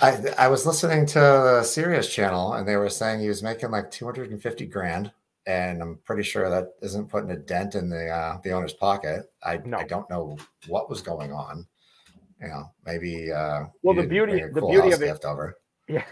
I 0.00 0.16
I 0.38 0.48
was 0.48 0.64
listening 0.64 1.04
to 1.06 1.18
the 1.18 1.62
Sirius 1.62 2.12
channel, 2.12 2.54
and 2.54 2.66
they 2.66 2.76
were 2.76 2.88
saying 2.88 3.20
he 3.20 3.28
was 3.28 3.42
making 3.42 3.70
like 3.70 3.90
250 3.90 4.64
grand 4.64 5.12
and 5.50 5.82
I'm 5.82 5.98
pretty 6.04 6.22
sure 6.22 6.48
that 6.48 6.74
isn't 6.82 7.08
putting 7.08 7.30
a 7.32 7.36
dent 7.36 7.74
in 7.74 7.88
the 7.88 8.08
uh, 8.08 8.38
the 8.42 8.52
owner's 8.52 8.72
pocket. 8.72 9.32
I 9.42 9.58
no. 9.64 9.78
I 9.78 9.84
don't 9.84 10.08
know 10.08 10.36
what 10.68 10.88
was 10.88 11.00
going 11.02 11.32
on. 11.32 11.66
You 12.40 12.48
know, 12.48 12.70
maybe. 12.86 13.32
Uh, 13.32 13.64
well, 13.82 13.94
the 13.94 14.06
beauty 14.06 14.42
the 14.52 14.60
cool 14.60 14.70
beauty 14.70 14.92
of 14.92 15.02
it. 15.02 15.24
Over. 15.24 15.56
Yeah. 15.88 16.04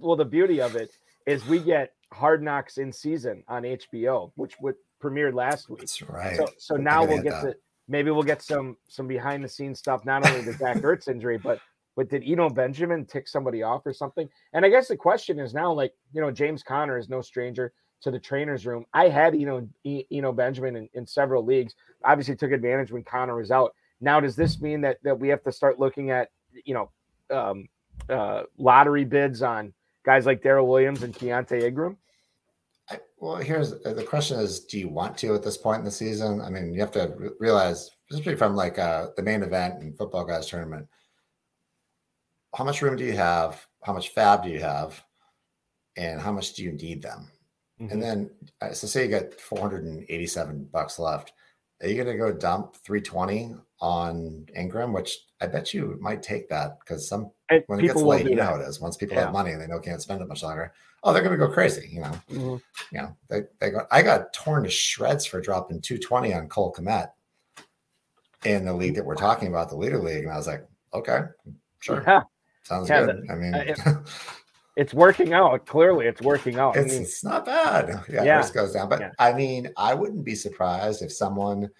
well, 0.00 0.16
the 0.16 0.26
beauty 0.26 0.60
of 0.60 0.76
it 0.76 0.90
is 1.26 1.46
we 1.46 1.58
get 1.58 1.94
Hard 2.12 2.42
Knocks 2.42 2.76
in 2.76 2.92
season 2.92 3.42
on 3.48 3.62
HBO, 3.62 4.30
which 4.34 4.60
would 4.60 4.74
premiered 5.02 5.32
last 5.32 5.70
week. 5.70 5.78
That's 5.78 6.02
right. 6.02 6.36
So, 6.36 6.46
so 6.58 6.76
now 6.76 7.02
we'll 7.06 7.22
get 7.22 7.40
that. 7.40 7.52
to 7.52 7.56
maybe 7.88 8.10
we'll 8.10 8.24
get 8.24 8.42
some 8.42 8.76
some 8.88 9.08
behind 9.08 9.42
the 9.42 9.48
scenes 9.48 9.78
stuff. 9.78 10.04
Not 10.04 10.28
only 10.28 10.42
the 10.42 10.52
Zach 10.52 10.76
Ertz 10.82 11.08
injury, 11.08 11.38
but 11.38 11.60
but 11.96 12.10
did 12.10 12.24
Eno 12.26 12.50
Benjamin 12.50 13.06
tick 13.06 13.26
somebody 13.26 13.62
off 13.62 13.86
or 13.86 13.94
something? 13.94 14.28
And 14.52 14.66
I 14.66 14.68
guess 14.68 14.88
the 14.88 14.98
question 14.98 15.38
is 15.38 15.54
now, 15.54 15.72
like 15.72 15.94
you 16.12 16.20
know, 16.20 16.30
James 16.30 16.62
Conner 16.62 16.98
is 16.98 17.08
no 17.08 17.22
stranger 17.22 17.72
to 18.02 18.10
the 18.10 18.18
trainer's 18.18 18.66
room. 18.66 18.84
I 18.92 19.08
had 19.08 19.38
you 19.38 19.46
know 19.46 19.68
you 19.84 20.22
know 20.22 20.32
Benjamin 20.32 20.76
in, 20.76 20.88
in 20.94 21.06
several 21.06 21.44
leagues. 21.44 21.74
Obviously, 22.04 22.36
took 22.36 22.52
advantage 22.52 22.92
when 22.92 23.04
Conner 23.04 23.36
was 23.36 23.50
out. 23.50 23.74
Now, 24.00 24.20
does 24.20 24.36
this 24.36 24.60
mean 24.60 24.80
that 24.82 24.98
that 25.02 25.18
we 25.18 25.28
have 25.28 25.42
to 25.44 25.52
start 25.52 25.78
looking 25.78 26.10
at 26.10 26.30
you 26.64 26.74
know 26.74 26.90
um, 27.30 27.68
uh, 28.08 28.42
lottery 28.58 29.04
bids 29.04 29.42
on 29.42 29.72
guys 30.04 30.26
like 30.26 30.42
Darrel 30.42 30.66
Williams 30.66 31.02
and 31.02 31.14
Keaontay 31.14 31.62
Ingram? 31.62 31.96
I, 32.90 32.98
well, 33.18 33.36
here's 33.36 33.72
uh, 33.72 33.94
the 33.94 34.04
question: 34.04 34.38
Is 34.38 34.60
do 34.60 34.78
you 34.78 34.88
want 34.88 35.16
to 35.18 35.34
at 35.34 35.42
this 35.42 35.56
point 35.56 35.78
in 35.78 35.84
the 35.84 35.90
season? 35.90 36.40
I 36.40 36.50
mean, 36.50 36.74
you 36.74 36.80
have 36.80 36.92
to 36.92 37.14
re- 37.16 37.30
realize, 37.38 37.90
especially 38.10 38.36
from 38.36 38.56
like 38.56 38.78
uh, 38.78 39.08
the 39.16 39.22
main 39.22 39.42
event 39.42 39.82
and 39.82 39.96
football 39.96 40.24
guys 40.24 40.48
tournament, 40.48 40.86
how 42.54 42.64
much 42.64 42.82
room 42.82 42.96
do 42.96 43.04
you 43.04 43.16
have? 43.16 43.64
How 43.82 43.92
much 43.92 44.14
FAAB 44.14 44.44
do 44.44 44.50
you 44.50 44.60
have? 44.60 45.02
And 45.96 46.20
how 46.20 46.32
much 46.32 46.54
do 46.54 46.62
you 46.62 46.72
need 46.72 47.02
them? 47.02 47.31
Mm-hmm. 47.82 47.92
And 47.92 48.02
then, 48.02 48.30
uh, 48.60 48.72
so 48.72 48.86
say 48.86 49.04
you 49.04 49.10
got 49.10 49.34
487 49.34 50.68
bucks 50.72 50.98
left. 50.98 51.32
Are 51.82 51.88
you 51.88 51.96
going 51.96 52.16
to 52.16 52.16
go 52.16 52.32
dump 52.32 52.76
320 52.76 53.56
on 53.80 54.46
Ingram, 54.56 54.92
which 54.92 55.18
I 55.40 55.48
bet 55.48 55.74
you 55.74 55.98
might 56.00 56.22
take 56.22 56.48
that 56.48 56.78
because 56.78 57.08
some 57.08 57.32
when 57.66 57.80
it 57.80 57.82
gets 57.82 58.00
late, 58.00 58.26
you 58.26 58.36
know 58.36 58.44
how 58.44 58.54
it 58.54 58.62
is. 58.62 58.80
Once 58.80 58.96
people 58.96 59.16
yeah. 59.16 59.24
have 59.24 59.32
money 59.32 59.50
and 59.50 59.60
they 59.60 59.66
know 59.66 59.80
can't 59.80 60.00
spend 60.00 60.22
it 60.22 60.28
much 60.28 60.44
longer, 60.44 60.72
oh, 61.02 61.12
they're 61.12 61.22
going 61.22 61.38
to 61.38 61.46
go 61.46 61.52
crazy. 61.52 61.88
You 61.90 62.02
know, 62.02 62.12
mm-hmm. 62.30 62.56
you 62.94 63.02
know, 63.02 63.16
they, 63.28 63.40
they 63.58 63.70
go. 63.70 63.84
I 63.90 64.02
got 64.02 64.32
torn 64.32 64.62
to 64.62 64.70
shreds 64.70 65.26
for 65.26 65.40
dropping 65.40 65.80
220 65.80 66.32
on 66.32 66.48
Cole 66.48 66.72
Kmet 66.72 67.10
in 68.44 68.64
the 68.64 68.72
league 68.72 68.94
that 68.94 69.04
we're 69.04 69.16
talking 69.16 69.48
about, 69.48 69.68
the 69.68 69.76
leader 69.76 69.98
league, 69.98 70.24
and 70.24 70.32
I 70.32 70.36
was 70.36 70.46
like, 70.46 70.64
okay, 70.94 71.22
sure, 71.80 72.04
yeah. 72.06 72.22
sounds 72.62 72.88
yeah, 72.88 73.06
good. 73.06 73.26
I 73.28 73.34
mean. 73.34 73.54
Uh, 73.54 74.02
it's 74.76 74.94
working 74.94 75.32
out. 75.32 75.66
Clearly, 75.66 76.06
it's 76.06 76.22
working 76.22 76.58
out. 76.58 76.76
It's, 76.76 76.92
I 76.92 76.94
mean, 76.94 77.02
it's 77.02 77.24
not 77.24 77.44
bad. 77.44 78.02
Yeah, 78.08 78.24
yeah, 78.24 78.36
risk 78.38 78.54
goes 78.54 78.72
down. 78.72 78.88
But 78.88 79.00
yeah. 79.00 79.10
I 79.18 79.32
mean, 79.32 79.68
I 79.76 79.94
wouldn't 79.94 80.24
be 80.24 80.34
surprised 80.34 81.02
if 81.02 81.12
someone 81.12 81.70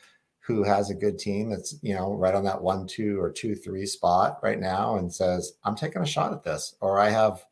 who 0.41 0.65
has 0.65 0.91
a 0.91 0.95
good 0.95 1.19
team 1.19 1.51
that's 1.51 1.77
you 1.83 1.95
know 1.95 2.15
right 2.15 2.35
on 2.35 2.45
that 2.45 2.61
one, 2.61 2.87
two, 2.87 3.21
or 3.21 3.31
two, 3.31 3.55
three 3.55 3.87
spot 3.87 4.39
right 4.43 4.61
now 4.61 4.97
and 4.97 5.13
says, 5.13 5.55
"I'm 5.65 5.77
taking 5.77 6.03
a 6.03 6.07
shot 6.07 6.33
at 6.33 6.43
this," 6.43 6.77
or 6.81 6.99
I 6.99 7.09
have 7.09 7.45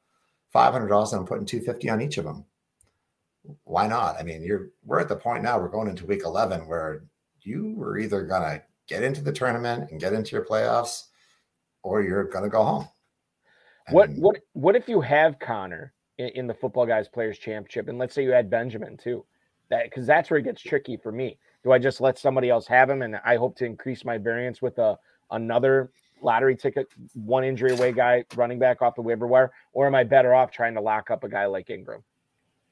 five 0.53 0.73
hundred 0.73 0.89
dollars 0.89 1.13
and 1.13 1.21
I'm 1.21 1.27
putting 1.27 1.47
two 1.47 1.61
fifty 1.61 1.89
on 1.89 2.03
each 2.03 2.19
of 2.19 2.25
them. 2.25 2.45
Why 3.65 3.87
not? 3.87 4.17
I 4.19 4.23
mean, 4.23 4.43
you're 4.43 4.71
we're 4.85 5.01
at 5.01 5.09
the 5.09 5.17
point 5.17 5.43
now. 5.43 5.59
We're 5.59 5.69
going 5.69 5.89
into 5.89 6.07
week 6.07 6.23
eleven 6.25 6.67
where 6.69 7.05
you 7.41 7.75
were 7.77 7.99
either 7.99 8.25
gonna 8.25 8.63
get 8.87 9.03
into 9.03 9.23
the 9.23 9.33
tournament 9.33 9.91
and 9.91 10.01
get 10.01 10.13
into 10.13 10.33
your 10.33 10.45
playoffs, 10.45 11.05
or 11.83 12.03
you're 12.03 12.25
gonna 12.25 12.51
go 12.51 12.63
home. 12.63 12.89
What 13.91 14.09
um, 14.09 14.17
what 14.17 14.37
what 14.53 14.77
if 14.77 14.89
you 14.89 15.01
have 15.01 15.39
Conner 15.39 15.93
in, 16.19 16.29
in, 16.29 16.47
the 16.47 16.55
Footballguys 16.55 17.11
Players 17.11 17.39
Championship, 17.39 17.89
and 17.89 17.99
let's 17.99 18.15
say 18.15 18.23
you 18.23 18.31
had 18.31 18.49
Benjamin 18.49 18.97
too, 18.97 19.25
that 19.69 19.85
because 19.85 20.07
that's 20.07 20.31
where 20.31 20.39
it 20.39 20.45
gets 20.45 20.63
tricky 20.63 20.97
for 20.97 21.11
me. 21.11 21.39
Do 21.65 21.73
I 21.73 21.79
just 21.79 22.01
let 22.01 22.19
somebody 22.19 22.51
else 22.51 22.67
have 22.69 22.89
him, 22.89 23.03
and 23.03 23.17
I 23.25 23.37
hope 23.37 23.57
to 23.57 23.67
increase 23.67 24.05
my 24.05 24.17
variance 24.17 24.63
with 24.63 24.79
a 24.79 24.97
another 25.33 25.91
lottery 26.23 26.57
ticket, 26.57 26.87
one 27.15 27.45
injury 27.45 27.73
away 27.73 27.93
guy 27.93 28.25
running 28.37 28.59
back 28.59 28.81
off 28.81 28.95
the 28.95 29.03
waiver 29.03 29.27
wire, 29.27 29.51
or 29.73 29.87
am 29.87 29.95
I 29.95 30.05
better 30.05 30.35
off 30.35 30.53
trying 30.53 30.75
to 30.75 30.81
lock 30.81 31.11
up 31.11 31.25
a 31.25 31.29
guy 31.29 31.47
like 31.47 31.69
Ingram? 31.69 32.05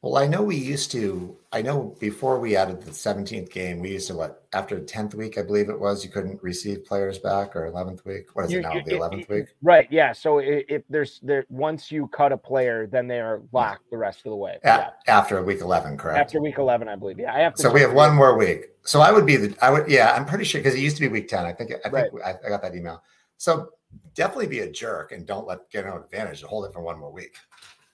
Well, 0.01 0.17
I 0.17 0.29
know 0.29 0.43
we 0.43 0.55
used 0.55 0.93
to. 0.93 1.37
I 1.51 1.61
know 1.61 1.97
before 1.99 2.39
we 2.39 2.55
added 2.55 2.83
the 2.83 2.93
17th 2.93 3.51
game, 3.51 3.81
we 3.81 3.91
used 3.91 4.07
to 4.09 4.15
what 4.15 4.47
after 4.53 4.79
the 4.79 4.87
10th 4.87 5.15
week, 5.15 5.39
I 5.39 5.43
believe 5.43 5.69
it 5.69 5.81
was, 5.81 6.05
you 6.05 6.11
couldn't 6.11 6.41
receive 6.41 6.85
players 6.85 7.19
back, 7.19 7.57
or 7.57 7.69
11th 7.69 8.05
week. 8.05 8.29
What 8.35 8.45
is 8.45 8.53
you, 8.53 8.61
it 8.61 8.63
now? 8.63 8.75
You, 8.75 8.85
the 8.85 8.93
11th 8.93 9.29
week, 9.29 9.47
right? 9.61 9.89
Yeah. 9.91 10.13
So 10.13 10.39
if 10.39 10.85
there's 10.89 11.19
there 11.25 11.47
once 11.49 11.91
you 11.91 12.07
cut 12.09 12.31
a 12.31 12.37
player, 12.37 12.87
then 12.87 13.09
they 13.09 13.19
are 13.19 13.43
locked 13.51 13.91
the 13.91 13.97
rest 13.97 14.19
of 14.21 14.31
the 14.31 14.37
way. 14.37 14.59
yeah. 14.63 14.91
After 15.09 15.43
week 15.43 15.63
11, 15.63 15.97
correct? 15.97 16.21
After 16.21 16.41
week 16.41 16.59
11, 16.59 16.87
I 16.87 16.95
believe. 16.95 17.19
Yeah, 17.19 17.35
I 17.35 17.41
have. 17.41 17.55
so 17.57 17.69
we 17.69 17.81
have 17.81 17.93
one 17.93 18.15
more 18.15 18.39
week. 18.39 18.67
So 18.85 19.01
I 19.01 19.11
would 19.11 19.27
be 19.27 19.37
the. 19.37 19.57
I 19.61 19.71
would. 19.71 19.89
Yeah, 19.89 20.13
I'm 20.13 20.27
pretty 20.27 20.45
sure 20.45 20.61
because 20.61 20.77
it 20.77 20.81
used 20.81 20.97
to 20.99 21.03
be 21.03 21.09
week 21.09 21.27
10. 21.27 21.45
I 21.45 21.53
think. 21.53 21.73
I 21.73 21.91
think 21.91 21.93
right. 21.93 22.11
I, 22.25 22.47
I 22.47 22.49
got 22.49 22.63
that 22.63 22.77
email. 22.77 23.03
So 23.37 23.71
definitely 24.15 24.47
be 24.47 24.61
a 24.61 24.71
jerk 24.71 25.11
and 25.11 25.27
don't 25.27 25.47
let 25.47 25.69
get 25.71 25.87
an 25.87 25.93
advantage 25.93 26.41
to 26.43 26.47
hold 26.47 26.67
it 26.67 26.73
for 26.73 26.83
one 26.83 27.01
more 27.01 27.11
week. 27.11 27.37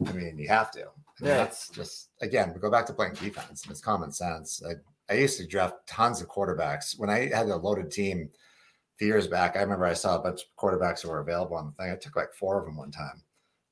I 0.06 0.12
mean, 0.12 0.38
you 0.38 0.48
have 0.48 0.70
to. 0.72 0.88
Yeah. 1.20 1.38
That's 1.38 1.68
just 1.68 2.10
again, 2.20 2.52
we 2.54 2.60
go 2.60 2.70
back 2.70 2.86
to 2.86 2.92
playing 2.92 3.14
defense 3.14 3.62
and 3.62 3.70
it's 3.70 3.80
common 3.80 4.12
sense. 4.12 4.62
I, 4.68 4.74
I 5.12 5.16
used 5.16 5.38
to 5.38 5.46
draft 5.46 5.86
tons 5.86 6.20
of 6.20 6.28
quarterbacks 6.28 6.98
when 6.98 7.10
I 7.10 7.28
had 7.28 7.48
a 7.48 7.56
loaded 7.56 7.90
team 7.90 8.30
a 8.32 8.96
few 8.98 9.08
years 9.08 9.26
back. 9.26 9.56
I 9.56 9.60
remember 9.60 9.84
I 9.84 9.94
saw 9.94 10.16
a 10.16 10.22
bunch 10.22 10.42
of 10.42 10.48
quarterbacks 10.56 11.02
that 11.02 11.08
were 11.08 11.20
available 11.20 11.56
on 11.56 11.66
the 11.66 11.72
thing. 11.72 11.92
I 11.92 11.96
took 11.96 12.16
like 12.16 12.32
four 12.32 12.58
of 12.58 12.64
them 12.64 12.76
one 12.76 12.90
time, 12.90 13.22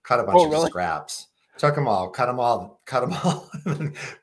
cut 0.03 0.21
a 0.21 0.25
bunch 0.25 0.39
oh, 0.39 0.45
of 0.47 0.51
really? 0.51 0.69
scraps, 0.69 1.29
took 1.59 1.75
them 1.75 1.89
all, 1.89 2.11
cut 2.11 2.27
them 2.27 2.39
all, 2.39 2.81
cut 2.85 3.01
them 3.01 3.13
all, 3.25 3.51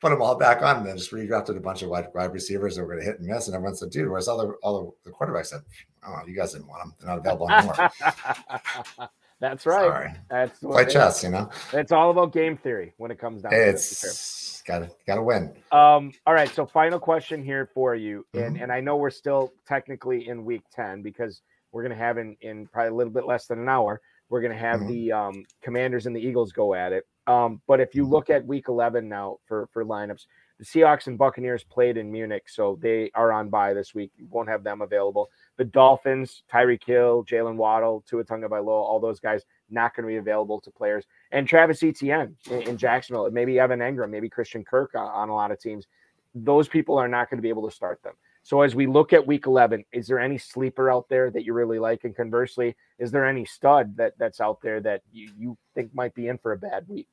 put 0.02 0.10
them 0.10 0.22
all 0.22 0.36
back 0.36 0.62
on, 0.62 0.78
and 0.78 0.86
then 0.86 0.98
just 0.98 1.12
redrafted 1.12 1.58
a 1.58 1.62
bunch 1.62 1.82
of 1.82 1.90
wide, 1.90 2.08
wide 2.14 2.34
receivers 2.34 2.76
that 2.76 2.84
were 2.84 2.94
going 2.94 3.00
to 3.00 3.06
hit 3.06 3.20
and 3.20 3.28
miss. 3.28 3.48
And 3.48 3.56
everyone 3.56 3.76
said, 3.76 3.90
"Dude, 3.90 4.10
where's 4.10 4.28
all 4.28 4.38
the 4.38 4.54
all 4.64 4.96
the, 5.04 5.10
the 5.10 5.16
quarterbacks?" 5.16 5.48
said, 5.48 5.62
"Oh, 6.06 6.22
you 6.26 6.36
guys 6.36 6.54
didn't 6.54 6.68
want 6.68 6.84
them; 6.84 6.94
they're 7.00 7.10
not 7.10 7.20
available 7.20 7.52
anymore." 7.52 9.10
That's 9.40 9.66
right. 9.66 9.88
Sorry. 9.88 10.14
That's 10.30 10.60
play 10.60 10.86
chess. 10.86 11.24
You 11.24 11.30
know, 11.30 11.50
it's 11.74 11.92
all 11.92 12.12
about 12.12 12.34
game 12.34 12.58
theory 12.58 12.94
when 12.98 13.12
it 13.12 13.20
comes 13.20 13.42
down. 13.42 13.54
It's 13.54 14.62
got 14.64 14.80
to 14.80 14.92
got 15.08 15.16
to 15.16 15.24
win. 15.24 15.54
Um. 15.72 16.12
All 16.26 16.34
right. 16.34 16.54
So 16.54 16.66
final 16.66 17.00
question 17.00 17.44
here 17.44 17.70
for 17.74 17.96
you, 17.96 18.26
and 18.34 18.56
mm-hmm. 18.56 18.64
and 18.64 18.72
I 18.72 18.82
know 18.82 18.98
we're 18.98 19.10
still 19.10 19.54
technically 19.68 20.28
in 20.28 20.44
week 20.44 20.64
ten 20.74 21.02
because 21.02 21.42
we're 21.72 21.84
gonna 21.84 21.96
have 21.96 22.18
in 22.18 22.36
in 22.42 22.68
probably 22.68 22.90
a 22.90 22.94
little 22.96 23.14
bit 23.14 23.26
less 23.26 23.48
than 23.48 23.60
an 23.60 23.70
hour. 23.70 24.02
We're 24.30 24.42
gonna 24.42 24.58
have 24.58 24.82
mm-hmm. 24.82 24.92
the 24.92 25.12
um, 25.12 25.46
Commanders 25.64 26.06
and 26.06 26.16
the 26.16 26.22
Eagles 26.22 26.52
go 26.52 26.74
at 26.74 26.92
it. 26.92 27.06
Um. 27.26 27.62
But 27.66 27.80
if 27.80 27.96
you 27.96 28.04
mm-hmm. 28.04 28.14
look 28.14 28.30
at 28.30 28.46
week 28.46 28.68
eleven 28.68 29.08
now 29.08 29.38
for 29.48 29.70
for 29.72 29.86
lineups, 29.86 30.26
the 30.60 30.66
Seahawks 30.66 31.08
and 31.08 31.18
Buccaneers 31.18 31.64
played 31.64 31.96
in 31.96 32.12
Munich, 32.12 32.50
so 32.50 32.78
they 32.82 33.10
are 33.16 33.32
on 33.32 33.50
bye 33.50 33.74
this 33.74 33.96
week. 33.96 34.12
You 34.18 34.28
won't 34.30 34.50
have 34.50 34.64
them 34.64 34.82
available. 34.82 35.30
The 35.60 35.66
Dolphins, 35.66 36.44
Tyreek 36.50 36.86
Hill, 36.86 37.26
Jaylen 37.26 37.58
Waddle, 37.58 38.02
Tua 38.08 38.24
Tagovailoa, 38.24 38.68
all 38.68 38.98
those 39.02 39.20
guys 39.20 39.44
not 39.70 39.94
going 39.94 40.06
to 40.06 40.08
be 40.08 40.16
available 40.16 40.62
to 40.62 40.72
players. 40.72 41.04
And 41.34 41.46
Travis 41.46 41.84
Etienne 41.84 42.38
in, 42.50 42.62
in 42.62 42.78
Jacksonville, 42.78 43.30
maybe 43.30 43.60
Evan 43.60 43.82
Engram, 43.82 44.10
maybe 44.10 44.30
Christian 44.30 44.64
Kirk 44.64 44.96
on, 44.96 45.08
on 45.08 45.28
a 45.28 45.36
lot 45.36 45.52
of 45.52 45.60
teams. 45.60 45.86
Those 46.34 46.70
people 46.70 46.98
are 46.98 47.10
not 47.10 47.30
going 47.30 47.40
to 47.40 47.42
be 47.42 47.50
able 47.50 47.70
to 47.70 47.76
start 47.76 48.02
them. 48.04 48.14
So 48.42 48.62
as 48.62 48.74
we 48.74 48.88
look 48.88 49.12
at 49.12 49.28
week 49.28 49.48
11, 49.48 49.84
is 49.92 50.08
there 50.08 50.18
any 50.18 50.38
sleeper 50.38 50.90
out 50.90 51.10
there 51.10 51.30
that 51.30 51.44
you 51.44 51.52
really 51.52 51.78
like? 51.78 52.06
And 52.06 52.16
conversely, 52.16 52.74
is 52.98 53.12
there 53.12 53.28
any 53.28 53.44
stud 53.44 53.98
that 53.98 54.14
that's 54.18 54.40
out 54.40 54.62
there 54.62 54.80
that 54.80 55.02
you, 55.12 55.30
you 55.38 55.58
think 55.76 55.94
might 55.94 56.16
be 56.16 56.30
in 56.30 56.38
for 56.38 56.54
a 56.54 56.58
bad 56.58 56.88
week? 56.88 57.10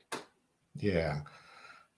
Yeah 0.77 1.23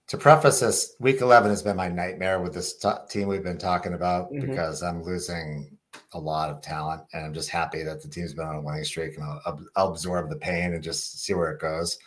to 0.09 0.17
preface 0.17 0.59
this, 0.59 0.95
week 0.99 1.21
11 1.21 1.51
has 1.51 1.61
been 1.61 1.75
my 1.75 1.87
nightmare 1.87 2.41
with 2.41 2.51
this 2.51 2.75
t- 2.75 2.89
team 3.09 3.27
we've 3.27 3.43
been 3.43 3.59
talking 3.59 3.93
about 3.93 4.31
mm-hmm. 4.31 4.49
because 4.49 4.81
I'm 4.81 5.03
losing 5.03 5.77
a 6.13 6.19
lot 6.19 6.49
of 6.49 6.61
talent 6.61 7.03
and 7.13 7.23
I'm 7.23 7.33
just 7.33 7.49
happy 7.49 7.83
that 7.83 8.01
the 8.01 8.07
team's 8.07 8.33
been 8.33 8.47
on 8.47 8.55
a 8.55 8.61
winning 8.61 8.83
streak 8.83 9.15
and 9.15 9.23
I'll, 9.23 9.59
I'll 9.75 9.89
absorb 9.89 10.29
the 10.29 10.35
pain 10.37 10.73
and 10.73 10.83
just 10.83 11.23
see 11.23 11.33
where 11.33 11.51
it 11.51 11.61
goes. 11.61 11.99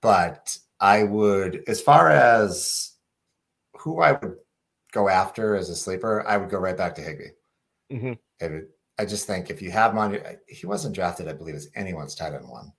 But 0.00 0.56
I 0.80 1.02
would, 1.02 1.64
as 1.66 1.80
far 1.80 2.10
as 2.10 2.92
who 3.78 4.00
I 4.00 4.12
would 4.12 4.36
go 4.92 5.08
after 5.08 5.56
as 5.56 5.68
a 5.68 5.74
sleeper, 5.74 6.24
I 6.26 6.36
would 6.36 6.50
go 6.50 6.58
right 6.58 6.76
back 6.76 6.94
to 6.96 7.02
Higbee. 7.02 7.30
Mm-hmm. 7.92 8.58
I 8.98 9.04
just 9.04 9.26
think 9.26 9.50
if 9.50 9.60
you 9.60 9.70
have 9.72 9.92
him 9.92 9.98
on, 9.98 10.18
he 10.46 10.66
wasn't 10.66 10.94
drafted, 10.94 11.26
I 11.26 11.32
believe, 11.32 11.56
as 11.56 11.68
anyone's 11.74 12.14
tight 12.14 12.34
end 12.34 12.48
one. 12.48 12.72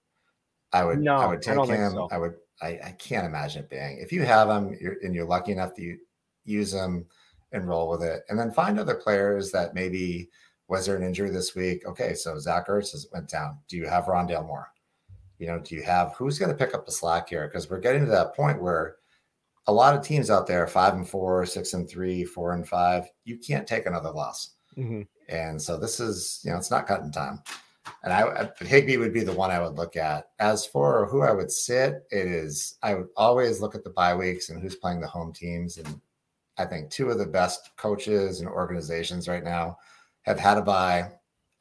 I 0.72 0.86
would, 0.86 1.00
no, 1.00 1.16
I 1.16 1.28
would 1.28 1.42
take 1.42 1.58
I 1.58 1.66
him. 1.66 1.92
So. 1.92 2.08
I 2.12 2.18
would 2.18 2.36
I, 2.62 2.80
I 2.84 2.96
can't 2.98 3.26
imagine 3.26 3.64
it 3.64 3.70
being. 3.70 3.98
If 4.00 4.12
you 4.12 4.24
have 4.24 4.48
them 4.48 4.76
you're, 4.80 4.96
and 5.04 5.14
you're 5.14 5.26
lucky 5.26 5.52
enough 5.52 5.74
to 5.76 5.98
use 6.46 6.72
them 6.72 7.06
and 7.52 7.68
roll 7.68 7.90
with 7.90 8.04
it, 8.04 8.24
and 8.30 8.40
then 8.40 8.52
find 8.52 8.80
other 8.80 8.96
players 8.96 9.52
that 9.52 9.74
maybe 9.74 10.30
was 10.68 10.86
there 10.86 10.96
an 10.96 11.04
injury 11.04 11.30
this 11.30 11.56
week? 11.56 11.86
Okay, 11.86 12.14
so 12.14 12.38
Zach 12.40 12.68
Ertz 12.68 12.92
has 12.92 13.08
went 13.14 13.30
down. 13.30 13.58
Do 13.68 13.78
you 13.78 13.88
have 13.88 14.06
Rondale 14.06 14.46
Moore? 14.46 14.72
You 15.38 15.48
know, 15.48 15.60
do 15.60 15.76
you 15.76 15.84
have 15.84 16.14
who's 16.14 16.40
going 16.40 16.52
to 16.52 16.58
pick 16.58 16.74
up 16.74 16.86
the 16.86 16.92
slack 16.92 17.30
here? 17.30 17.48
Because 17.48 17.70
we're 17.70 17.80
getting 17.80 18.06
to 18.06 18.12
that 18.12 18.36
point 18.36 18.62
where 18.62 18.96
a 19.68 19.74
lot 19.74 19.96
of 19.96 20.04
teams 20.04 20.30
out 20.30 20.48
there, 20.48 20.66
five 20.68 20.94
and 20.94 21.08
four, 21.08 21.46
six 21.46 21.74
and 21.74 21.90
three, 21.90 22.24
four 22.24 22.54
and 22.54 22.68
five, 22.68 23.06
you 23.26 23.38
can't 23.38 23.68
take 23.68 23.86
another 23.86 24.12
loss. 24.12 24.54
Mm-hmm. 24.78 25.02
And 25.30 25.62
so 25.62 25.78
this 25.78 26.00
is, 26.00 26.42
you 26.44 26.52
know, 26.52 26.58
it's 26.58 26.72
not 26.72 26.88
cutting 26.88 27.12
time 27.12 27.42
and 28.04 28.14
I 28.14 28.50
Higbee 28.64 28.98
would 28.98 29.14
be 29.14 29.24
the 29.24 29.34
one 29.34 29.52
I 29.52 29.60
would 29.60 29.76
look 29.76 29.96
at. 29.96 30.30
As 30.40 30.66
for 30.66 31.08
who 31.08 31.22
I 31.22 31.32
would 31.32 31.52
sit, 31.52 32.06
it 32.12 32.28
is 32.28 32.78
I 32.84 32.96
would 32.96 33.08
always 33.16 33.62
look 33.62 33.76
at 33.76 33.84
the 33.84 33.90
bye 33.90 34.16
weeks 34.16 34.50
and 34.50 34.62
who's 34.62 34.76
playing 34.76 35.02
the 35.02 35.08
home 35.08 35.34
teams. 35.34 35.78
And 35.78 36.00
I 36.58 36.66
think 36.66 36.90
two 36.90 37.10
of 37.10 37.18
the 37.18 37.26
best 37.26 37.72
coaches 37.78 38.40
and 38.40 38.50
organizations 38.50 39.28
right 39.28 39.44
now 39.44 39.78
have 40.26 40.40
had 40.40 40.58
a 40.58 40.62
bye, 40.62 41.12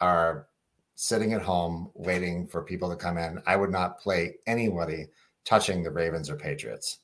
are 0.00 0.48
sitting 0.94 1.32
at 1.32 1.42
home 1.42 1.90
waiting 1.94 2.46
for 2.46 2.62
people 2.62 2.88
to 2.90 2.96
come 2.96 3.18
in. 3.18 3.42
I 3.46 3.56
would 3.56 3.70
not 3.70 4.00
play 4.00 4.36
anybody 4.46 5.06
touching 5.44 5.82
the 5.82 5.90
Ravens 5.90 6.30
or 6.30 6.36
Patriots. 6.36 6.98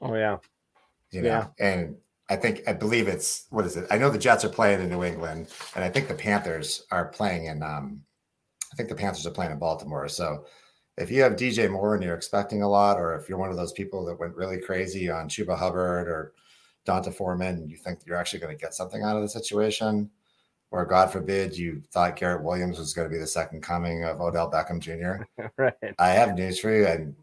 Oh 0.00 0.14
yeah. 0.14 0.38
You 1.10 1.22
know, 1.22 1.28
yeah. 1.28 1.46
and 1.58 1.96
I 2.28 2.36
think 2.36 2.62
I 2.66 2.72
believe 2.72 3.06
it's 3.06 3.46
what 3.50 3.66
is 3.66 3.76
it? 3.76 3.86
I 3.90 3.98
know 3.98 4.10
the 4.10 4.18
Jets 4.18 4.44
are 4.44 4.48
playing 4.48 4.80
in 4.80 4.88
New 4.88 5.04
England, 5.04 5.48
and 5.74 5.84
I 5.84 5.88
think 5.88 6.08
the 6.08 6.14
Panthers 6.14 6.86
are 6.90 7.06
playing 7.06 7.46
in 7.46 7.62
um 7.62 8.02
I 8.72 8.76
think 8.76 8.88
the 8.88 8.94
Panthers 8.94 9.26
are 9.26 9.30
playing 9.30 9.52
in 9.52 9.58
Baltimore. 9.58 10.08
So 10.08 10.46
if 10.96 11.10
you 11.10 11.22
have 11.22 11.34
DJ 11.34 11.70
Moore 11.70 11.94
and 11.94 12.02
you're 12.02 12.16
expecting 12.16 12.62
a 12.62 12.68
lot, 12.68 12.98
or 12.98 13.14
if 13.14 13.28
you're 13.28 13.38
one 13.38 13.50
of 13.50 13.56
those 13.56 13.72
people 13.72 14.04
that 14.06 14.18
went 14.18 14.34
really 14.34 14.58
crazy 14.58 15.10
on 15.10 15.28
Chuba 15.28 15.56
Hubbard 15.56 16.08
or 16.08 16.32
D'Onta 16.84 17.12
Foreman, 17.12 17.68
you 17.68 17.76
think 17.76 18.00
you're 18.04 18.16
actually 18.16 18.40
going 18.40 18.56
to 18.56 18.60
get 18.60 18.74
something 18.74 19.02
out 19.02 19.16
of 19.16 19.22
the 19.22 19.28
situation, 19.28 20.10
or 20.74 20.84
God 20.84 21.12
forbid 21.12 21.56
you 21.56 21.80
thought 21.92 22.16
Garrett 22.16 22.42
Williams 22.42 22.80
was 22.80 22.92
going 22.92 23.08
to 23.08 23.12
be 23.12 23.20
the 23.20 23.28
second 23.28 23.62
coming 23.62 24.02
of 24.02 24.20
Odell 24.20 24.50
Beckham 24.50 24.80
Jr. 24.80 25.24
right. 25.56 25.94
I 26.00 26.08
have 26.08 26.34
news 26.34 26.58
for 26.58 26.76
you, 26.76 26.84
and 26.84 27.14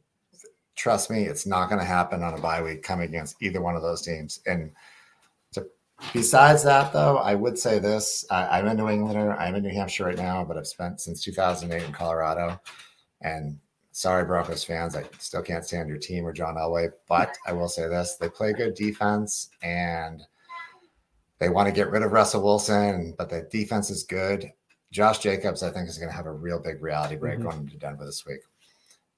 trust 0.77 1.09
me, 1.09 1.25
it's 1.25 1.45
not 1.45 1.67
going 1.67 1.79
to 1.79 1.85
happen 1.85 2.23
on 2.23 2.33
a 2.33 2.39
bye 2.39 2.61
week 2.61 2.81
coming 2.81 3.09
against 3.09 3.35
either 3.43 3.61
one 3.61 3.75
of 3.75 3.81
those 3.81 4.03
teams. 4.03 4.39
And 4.45 4.71
to, 5.51 5.67
besides 6.13 6.63
that, 6.63 6.93
though, 6.93 7.17
I 7.17 7.35
would 7.35 7.59
say 7.59 7.77
this: 7.77 8.25
I, 8.31 8.59
I'm 8.59 8.67
a 8.67 8.73
New 8.73 8.87
Englander. 8.87 9.33
I'm 9.33 9.55
in 9.55 9.63
New 9.63 9.69
Hampshire 9.69 10.05
right 10.05 10.17
now, 10.17 10.45
but 10.45 10.57
I've 10.57 10.65
spent 10.65 11.01
since 11.01 11.21
2008 11.21 11.83
in 11.83 11.91
Colorado. 11.91 12.57
And 13.19 13.59
sorry, 13.91 14.23
Broncos 14.23 14.63
fans, 14.63 14.95
I 14.95 15.03
still 15.19 15.41
can't 15.41 15.65
stand 15.65 15.89
your 15.89 15.97
team 15.97 16.25
or 16.25 16.31
John 16.31 16.55
Elway, 16.55 16.89
but 17.09 17.35
I 17.45 17.51
will 17.51 17.67
say 17.67 17.89
this: 17.89 18.15
they 18.15 18.29
play 18.29 18.53
good 18.53 18.75
defense 18.75 19.49
and 19.61 20.23
they 21.41 21.49
want 21.49 21.67
to 21.67 21.73
get 21.73 21.89
rid 21.89 22.03
of 22.03 22.11
Russell 22.11 22.43
Wilson, 22.43 23.15
but 23.17 23.27
the 23.27 23.41
defense 23.51 23.89
is 23.89 24.03
good. 24.03 24.51
Josh 24.91 25.17
Jacobs, 25.17 25.63
I 25.63 25.71
think, 25.71 25.89
is 25.89 25.97
going 25.97 26.09
to 26.09 26.15
have 26.15 26.27
a 26.27 26.31
real 26.31 26.59
big 26.59 26.83
reality 26.83 27.15
break 27.15 27.39
mm-hmm. 27.39 27.49
going 27.49 27.59
into 27.61 27.77
Denver 27.77 28.05
this 28.05 28.25
week. 28.27 28.41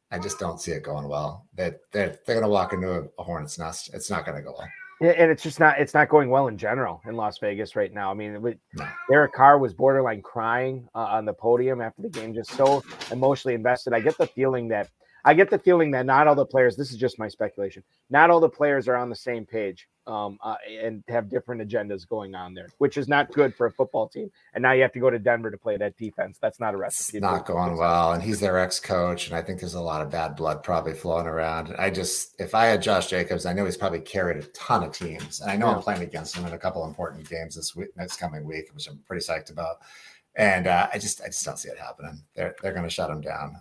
I 0.10 0.20
just 0.20 0.40
don't 0.40 0.62
see 0.62 0.72
it 0.72 0.84
going 0.84 1.10
well. 1.10 1.46
That 1.56 1.82
they're, 1.92 2.08
they're, 2.08 2.20
they're 2.26 2.36
going 2.36 2.46
to 2.46 2.50
walk 2.50 2.72
into 2.72 3.10
a, 3.20 3.24
hornet's 3.24 3.60
nest. 3.60 3.92
It's 3.94 4.10
not 4.10 4.26
going 4.26 4.38
to 4.38 4.42
go 4.42 4.56
well. 4.58 4.70
Yeah, 5.02 5.10
and 5.18 5.30
it's 5.30 5.44
just 5.44 5.60
not 5.60 5.80
it's 5.80 5.94
not 5.94 6.08
going 6.08 6.30
well 6.30 6.48
in 6.48 6.58
general 6.58 7.02
in 7.06 7.18
Las 7.18 7.40
Vegas 7.40 7.76
right 7.76 7.92
now. 7.92 8.10
I 8.10 8.14
mean, 8.14 8.42
with, 8.42 8.58
Derek 9.10 9.34
Carr 9.34 9.58
was 9.58 9.74
borderline 9.74 10.22
crying 10.22 10.88
uh, 10.96 11.00
on 11.00 11.26
the 11.26 11.34
podium 11.34 11.82
after 11.82 12.04
the 12.04 12.10
game, 12.10 12.34
just 12.34 12.52
so 12.52 12.82
emotionally 13.12 13.56
invested. 13.56 13.92
I 13.92 14.00
get 14.00 14.18
the 14.18 14.28
feeling 14.28 14.70
that 14.70 14.92
I 15.26 15.34
get 15.34 15.50
the 15.50 15.60
feeling 15.60 15.92
that 15.92 16.06
not 16.06 16.28
all 16.28 16.36
the 16.36 16.46
players. 16.46 16.76
This 16.76 16.92
is 16.92 16.98
just 16.98 17.18
my 17.18 17.28
speculation. 17.28 17.84
Not 18.10 18.30
all 18.30 18.40
the 18.40 18.50
players 18.50 18.88
are 18.88 18.96
on 18.96 19.10
the 19.10 19.16
same 19.16 19.46
page 19.46 19.88
um, 20.06 20.38
uh, 20.44 20.56
and 20.68 21.02
have 21.08 21.30
different 21.30 21.62
agendas 21.62 22.08
going 22.08 22.36
on 22.36 22.54
there, 22.54 22.68
which 22.80 22.98
is 22.98 23.08
not 23.08 23.32
good 23.32 23.56
for 23.56 23.68
a 23.68 23.72
football 23.72 24.10
team. 24.10 24.30
And 24.54 24.62
now 24.62 24.74
you 24.74 24.82
have 24.82 24.92
to 24.94 25.00
go 25.00 25.10
to 25.10 25.20
Denver 25.20 25.50
to 25.50 25.58
play 25.58 25.78
that 25.78 25.96
defense. 25.98 26.40
That's 26.42 26.60
not 26.60 26.74
a 26.74 26.78
recipe. 26.78 27.18
It's 27.18 27.24
not 27.24 27.46
going 27.46 27.78
well, 27.78 28.12
and 28.12 28.22
he's 28.22 28.42
their 28.42 28.60
ex-coach, 28.60 29.28
and 29.28 29.36
I 29.36 29.42
think 29.42 29.62
there's 29.62 29.76
a 29.76 29.82
lot 29.82 30.02
of 30.02 30.12
bad 30.12 30.36
blood 30.36 30.62
probably 30.62 30.94
flowing 30.94 31.28
around. 31.28 31.74
I 31.78 31.90
just, 31.90 32.40
if 32.40 32.54
I 32.54 32.66
had 32.66 32.82
Josh 32.82 33.08
Jacobs, 33.08 33.46
I 33.46 33.54
know 33.54 33.64
he's 33.64 33.78
probably 33.78 34.02
carried 34.02 34.44
a 34.44 34.48
ton 34.48 34.84
of 34.84 34.92
teams, 34.92 35.40
and 35.40 35.50
I 35.50 35.56
know 35.56 35.68
yeah. 35.68 35.76
I'm 35.76 35.82
playing 35.82 36.04
against 36.04 36.36
him 36.36 36.46
in 36.46 36.54
a 36.54 36.60
couple 36.60 36.86
important 36.86 37.30
games 37.30 37.56
this 37.56 37.76
week, 37.76 37.96
next 37.96 38.18
coming 38.18 38.44
week, 38.44 38.66
which 38.74 38.88
I'm 38.88 39.00
pretty 39.08 39.26
psyched 39.26 39.52
about. 39.52 39.78
And 40.36 40.68
uh, 40.68 40.90
I 40.92 40.98
just, 40.98 41.22
I 41.22 41.28
just 41.28 41.46
don't 41.46 41.60
see 41.60 41.70
it 41.70 41.78
happening. 41.78 42.22
They're, 42.36 42.56
they're 42.62 42.74
going 42.74 42.84
to 42.84 42.90
shut 42.90 43.10
him 43.10 43.22
down 43.22 43.56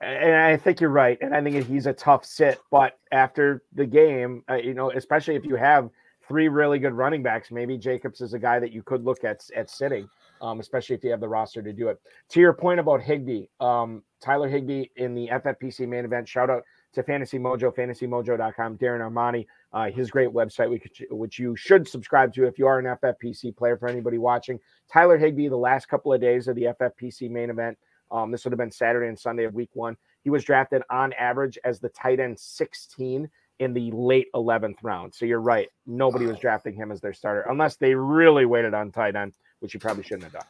and 0.00 0.34
I 0.34 0.56
think 0.56 0.80
you're 0.80 0.90
right, 0.90 1.18
and 1.20 1.34
I 1.34 1.42
think 1.42 1.66
he's 1.66 1.86
a 1.86 1.92
tough 1.92 2.24
sit. 2.24 2.58
But 2.70 2.98
after 3.12 3.62
the 3.74 3.86
game, 3.86 4.42
uh, 4.50 4.54
you 4.54 4.74
know, 4.74 4.90
especially 4.90 5.36
if 5.36 5.44
you 5.44 5.56
have 5.56 5.90
three 6.26 6.48
really 6.48 6.78
good 6.78 6.92
running 6.92 7.22
backs, 7.22 7.50
maybe 7.50 7.76
Jacobs 7.78 8.20
is 8.20 8.34
a 8.34 8.38
guy 8.38 8.58
that 8.60 8.72
you 8.72 8.82
could 8.82 9.04
look 9.04 9.24
at 9.24 9.44
at 9.56 9.70
sitting, 9.70 10.08
um, 10.40 10.60
especially 10.60 10.94
if 10.96 11.04
you 11.04 11.10
have 11.10 11.20
the 11.20 11.28
roster 11.28 11.62
to 11.62 11.72
do 11.72 11.88
it. 11.88 12.00
To 12.30 12.40
your 12.40 12.52
point 12.52 12.80
about 12.80 13.02
Higbee, 13.02 13.46
um, 13.60 14.02
Tyler 14.20 14.48
Higbee 14.48 14.86
in 14.96 15.14
the 15.14 15.28
FFPC 15.28 15.86
main 15.88 16.04
event. 16.04 16.28
Shout 16.28 16.50
out 16.50 16.64
to 16.94 17.02
Fantasy 17.02 17.38
Mojo, 17.38 17.74
FantasyMojo.com. 17.74 18.78
Darren 18.78 19.00
Armani, 19.00 19.46
uh, 19.72 19.90
his 19.90 20.10
great 20.10 20.30
website, 20.30 20.70
which, 20.70 21.02
which 21.10 21.38
you 21.38 21.54
should 21.56 21.86
subscribe 21.86 22.32
to 22.34 22.44
if 22.44 22.58
you 22.58 22.66
are 22.66 22.78
an 22.78 22.96
FFPC 23.02 23.56
player. 23.56 23.76
For 23.76 23.88
anybody 23.88 24.18
watching, 24.18 24.58
Tyler 24.90 25.18
Higbee, 25.18 25.48
the 25.48 25.56
last 25.56 25.88
couple 25.88 26.12
of 26.12 26.20
days 26.20 26.48
of 26.48 26.56
the 26.56 26.74
FFPC 26.80 27.30
main 27.30 27.50
event 27.50 27.78
um, 28.10 28.30
this 28.30 28.44
would 28.44 28.52
have 28.52 28.58
been 28.58 28.70
Saturday 28.70 29.08
and 29.08 29.18
Sunday 29.18 29.44
of 29.44 29.54
week 29.54 29.70
one. 29.74 29.96
He 30.24 30.30
was 30.30 30.44
drafted 30.44 30.82
on 30.90 31.12
average 31.14 31.58
as 31.64 31.80
the 31.80 31.88
tight 31.90 32.20
end 32.20 32.38
16 32.38 33.28
in 33.58 33.74
the 33.74 33.90
late 33.90 34.28
11th 34.34 34.76
round. 34.82 35.14
So 35.14 35.26
you're 35.26 35.40
right. 35.40 35.68
Nobody 35.86 36.26
was 36.26 36.38
drafting 36.38 36.74
him 36.74 36.92
as 36.92 37.00
their 37.00 37.12
starter 37.12 37.44
unless 37.48 37.76
they 37.76 37.94
really 37.94 38.46
waited 38.46 38.74
on 38.74 38.92
tight 38.92 39.16
end, 39.16 39.34
which 39.60 39.74
you 39.74 39.80
probably 39.80 40.04
shouldn't 40.04 40.24
have 40.24 40.32
done. 40.32 40.44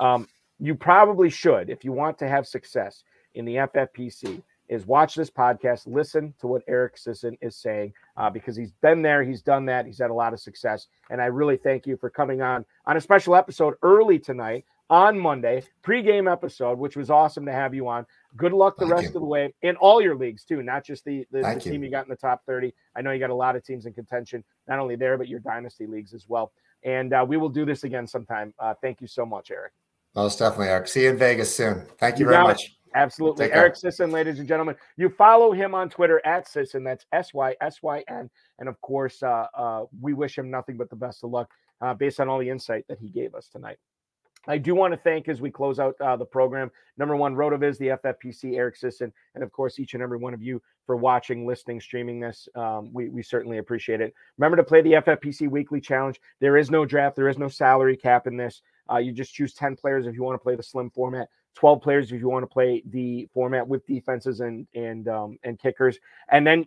Um, 0.00 0.28
you 0.58 0.74
probably 0.74 1.30
should, 1.30 1.68
if 1.68 1.84
you 1.84 1.92
want 1.92 2.18
to 2.18 2.28
have 2.28 2.46
success 2.46 3.02
in 3.34 3.44
the 3.44 3.56
FFPC, 3.56 4.42
is 4.68 4.86
watch 4.86 5.14
this 5.14 5.30
podcast, 5.30 5.86
listen 5.86 6.32
to 6.40 6.46
what 6.46 6.62
Eric 6.66 6.96
Sysyn 6.96 7.36
is 7.42 7.56
saying, 7.56 7.92
uh, 8.16 8.30
because 8.30 8.56
he's 8.56 8.72
been 8.72 9.02
there, 9.02 9.22
he's 9.22 9.42
done 9.42 9.66
that, 9.66 9.84
he's 9.84 9.98
had 9.98 10.10
a 10.10 10.14
lot 10.14 10.32
of 10.32 10.40
success. 10.40 10.86
And 11.10 11.20
I 11.20 11.26
really 11.26 11.58
thank 11.58 11.86
you 11.86 11.96
for 11.98 12.08
coming 12.08 12.40
on 12.40 12.64
on 12.86 12.96
a 12.96 13.00
special 13.00 13.36
episode 13.36 13.74
early 13.82 14.18
tonight 14.18 14.64
on 14.90 15.18
Monday, 15.18 15.62
pregame 15.82 16.30
episode, 16.30 16.78
which 16.78 16.96
was 16.96 17.10
awesome 17.10 17.46
to 17.46 17.52
have 17.52 17.74
you 17.74 17.88
on. 17.88 18.06
Good 18.36 18.52
luck 18.52 18.76
the 18.76 18.82
Thank 18.82 18.92
rest 18.92 19.02
you. 19.04 19.08
of 19.08 19.14
the 19.14 19.26
way 19.26 19.54
in 19.62 19.76
all 19.76 20.00
your 20.00 20.16
leagues 20.16 20.44
too, 20.44 20.62
not 20.62 20.84
just 20.84 21.04
the, 21.04 21.26
the, 21.30 21.42
the 21.42 21.60
team 21.60 21.82
you. 21.82 21.86
you 21.86 21.90
got 21.90 22.04
in 22.04 22.10
the 22.10 22.16
top 22.16 22.42
30. 22.46 22.74
I 22.94 23.02
know 23.02 23.10
you 23.10 23.18
got 23.18 23.30
a 23.30 23.34
lot 23.34 23.56
of 23.56 23.64
teams 23.64 23.86
in 23.86 23.92
contention, 23.92 24.44
not 24.68 24.78
only 24.78 24.96
there, 24.96 25.16
but 25.16 25.28
your 25.28 25.40
dynasty 25.40 25.86
leagues 25.86 26.12
as 26.14 26.28
well. 26.28 26.52
And 26.82 27.12
uh, 27.12 27.24
we 27.26 27.36
will 27.36 27.48
do 27.48 27.64
this 27.64 27.84
again 27.84 28.06
sometime. 28.06 28.52
Uh, 28.58 28.74
thank 28.82 29.00
you 29.00 29.06
so 29.06 29.24
much, 29.24 29.50
Eric. 29.50 29.72
Most 30.14 30.38
definitely, 30.38 30.68
Eric. 30.68 30.86
See 30.86 31.04
you 31.04 31.10
in 31.10 31.18
Vegas 31.18 31.54
soon. 31.54 31.86
Thank 31.98 32.18
you, 32.18 32.26
you 32.26 32.30
very 32.30 32.44
much. 32.44 32.64
It. 32.64 32.70
Absolutely. 32.94 33.52
Eric 33.52 33.74
Sysyn, 33.74 34.12
ladies 34.12 34.38
and 34.38 34.46
gentlemen. 34.46 34.76
You 34.96 35.08
follow 35.08 35.50
him 35.50 35.74
on 35.74 35.90
Twitter 35.90 36.24
at 36.24 36.46
Sysyn. 36.46 36.84
That's 36.84 37.04
S 37.12 37.34
Y 37.34 37.56
S 37.60 37.82
Y 37.82 38.04
N. 38.08 38.30
And 38.60 38.68
of 38.68 38.80
course, 38.82 39.22
uh, 39.22 39.46
uh, 39.56 39.84
we 40.00 40.12
wish 40.12 40.38
him 40.38 40.50
nothing 40.50 40.76
but 40.76 40.90
the 40.90 40.96
best 40.96 41.24
of 41.24 41.30
luck 41.30 41.50
uh, 41.80 41.94
based 41.94 42.20
on 42.20 42.28
all 42.28 42.38
the 42.38 42.48
insight 42.48 42.84
that 42.88 42.98
he 43.00 43.08
gave 43.08 43.34
us 43.34 43.48
tonight. 43.48 43.78
I 44.46 44.58
do 44.58 44.74
want 44.74 44.92
to 44.92 44.98
thank 44.98 45.28
as 45.28 45.40
we 45.40 45.50
close 45.50 45.78
out 45.78 45.94
uh, 46.00 46.16
the 46.16 46.24
program. 46.24 46.70
Number 46.96 47.16
one, 47.16 47.34
RotoViz, 47.34 47.78
the 47.78 47.88
FFPC, 47.88 48.56
Eric 48.56 48.78
Sysyn, 48.78 49.12
and 49.34 49.44
of 49.44 49.52
course 49.52 49.78
each 49.78 49.94
and 49.94 50.02
every 50.02 50.18
one 50.18 50.34
of 50.34 50.42
you 50.42 50.62
for 50.86 50.96
watching, 50.96 51.46
listening, 51.46 51.80
streaming 51.80 52.20
this. 52.20 52.48
Um, 52.54 52.90
we 52.92 53.08
we 53.08 53.22
certainly 53.22 53.58
appreciate 53.58 54.00
it. 54.00 54.14
Remember 54.38 54.56
to 54.56 54.64
play 54.64 54.82
the 54.82 54.92
FFPC 54.92 55.48
Weekly 55.48 55.80
Challenge. 55.80 56.20
There 56.40 56.56
is 56.56 56.70
no 56.70 56.84
draft. 56.84 57.16
There 57.16 57.28
is 57.28 57.38
no 57.38 57.48
salary 57.48 57.96
cap 57.96 58.26
in 58.26 58.36
this. 58.36 58.62
Uh, 58.90 58.98
you 58.98 59.12
just 59.12 59.34
choose 59.34 59.54
ten 59.54 59.76
players 59.76 60.06
if 60.06 60.14
you 60.14 60.22
want 60.22 60.38
to 60.38 60.42
play 60.42 60.56
the 60.56 60.62
slim 60.62 60.90
format. 60.90 61.28
12 61.54 61.82
players 61.82 62.10
if 62.10 62.20
you 62.20 62.28
want 62.28 62.42
to 62.42 62.48
play 62.48 62.82
the 62.90 63.28
format 63.32 63.66
with 63.66 63.86
defenses 63.86 64.40
and 64.40 64.66
and 64.74 65.06
um, 65.08 65.38
and 65.44 65.58
kickers 65.58 65.98
and 66.30 66.44
then 66.44 66.66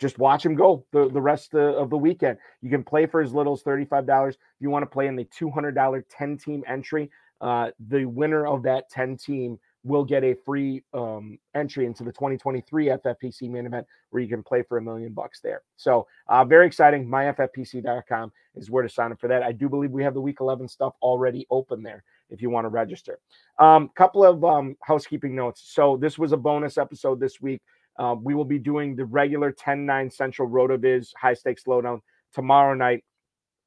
just 0.00 0.18
watch 0.18 0.44
him 0.44 0.54
go 0.54 0.84
the, 0.92 1.08
the 1.10 1.20
rest 1.20 1.54
of 1.54 1.90
the, 1.90 1.96
weekend. 1.96 2.38
You 2.62 2.70
can 2.70 2.82
play 2.82 3.06
for 3.06 3.20
as 3.20 3.34
little 3.34 3.52
as 3.52 3.62
$35. 3.62 4.30
If 4.30 4.36
you 4.58 4.70
want 4.70 4.82
to 4.82 4.86
play 4.86 5.06
in 5.06 5.14
the 5.14 5.26
$200 5.26 6.02
10 6.10 6.38
team 6.38 6.64
entry, 6.66 7.10
uh, 7.40 7.70
the 7.88 8.06
winner 8.06 8.46
of 8.46 8.62
that 8.62 8.90
10 8.90 9.16
team 9.18 9.58
will 9.82 10.04
get 10.04 10.24
a 10.24 10.34
free 10.44 10.82
um, 10.92 11.38
entry 11.54 11.86
into 11.86 12.04
the 12.04 12.12
2023 12.12 12.86
FFPC 12.86 13.48
main 13.48 13.66
event 13.66 13.86
where 14.10 14.22
you 14.22 14.28
can 14.28 14.42
play 14.42 14.62
for 14.62 14.78
a 14.78 14.82
million 14.82 15.12
bucks 15.12 15.40
there. 15.40 15.62
So, 15.76 16.06
uh, 16.28 16.44
very 16.44 16.66
exciting. 16.66 17.06
MyFFPC.com 17.06 18.32
is 18.56 18.70
where 18.70 18.82
to 18.82 18.88
sign 18.88 19.12
up 19.12 19.20
for 19.20 19.28
that. 19.28 19.42
I 19.42 19.52
do 19.52 19.68
believe 19.68 19.90
we 19.90 20.02
have 20.02 20.14
the 20.14 20.20
week 20.20 20.38
11 20.40 20.68
stuff 20.68 20.94
already 21.00 21.46
open 21.50 21.82
there 21.82 22.04
if 22.28 22.42
you 22.42 22.50
want 22.50 22.66
to 22.66 22.68
register. 22.68 23.18
A 23.58 23.64
um, 23.64 23.90
couple 23.96 24.24
of 24.24 24.44
um, 24.44 24.76
housekeeping 24.82 25.34
notes. 25.34 25.62
So, 25.64 25.96
this 25.96 26.18
was 26.18 26.32
a 26.32 26.36
bonus 26.36 26.76
episode 26.76 27.20
this 27.20 27.40
week. 27.40 27.62
Uh, 27.98 28.14
we 28.20 28.34
will 28.34 28.44
be 28.44 28.58
doing 28.58 28.96
the 28.96 29.04
regular 29.04 29.52
10 29.52 29.84
9 29.84 30.10
Central 30.10 30.48
RotoViz 30.48 31.08
high 31.20 31.34
stakes 31.34 31.66
lowdown 31.66 32.00
tomorrow 32.32 32.74
night 32.74 33.04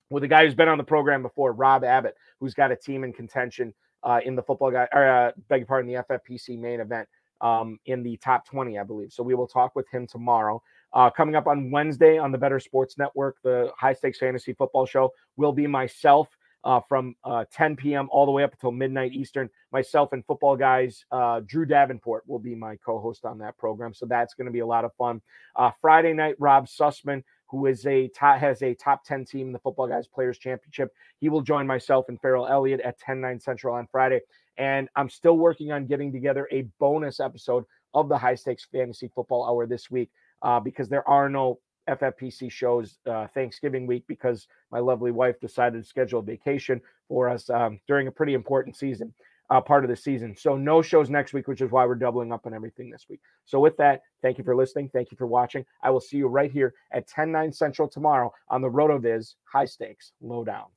with 0.09 0.23
a 0.23 0.27
guy 0.27 0.45
who's 0.45 0.55
been 0.55 0.67
on 0.67 0.77
the 0.77 0.83
program 0.83 1.21
before, 1.21 1.53
Rob 1.53 1.83
Abbott, 1.83 2.15
who's 2.39 2.53
got 2.53 2.71
a 2.71 2.75
team 2.75 3.03
in 3.03 3.13
contention 3.13 3.73
uh, 4.03 4.19
in 4.23 4.35
the 4.35 4.43
football 4.43 4.71
guy, 4.71 4.87
or 4.93 5.07
uh, 5.07 5.31
beg 5.49 5.61
your 5.61 5.67
pardon, 5.67 5.91
the 5.91 6.03
FFPC 6.03 6.59
main 6.59 6.79
event 6.79 7.07
um, 7.41 7.79
in 7.85 8.03
the 8.03 8.17
top 8.17 8.45
20, 8.45 8.77
I 8.77 8.83
believe. 8.83 9.11
So 9.11 9.23
we 9.23 9.35
will 9.35 9.47
talk 9.47 9.75
with 9.75 9.89
him 9.89 10.07
tomorrow. 10.07 10.61
Uh, 10.93 11.09
coming 11.09 11.35
up 11.35 11.47
on 11.47 11.71
Wednesday 11.71 12.17
on 12.17 12.31
the 12.31 12.37
Better 12.37 12.59
Sports 12.59 12.97
Network, 12.97 13.37
the 13.43 13.71
high 13.77 13.93
stakes 13.93 14.19
fantasy 14.19 14.53
football 14.53 14.85
show 14.85 15.11
will 15.37 15.51
be 15.51 15.67
myself 15.67 16.29
uh, 16.63 16.79
from 16.87 17.15
uh, 17.23 17.45
10 17.51 17.75
p.m. 17.75 18.07
all 18.11 18.25
the 18.25 18.31
way 18.31 18.43
up 18.43 18.53
until 18.53 18.71
midnight 18.71 19.13
Eastern. 19.13 19.49
Myself 19.71 20.13
and 20.13 20.25
football 20.25 20.55
guys, 20.55 21.05
uh, 21.11 21.41
Drew 21.45 21.65
Davenport 21.65 22.23
will 22.27 22.39
be 22.39 22.55
my 22.55 22.77
co-host 22.85 23.25
on 23.25 23.37
that 23.39 23.57
program, 23.57 23.93
so 23.93 24.05
that's 24.05 24.33
going 24.33 24.45
to 24.45 24.51
be 24.51 24.59
a 24.59 24.65
lot 24.65 24.85
of 24.85 24.93
fun. 24.95 25.21
Uh, 25.55 25.71
Friday 25.81 26.13
night, 26.13 26.35
Rob 26.39 26.67
Sussman, 26.67 27.23
who 27.47 27.65
is 27.65 27.85
a 27.85 28.07
top, 28.09 28.39
has 28.39 28.61
a 28.63 28.73
top 28.73 29.03
10 29.05 29.25
team 29.25 29.47
in 29.47 29.53
the 29.53 29.59
Footballguys 29.59 30.05
Players 30.11 30.37
Championship, 30.37 30.91
he 31.19 31.29
will 31.29 31.41
join 31.41 31.67
myself 31.67 32.05
and 32.09 32.19
Farrell 32.19 32.47
Elliott 32.47 32.81
at 32.81 32.99
10 32.99 33.21
9 33.21 33.39
Central 33.39 33.75
on 33.75 33.87
Friday. 33.91 34.21
And 34.57 34.87
I'm 34.95 35.09
still 35.09 35.37
working 35.37 35.71
on 35.71 35.85
getting 35.85 36.11
together 36.11 36.47
a 36.51 36.67
bonus 36.79 37.19
episode 37.19 37.65
of 37.93 38.09
the 38.09 38.17
High 38.17 38.35
Stakes 38.35 38.67
Fantasy 38.71 39.09
Football 39.13 39.47
Hour 39.47 39.67
this 39.67 39.91
week 39.91 40.09
uh, 40.41 40.59
because 40.59 40.89
there 40.89 41.07
are 41.07 41.29
no 41.29 41.59
FFPC 41.89 42.51
shows 42.51 42.97
uh, 43.09 43.27
Thanksgiving 43.33 43.87
week 43.87 44.03
because 44.07 44.47
my 44.71 44.79
lovely 44.79 45.11
wife 45.11 45.39
decided 45.39 45.81
to 45.81 45.87
schedule 45.87 46.19
a 46.19 46.23
vacation 46.23 46.81
for 47.07 47.29
us 47.29 47.49
um, 47.49 47.79
during 47.87 48.07
a 48.07 48.11
pretty 48.11 48.33
important 48.33 48.75
season, 48.75 49.13
uh, 49.49 49.61
part 49.61 49.83
of 49.83 49.89
the 49.89 49.95
season. 49.95 50.35
So 50.35 50.55
no 50.55 50.81
shows 50.81 51.09
next 51.09 51.33
week, 51.33 51.47
which 51.47 51.61
is 51.61 51.71
why 51.71 51.85
we're 51.85 51.95
doubling 51.95 52.31
up 52.31 52.45
on 52.45 52.53
everything 52.53 52.89
this 52.89 53.05
week. 53.09 53.21
So 53.45 53.59
with 53.59 53.77
that, 53.77 54.01
thank 54.21 54.37
you 54.37 54.43
for 54.43 54.55
listening. 54.55 54.89
Thank 54.89 55.11
you 55.11 55.17
for 55.17 55.27
watching. 55.27 55.65
I 55.81 55.89
will 55.89 56.01
see 56.01 56.17
you 56.17 56.27
right 56.27 56.51
here 56.51 56.73
at 56.91 57.07
10 57.07 57.31
9 57.31 57.51
Central 57.51 57.87
tomorrow 57.87 58.33
on 58.49 58.61
the 58.61 58.69
RotoViz 58.69 59.35
High 59.45 59.65
Stakes 59.65 60.13
Lowdown. 60.21 60.67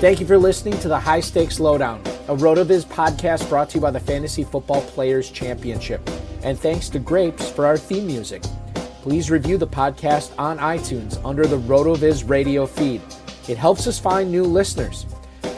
Thank 0.00 0.18
you 0.18 0.26
for 0.26 0.38
listening 0.38 0.78
to 0.78 0.88
the 0.88 0.98
High 0.98 1.20
Stakes 1.20 1.60
Lowdown, 1.60 2.00
a 2.26 2.34
RotoViz 2.34 2.86
podcast 2.86 3.46
brought 3.50 3.68
to 3.68 3.74
you 3.74 3.82
by 3.82 3.90
the 3.90 4.00
Fantasy 4.00 4.42
Football 4.42 4.80
Players 4.80 5.30
Championship. 5.30 6.00
And 6.42 6.58
thanks 6.58 6.88
to 6.88 6.98
Grapes 6.98 7.50
for 7.50 7.66
our 7.66 7.76
theme 7.76 8.06
music. 8.06 8.42
Please 9.02 9.30
review 9.30 9.58
the 9.58 9.66
podcast 9.66 10.32
on 10.38 10.56
iTunes 10.56 11.22
under 11.22 11.46
the 11.46 11.58
RotoViz 11.58 12.26
radio 12.26 12.64
feed. 12.64 13.02
It 13.46 13.58
helps 13.58 13.86
us 13.86 13.98
find 13.98 14.32
new 14.32 14.44
listeners. 14.44 15.04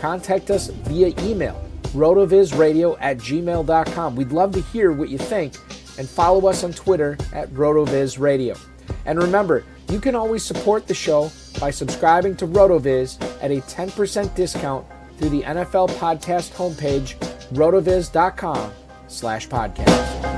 Contact 0.01 0.51
us 0.51 0.71
via 0.71 1.15
email, 1.21 1.65
rotovizradio 1.93 2.97
at 3.01 3.19
gmail.com. 3.19 4.17
We'd 4.17 4.33
love 4.33 4.51
to 4.55 4.61
hear 4.61 4.91
what 4.91 5.09
you 5.09 5.19
think 5.19 5.55
and 5.99 6.09
follow 6.09 6.49
us 6.49 6.65
on 6.65 6.73
Twitter 6.73 7.17
at 7.33 7.49
rotovizradio. 7.51 8.59
And 9.07 9.23
remember, 9.23 9.63
you 9.89 10.01
can 10.01 10.17
always 10.17 10.43
support 10.43 10.89
the 10.89 10.95
show 10.95 11.31
by 11.61 11.71
subscribing 11.71 12.35
to 12.39 12.47
RotoViz 12.49 13.32
at 13.43 13.51
a 13.51 13.61
10% 13.61 14.35
discount 14.35 14.87
through 15.19 15.31
the 15.31 15.43
NFL 15.43 15.91
podcast 15.91 16.53
homepage, 16.53 17.17
rotoviz.com 17.53 18.73
slash 19.09 19.49
podcast. 19.49 20.33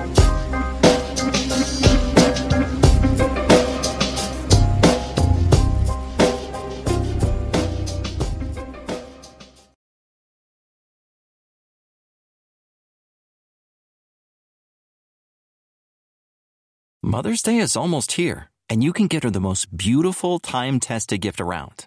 Mother's 17.02 17.42
Day 17.42 17.58
is 17.58 17.76
almost 17.76 18.12
here, 18.12 18.50
and 18.68 18.82
you 18.82 18.92
can 18.92 19.06
get 19.06 19.22
her 19.22 19.30
the 19.30 19.38
most 19.38 19.76
beautiful 19.76 20.40
time 20.40 20.80
tested 20.80 21.20
gift 21.20 21.40
around 21.40 21.86